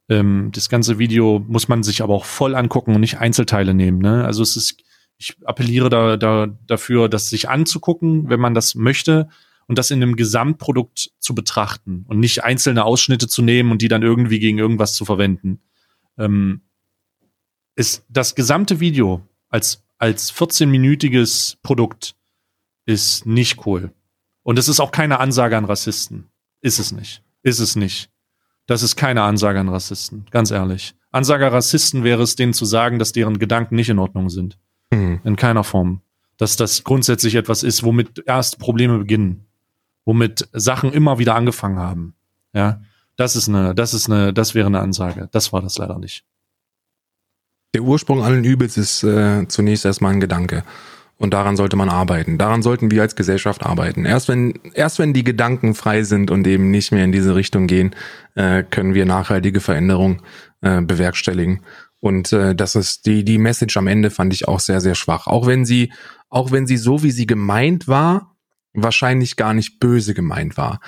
[0.10, 4.00] Ähm, das ganze Video muss man sich aber auch voll angucken und nicht Einzelteile nehmen.
[4.00, 4.26] Ne?
[4.26, 4.84] Also es ist,
[5.18, 9.30] ich appelliere da, da dafür, das sich anzugucken, wenn man das möchte
[9.68, 13.90] und das in einem Gesamtprodukt zu betrachten und nicht einzelne Ausschnitte zu nehmen und die
[13.90, 15.62] dann irgendwie gegen irgendwas zu verwenden.
[16.18, 16.62] Ähm,
[17.76, 22.16] ist das gesamte Video als als 14-minütiges Produkt
[22.86, 23.92] ist nicht cool.
[24.48, 26.30] Und es ist auch keine Ansage an Rassisten.
[26.62, 27.22] Ist es nicht.
[27.44, 28.10] Ist es nicht.
[28.66, 30.96] Das ist keine Ansage an Rassisten, ganz ehrlich.
[31.12, 34.58] Ansage an Rassisten wäre es, denen zu sagen, dass deren Gedanken nicht in Ordnung sind.
[34.90, 35.20] Mhm.
[35.26, 36.00] In keiner Form.
[36.38, 39.48] Dass das grundsätzlich etwas ist, womit erst Probleme beginnen.
[40.06, 42.16] Womit Sachen immer wieder angefangen haben.
[42.54, 42.80] Ja.
[43.18, 45.28] Das ist eine, das ist eine, das wäre eine Ansage.
[45.34, 46.24] Das war das leider nicht.
[47.74, 50.64] Der Ursprung allen Übels ist äh, zunächst erstmal ein Gedanke.
[51.18, 52.38] Und daran sollte man arbeiten.
[52.38, 54.06] Daran sollten wir als Gesellschaft arbeiten.
[54.06, 57.66] Erst wenn, erst wenn die Gedanken frei sind und eben nicht mehr in diese Richtung
[57.66, 57.96] gehen,
[58.36, 60.22] äh, können wir nachhaltige Veränderung
[60.62, 61.62] äh, bewerkstelligen.
[62.00, 65.26] Und äh, das ist die, die Message am Ende fand ich auch sehr, sehr schwach.
[65.26, 65.92] Auch wenn sie,
[66.30, 68.36] auch wenn sie so, wie sie gemeint war,
[68.74, 70.80] wahrscheinlich gar nicht böse gemeint war.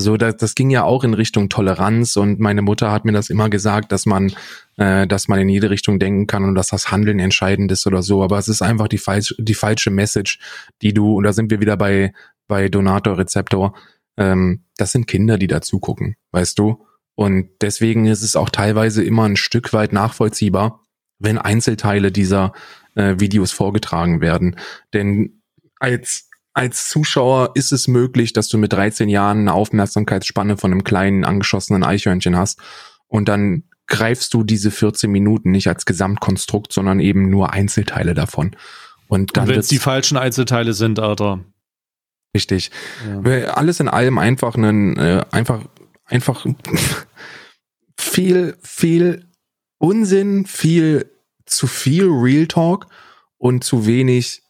[0.00, 3.30] So, das, das ging ja auch in Richtung Toleranz und meine Mutter hat mir das
[3.30, 4.32] immer gesagt, dass man,
[4.76, 8.00] äh, dass man in jede Richtung denken kann und dass das Handeln entscheidend ist oder
[8.00, 8.22] so.
[8.22, 10.38] Aber es ist einfach die falsche, die falsche Message,
[10.82, 12.12] die du, und da sind wir wieder bei,
[12.46, 13.74] bei Donator Rezeptor,
[14.16, 16.86] ähm, das sind Kinder, die da zugucken, weißt du?
[17.16, 20.84] Und deswegen ist es auch teilweise immer ein Stück weit nachvollziehbar,
[21.18, 22.52] wenn Einzelteile dieser
[22.94, 24.54] äh, Videos vorgetragen werden.
[24.94, 25.42] Denn
[25.80, 26.27] als
[26.58, 31.24] als Zuschauer ist es möglich, dass du mit 13 Jahren eine Aufmerksamkeitsspanne von einem kleinen
[31.24, 32.58] angeschossenen Eichhörnchen hast
[33.06, 38.56] und dann greifst du diese 14 Minuten nicht als Gesamtkonstrukt, sondern eben nur Einzelteile davon.
[39.06, 41.44] Und dann wenn es die falschen Einzelteile sind, Alter.
[42.34, 42.72] Richtig.
[43.24, 43.54] Ja.
[43.54, 45.60] Alles in allem einfach einen, äh, einfach,
[46.06, 46.44] einfach
[47.96, 49.26] viel, viel
[49.78, 51.08] Unsinn, viel
[51.46, 52.88] zu viel Real Talk
[53.36, 54.42] und zu wenig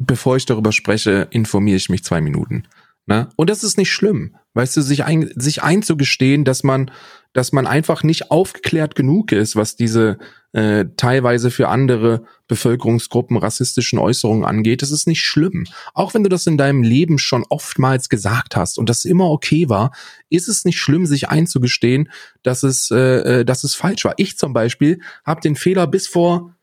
[0.00, 2.64] bevor ich darüber spreche, informiere ich mich zwei Minuten.
[3.06, 3.28] Ne?
[3.36, 6.90] Und das ist nicht schlimm, weißt du, sich, ein, sich einzugestehen, dass man,
[7.32, 10.18] dass man einfach nicht aufgeklärt genug ist, was diese
[10.52, 15.66] äh, teilweise für andere Bevölkerungsgruppen rassistischen Äußerungen angeht, das ist nicht schlimm.
[15.94, 19.68] Auch wenn du das in deinem Leben schon oftmals gesagt hast und das immer okay
[19.68, 19.92] war,
[20.28, 22.10] ist es nicht schlimm, sich einzugestehen,
[22.42, 24.14] dass es, äh, äh dass es falsch war.
[24.16, 26.54] Ich zum Beispiel habe den Fehler bis vor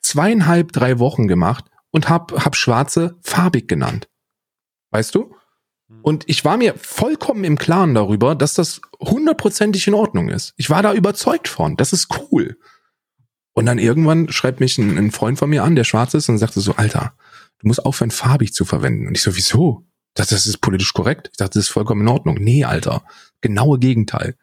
[0.00, 4.08] zweieinhalb, drei Wochen gemacht, und hab, hab Schwarze farbig genannt.
[4.90, 5.36] Weißt du?
[5.88, 6.00] Hm.
[6.02, 10.54] Und ich war mir vollkommen im Klaren darüber, dass das hundertprozentig in Ordnung ist.
[10.56, 11.76] Ich war da überzeugt von.
[11.76, 12.58] Das ist cool.
[13.54, 16.38] Und dann irgendwann schreibt mich ein, ein Freund von mir an, der schwarz ist, und
[16.38, 17.14] sagte so, Alter,
[17.58, 19.06] du musst aufhören, farbig zu verwenden.
[19.06, 19.86] Und ich so, wieso?
[20.14, 21.28] Dachte, das ist politisch korrekt.
[21.32, 22.36] Ich dachte, das ist vollkommen in Ordnung.
[22.38, 23.04] Nee, Alter.
[23.40, 24.36] Genaue Gegenteil.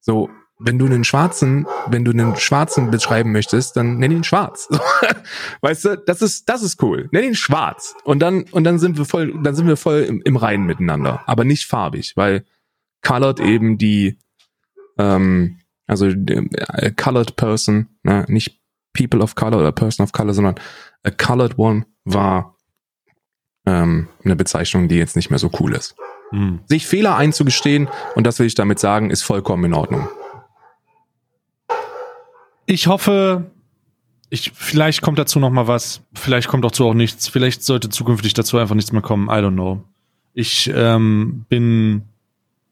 [0.00, 0.30] So,
[0.64, 4.68] wenn du einen Schwarzen, wenn du einen Schwarzen beschreiben möchtest, dann nenn ihn Schwarz.
[5.60, 7.08] weißt du, das ist, das ist cool.
[7.12, 7.94] Nenn ihn Schwarz.
[8.04, 11.22] Und dann, und dann sind wir voll, dann sind wir voll im, im Reinen miteinander.
[11.26, 12.44] Aber nicht farbig, weil
[13.02, 14.18] colored eben die,
[14.98, 18.60] ähm, also äh, colored person, ne, nicht
[18.92, 20.54] people of color oder person of color, sondern
[21.02, 22.56] a colored one war
[23.66, 25.96] ähm, eine Bezeichnung, die jetzt nicht mehr so cool ist.
[26.30, 26.60] Hm.
[26.66, 30.08] Sich Fehler einzugestehen, und das will ich damit sagen, ist vollkommen in Ordnung
[32.72, 33.50] ich hoffe,
[34.30, 36.02] ich, vielleicht kommt dazu noch mal was.
[36.14, 37.28] Vielleicht kommt dazu auch nichts.
[37.28, 39.28] Vielleicht sollte zukünftig dazu einfach nichts mehr kommen.
[39.28, 39.84] I don't know.
[40.32, 42.02] Ich ähm, bin,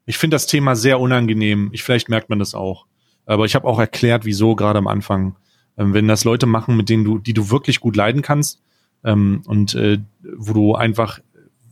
[0.05, 1.69] ich finde das Thema sehr unangenehm.
[1.71, 2.87] Ich vielleicht merkt man das auch.
[3.27, 5.35] Aber ich habe auch erklärt, wieso gerade am Anfang.
[5.77, 8.63] Ähm, wenn das Leute machen, mit denen du, die du wirklich gut leiden kannst
[9.03, 9.99] ähm, und äh,
[10.35, 11.19] wo du einfach,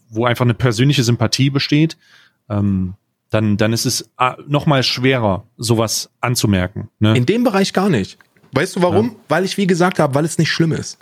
[0.09, 1.97] wo einfach eine persönliche Sympathie besteht,
[2.47, 2.93] ähm,
[3.29, 6.89] dann, dann ist es äh, noch mal schwerer, sowas anzumerken.
[6.99, 7.15] Ne?
[7.15, 8.17] In dem Bereich gar nicht.
[8.53, 9.09] Weißt du warum?
[9.09, 9.15] Ja.
[9.29, 10.97] Weil ich, wie gesagt habe, weil es nicht schlimm ist.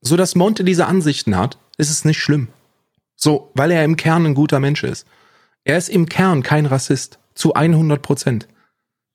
[0.00, 2.48] So dass Monte diese Ansichten hat, ist es nicht schlimm.
[3.16, 5.06] So, weil er im Kern ein guter Mensch ist.
[5.64, 7.18] Er ist im Kern kein Rassist.
[7.34, 8.48] Zu 100 Prozent.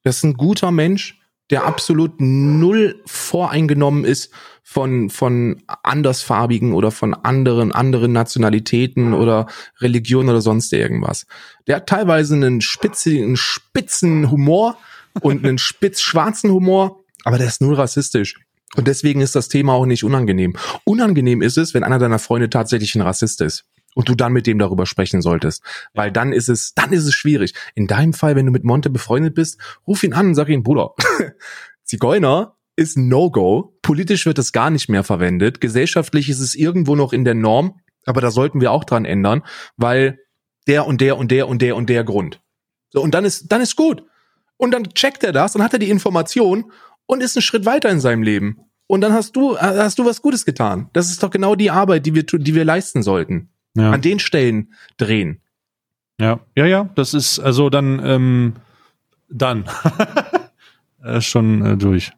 [0.04, 4.32] Das ist ein guter Mensch, der absolut null voreingenommen ist
[4.64, 9.48] von, von andersfarbigen oder von anderen, anderen Nationalitäten oder
[9.80, 11.28] Religionen oder sonst irgendwas.
[11.68, 14.78] Der hat teilweise einen spitzen, einen spitzen Humor
[15.22, 18.36] und einen spitz schwarzen Humor, aber der ist null rassistisch.
[18.76, 20.56] Und deswegen ist das Thema auch nicht unangenehm.
[20.86, 24.48] Unangenehm ist es, wenn einer deiner Freunde tatsächlich ein Rassist ist und du dann mit
[24.48, 25.62] dem darüber sprechen solltest,
[25.94, 27.54] weil dann ist es, dann ist es schwierig.
[27.76, 30.64] In deinem Fall, wenn du mit Monte befreundet bist, ruf ihn an und sag ihm,
[30.64, 30.96] Bruder,
[31.84, 33.78] Zigeuner ist No-Go.
[33.82, 35.62] Politisch wird es gar nicht mehr verwendet.
[35.62, 39.44] Gesellschaftlich ist es irgendwo noch in der Norm, aber da sollten wir auch dran ändern,
[39.78, 40.20] weil
[40.68, 42.42] der und der und der und der und der Grund.
[42.90, 44.04] So, und dann ist, dann ist gut.
[44.58, 46.72] Und dann checkt er das, dann hat er die Information
[47.06, 48.60] und ist einen Schritt weiter in seinem Leben.
[48.88, 50.90] Und dann hast du, hast du was Gutes getan.
[50.94, 53.50] Das ist doch genau die Arbeit, die wir, die wir leisten sollten.
[53.76, 53.92] Ja.
[53.92, 55.42] An den Stellen drehen.
[56.20, 58.54] Ja, ja, ja, das ist also dann, ähm,
[59.30, 59.66] dann.
[61.20, 62.12] schon äh, durch.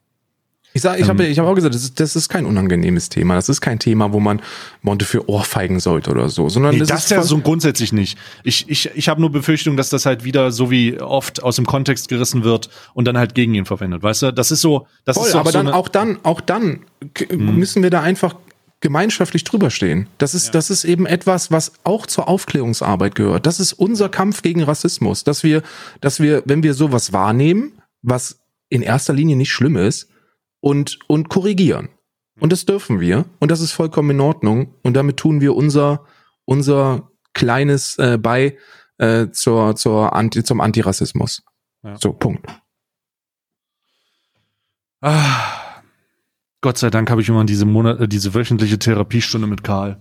[0.76, 3.08] Ich sag, ich habe ähm, ich hab auch gesagt, das ist, das ist kein unangenehmes
[3.08, 3.36] Thema.
[3.36, 4.42] Das ist kein Thema, wo man
[4.82, 8.18] Monte für Ohrfeigen sollte oder so, sondern nee, das, das ist ja so grundsätzlich nicht.
[8.44, 11.66] Ich, ich, ich habe nur Befürchtung, dass das halt wieder so wie oft aus dem
[11.66, 14.04] Kontext gerissen wird und dann halt gegen ihn verwendet.
[14.04, 14.86] Weißt du, das ist so.
[15.06, 16.82] Das Voll, ist aber so dann auch dann auch dann
[17.32, 17.56] mhm.
[17.56, 18.36] müssen wir da einfach
[18.82, 20.08] gemeinschaftlich drüber stehen.
[20.18, 20.52] Das ist, ja.
[20.52, 23.46] das ist eben etwas, was auch zur Aufklärungsarbeit gehört.
[23.46, 25.64] Das ist unser Kampf gegen Rassismus, dass wir,
[26.02, 30.10] dass wir, wenn wir sowas wahrnehmen, was in erster Linie nicht schlimm ist,
[30.66, 31.90] und, und korrigieren.
[32.40, 33.26] Und das dürfen wir.
[33.40, 34.74] Und das ist vollkommen in Ordnung.
[34.82, 36.06] Und damit tun wir unser,
[36.44, 38.58] unser kleines äh, bei
[38.98, 41.44] äh, zur, zur Anti, zum Antirassismus.
[41.84, 41.96] Ja.
[41.98, 42.48] So, Punkt.
[45.02, 45.84] Ah,
[46.62, 50.00] Gott sei Dank habe ich immer diese Monat, äh, diese wöchentliche Therapiestunde mit Karl.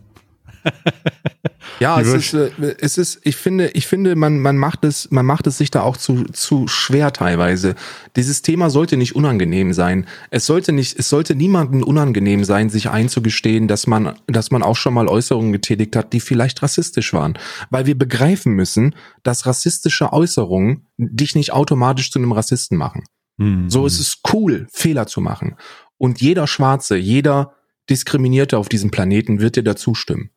[1.81, 5.27] Ja, es ist, äh, es ist, ich finde, ich finde, man, man macht es, man
[5.27, 7.75] macht es sich da auch zu, zu schwer teilweise.
[8.17, 10.07] Dieses Thema sollte nicht unangenehm sein.
[10.31, 14.77] Es sollte nicht, es sollte niemandem unangenehm sein, sich einzugestehen, dass man, dass man auch
[14.77, 17.39] schon mal Äußerungen getätigt hat, die vielleicht rassistisch waren.
[17.71, 23.05] Weil wir begreifen müssen, dass rassistische Äußerungen dich nicht automatisch zu einem Rassisten machen.
[23.37, 23.69] Mhm.
[23.69, 25.57] So ist es cool, Fehler zu machen.
[25.99, 27.55] Und jeder Schwarze, jeder
[27.91, 30.31] Diskriminierte auf diesem Planeten wird dir dazu stimmen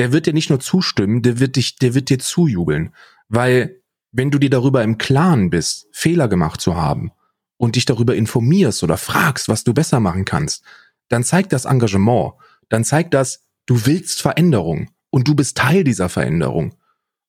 [0.00, 2.94] der wird dir nicht nur zustimmen, der wird dich, der wird dir zujubeln.
[3.28, 3.82] Weil,
[4.12, 7.12] wenn du dir darüber im Klaren bist, Fehler gemacht zu haben
[7.58, 10.64] und dich darüber informierst oder fragst, was du besser machen kannst,
[11.10, 12.32] dann zeigt das Engagement,
[12.70, 16.74] dann zeigt das, du willst Veränderung und du bist Teil dieser Veränderung.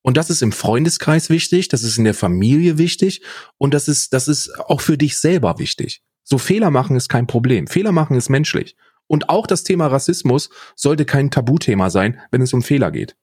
[0.01, 3.21] Und das ist im Freundeskreis wichtig, das ist in der Familie wichtig
[3.57, 6.03] und das ist, das ist auch für dich selber wichtig.
[6.23, 7.67] So Fehler machen ist kein Problem.
[7.67, 8.77] Fehler machen ist menschlich.
[9.07, 13.15] Und auch das Thema Rassismus sollte kein Tabuthema sein, wenn es um Fehler geht.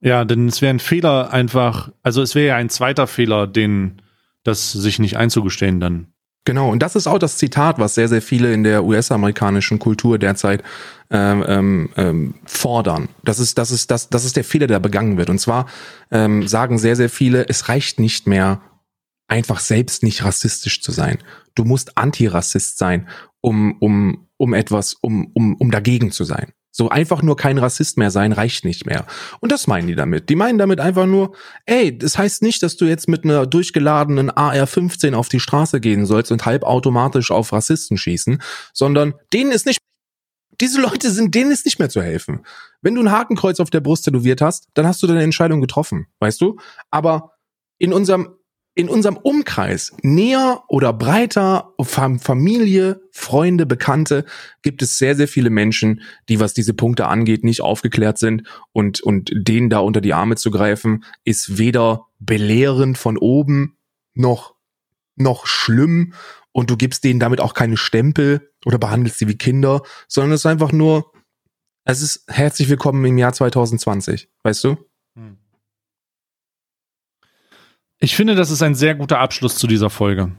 [0.00, 4.02] Ja, denn es wäre ein Fehler einfach, also es wäre ja ein zweiter Fehler, den
[4.44, 6.12] das sich nicht einzugestehen dann.
[6.46, 10.16] Genau, und das ist auch das Zitat, was sehr, sehr viele in der US-amerikanischen Kultur
[10.16, 10.62] derzeit
[11.10, 13.08] ähm, ähm, ähm, fordern.
[13.24, 15.28] Das ist, das ist, das, das ist der Fehler, der begangen wird.
[15.28, 15.66] Und zwar
[16.12, 18.60] ähm, sagen sehr, sehr viele, es reicht nicht mehr,
[19.26, 21.18] einfach selbst nicht rassistisch zu sein.
[21.56, 23.08] Du musst Antirassist sein,
[23.46, 26.52] um, um, um etwas, um, um, um dagegen zu sein.
[26.72, 29.06] So einfach nur kein Rassist mehr sein reicht nicht mehr.
[29.38, 30.28] Und das meinen die damit.
[30.28, 31.32] Die meinen damit einfach nur,
[31.64, 36.06] ey, das heißt nicht, dass du jetzt mit einer durchgeladenen AR-15 auf die Straße gehen
[36.06, 38.42] sollst und halb automatisch auf Rassisten schießen,
[38.72, 39.78] sondern denen ist nicht,
[40.60, 42.44] diese Leute sind, denen ist nicht mehr zu helfen.
[42.82, 46.08] Wenn du ein Hakenkreuz auf der Brust tätowiert hast, dann hast du deine Entscheidung getroffen,
[46.18, 46.58] weißt du?
[46.90, 47.30] Aber
[47.78, 48.30] in unserem
[48.76, 54.26] in unserem Umkreis, näher oder breiter, Familie, Freunde, Bekannte,
[54.60, 58.42] gibt es sehr, sehr viele Menschen, die, was diese Punkte angeht, nicht aufgeklärt sind
[58.72, 63.78] und, und denen da unter die Arme zu greifen, ist weder belehrend von oben
[64.12, 64.54] noch,
[65.16, 66.12] noch schlimm
[66.52, 70.42] und du gibst denen damit auch keine Stempel oder behandelst sie wie Kinder, sondern es
[70.42, 71.12] ist einfach nur,
[71.84, 74.76] es ist herzlich willkommen im Jahr 2020, weißt du?
[75.14, 75.38] Hm.
[77.98, 80.32] Ich finde, das ist ein sehr guter Abschluss zu dieser Folge.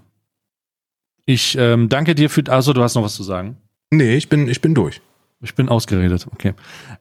[1.26, 2.44] Ich ähm, danke dir für.
[2.50, 3.58] Also, du hast noch was zu sagen?
[3.92, 5.02] Nee, ich bin, ich bin durch.
[5.42, 6.54] Ich bin ausgeredet, okay.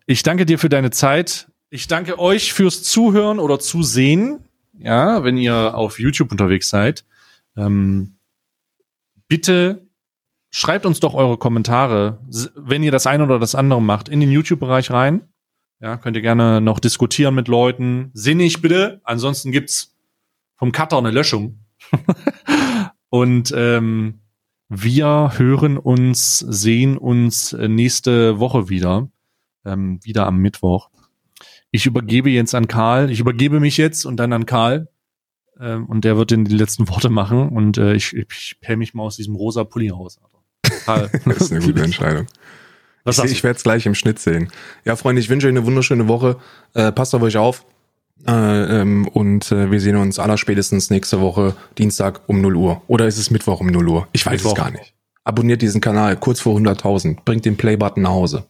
[0.06, 1.48] Ich danke dir für deine Zeit.
[1.70, 4.40] Ich danke euch fürs Zuhören oder Zusehen.
[4.78, 7.04] Ja, wenn ihr auf YouTube unterwegs seid.
[7.56, 8.16] Ähm,
[9.28, 9.86] bitte
[10.50, 12.18] schreibt uns doch eure Kommentare,
[12.54, 15.22] wenn ihr das eine oder das andere macht, in den YouTube-Bereich rein.
[15.80, 18.10] Ja, könnt ihr gerne noch diskutieren mit Leuten.
[18.14, 19.00] Sinnig bitte.
[19.04, 19.95] Ansonsten gibt's
[20.56, 21.60] vom Cutter eine Löschung.
[23.08, 24.20] und ähm,
[24.68, 29.08] wir hören uns, sehen uns nächste Woche wieder.
[29.64, 30.90] Ähm, wieder am Mittwoch.
[31.70, 33.10] Ich übergebe jetzt an Karl.
[33.10, 34.88] Ich übergebe mich jetzt und dann an Karl.
[35.60, 37.48] Ähm, und der wird dann die letzten Worte machen.
[37.48, 40.18] Und äh, ich, ich pell mich mal aus diesem rosa Pulli raus.
[40.84, 41.10] Karl.
[41.24, 42.26] das ist eine gute Entscheidung.
[43.04, 44.50] Was ich, ich werde es gleich im Schnitt sehen.
[44.84, 46.38] Ja, Freunde, ich wünsche euch eine wunderschöne Woche.
[46.74, 47.64] Äh, passt auf euch auf.
[48.26, 52.82] Äh, ähm, und äh, wir sehen uns allerspätestens nächste Woche Dienstag um 0 Uhr.
[52.86, 54.08] Oder ist es Mittwoch um 0 Uhr?
[54.12, 54.52] Ich weiß Mittwoch.
[54.52, 54.94] es gar nicht.
[55.24, 58.46] abonniert diesen Kanal kurz vor 100.000, bringt den Play-Button nach Hause.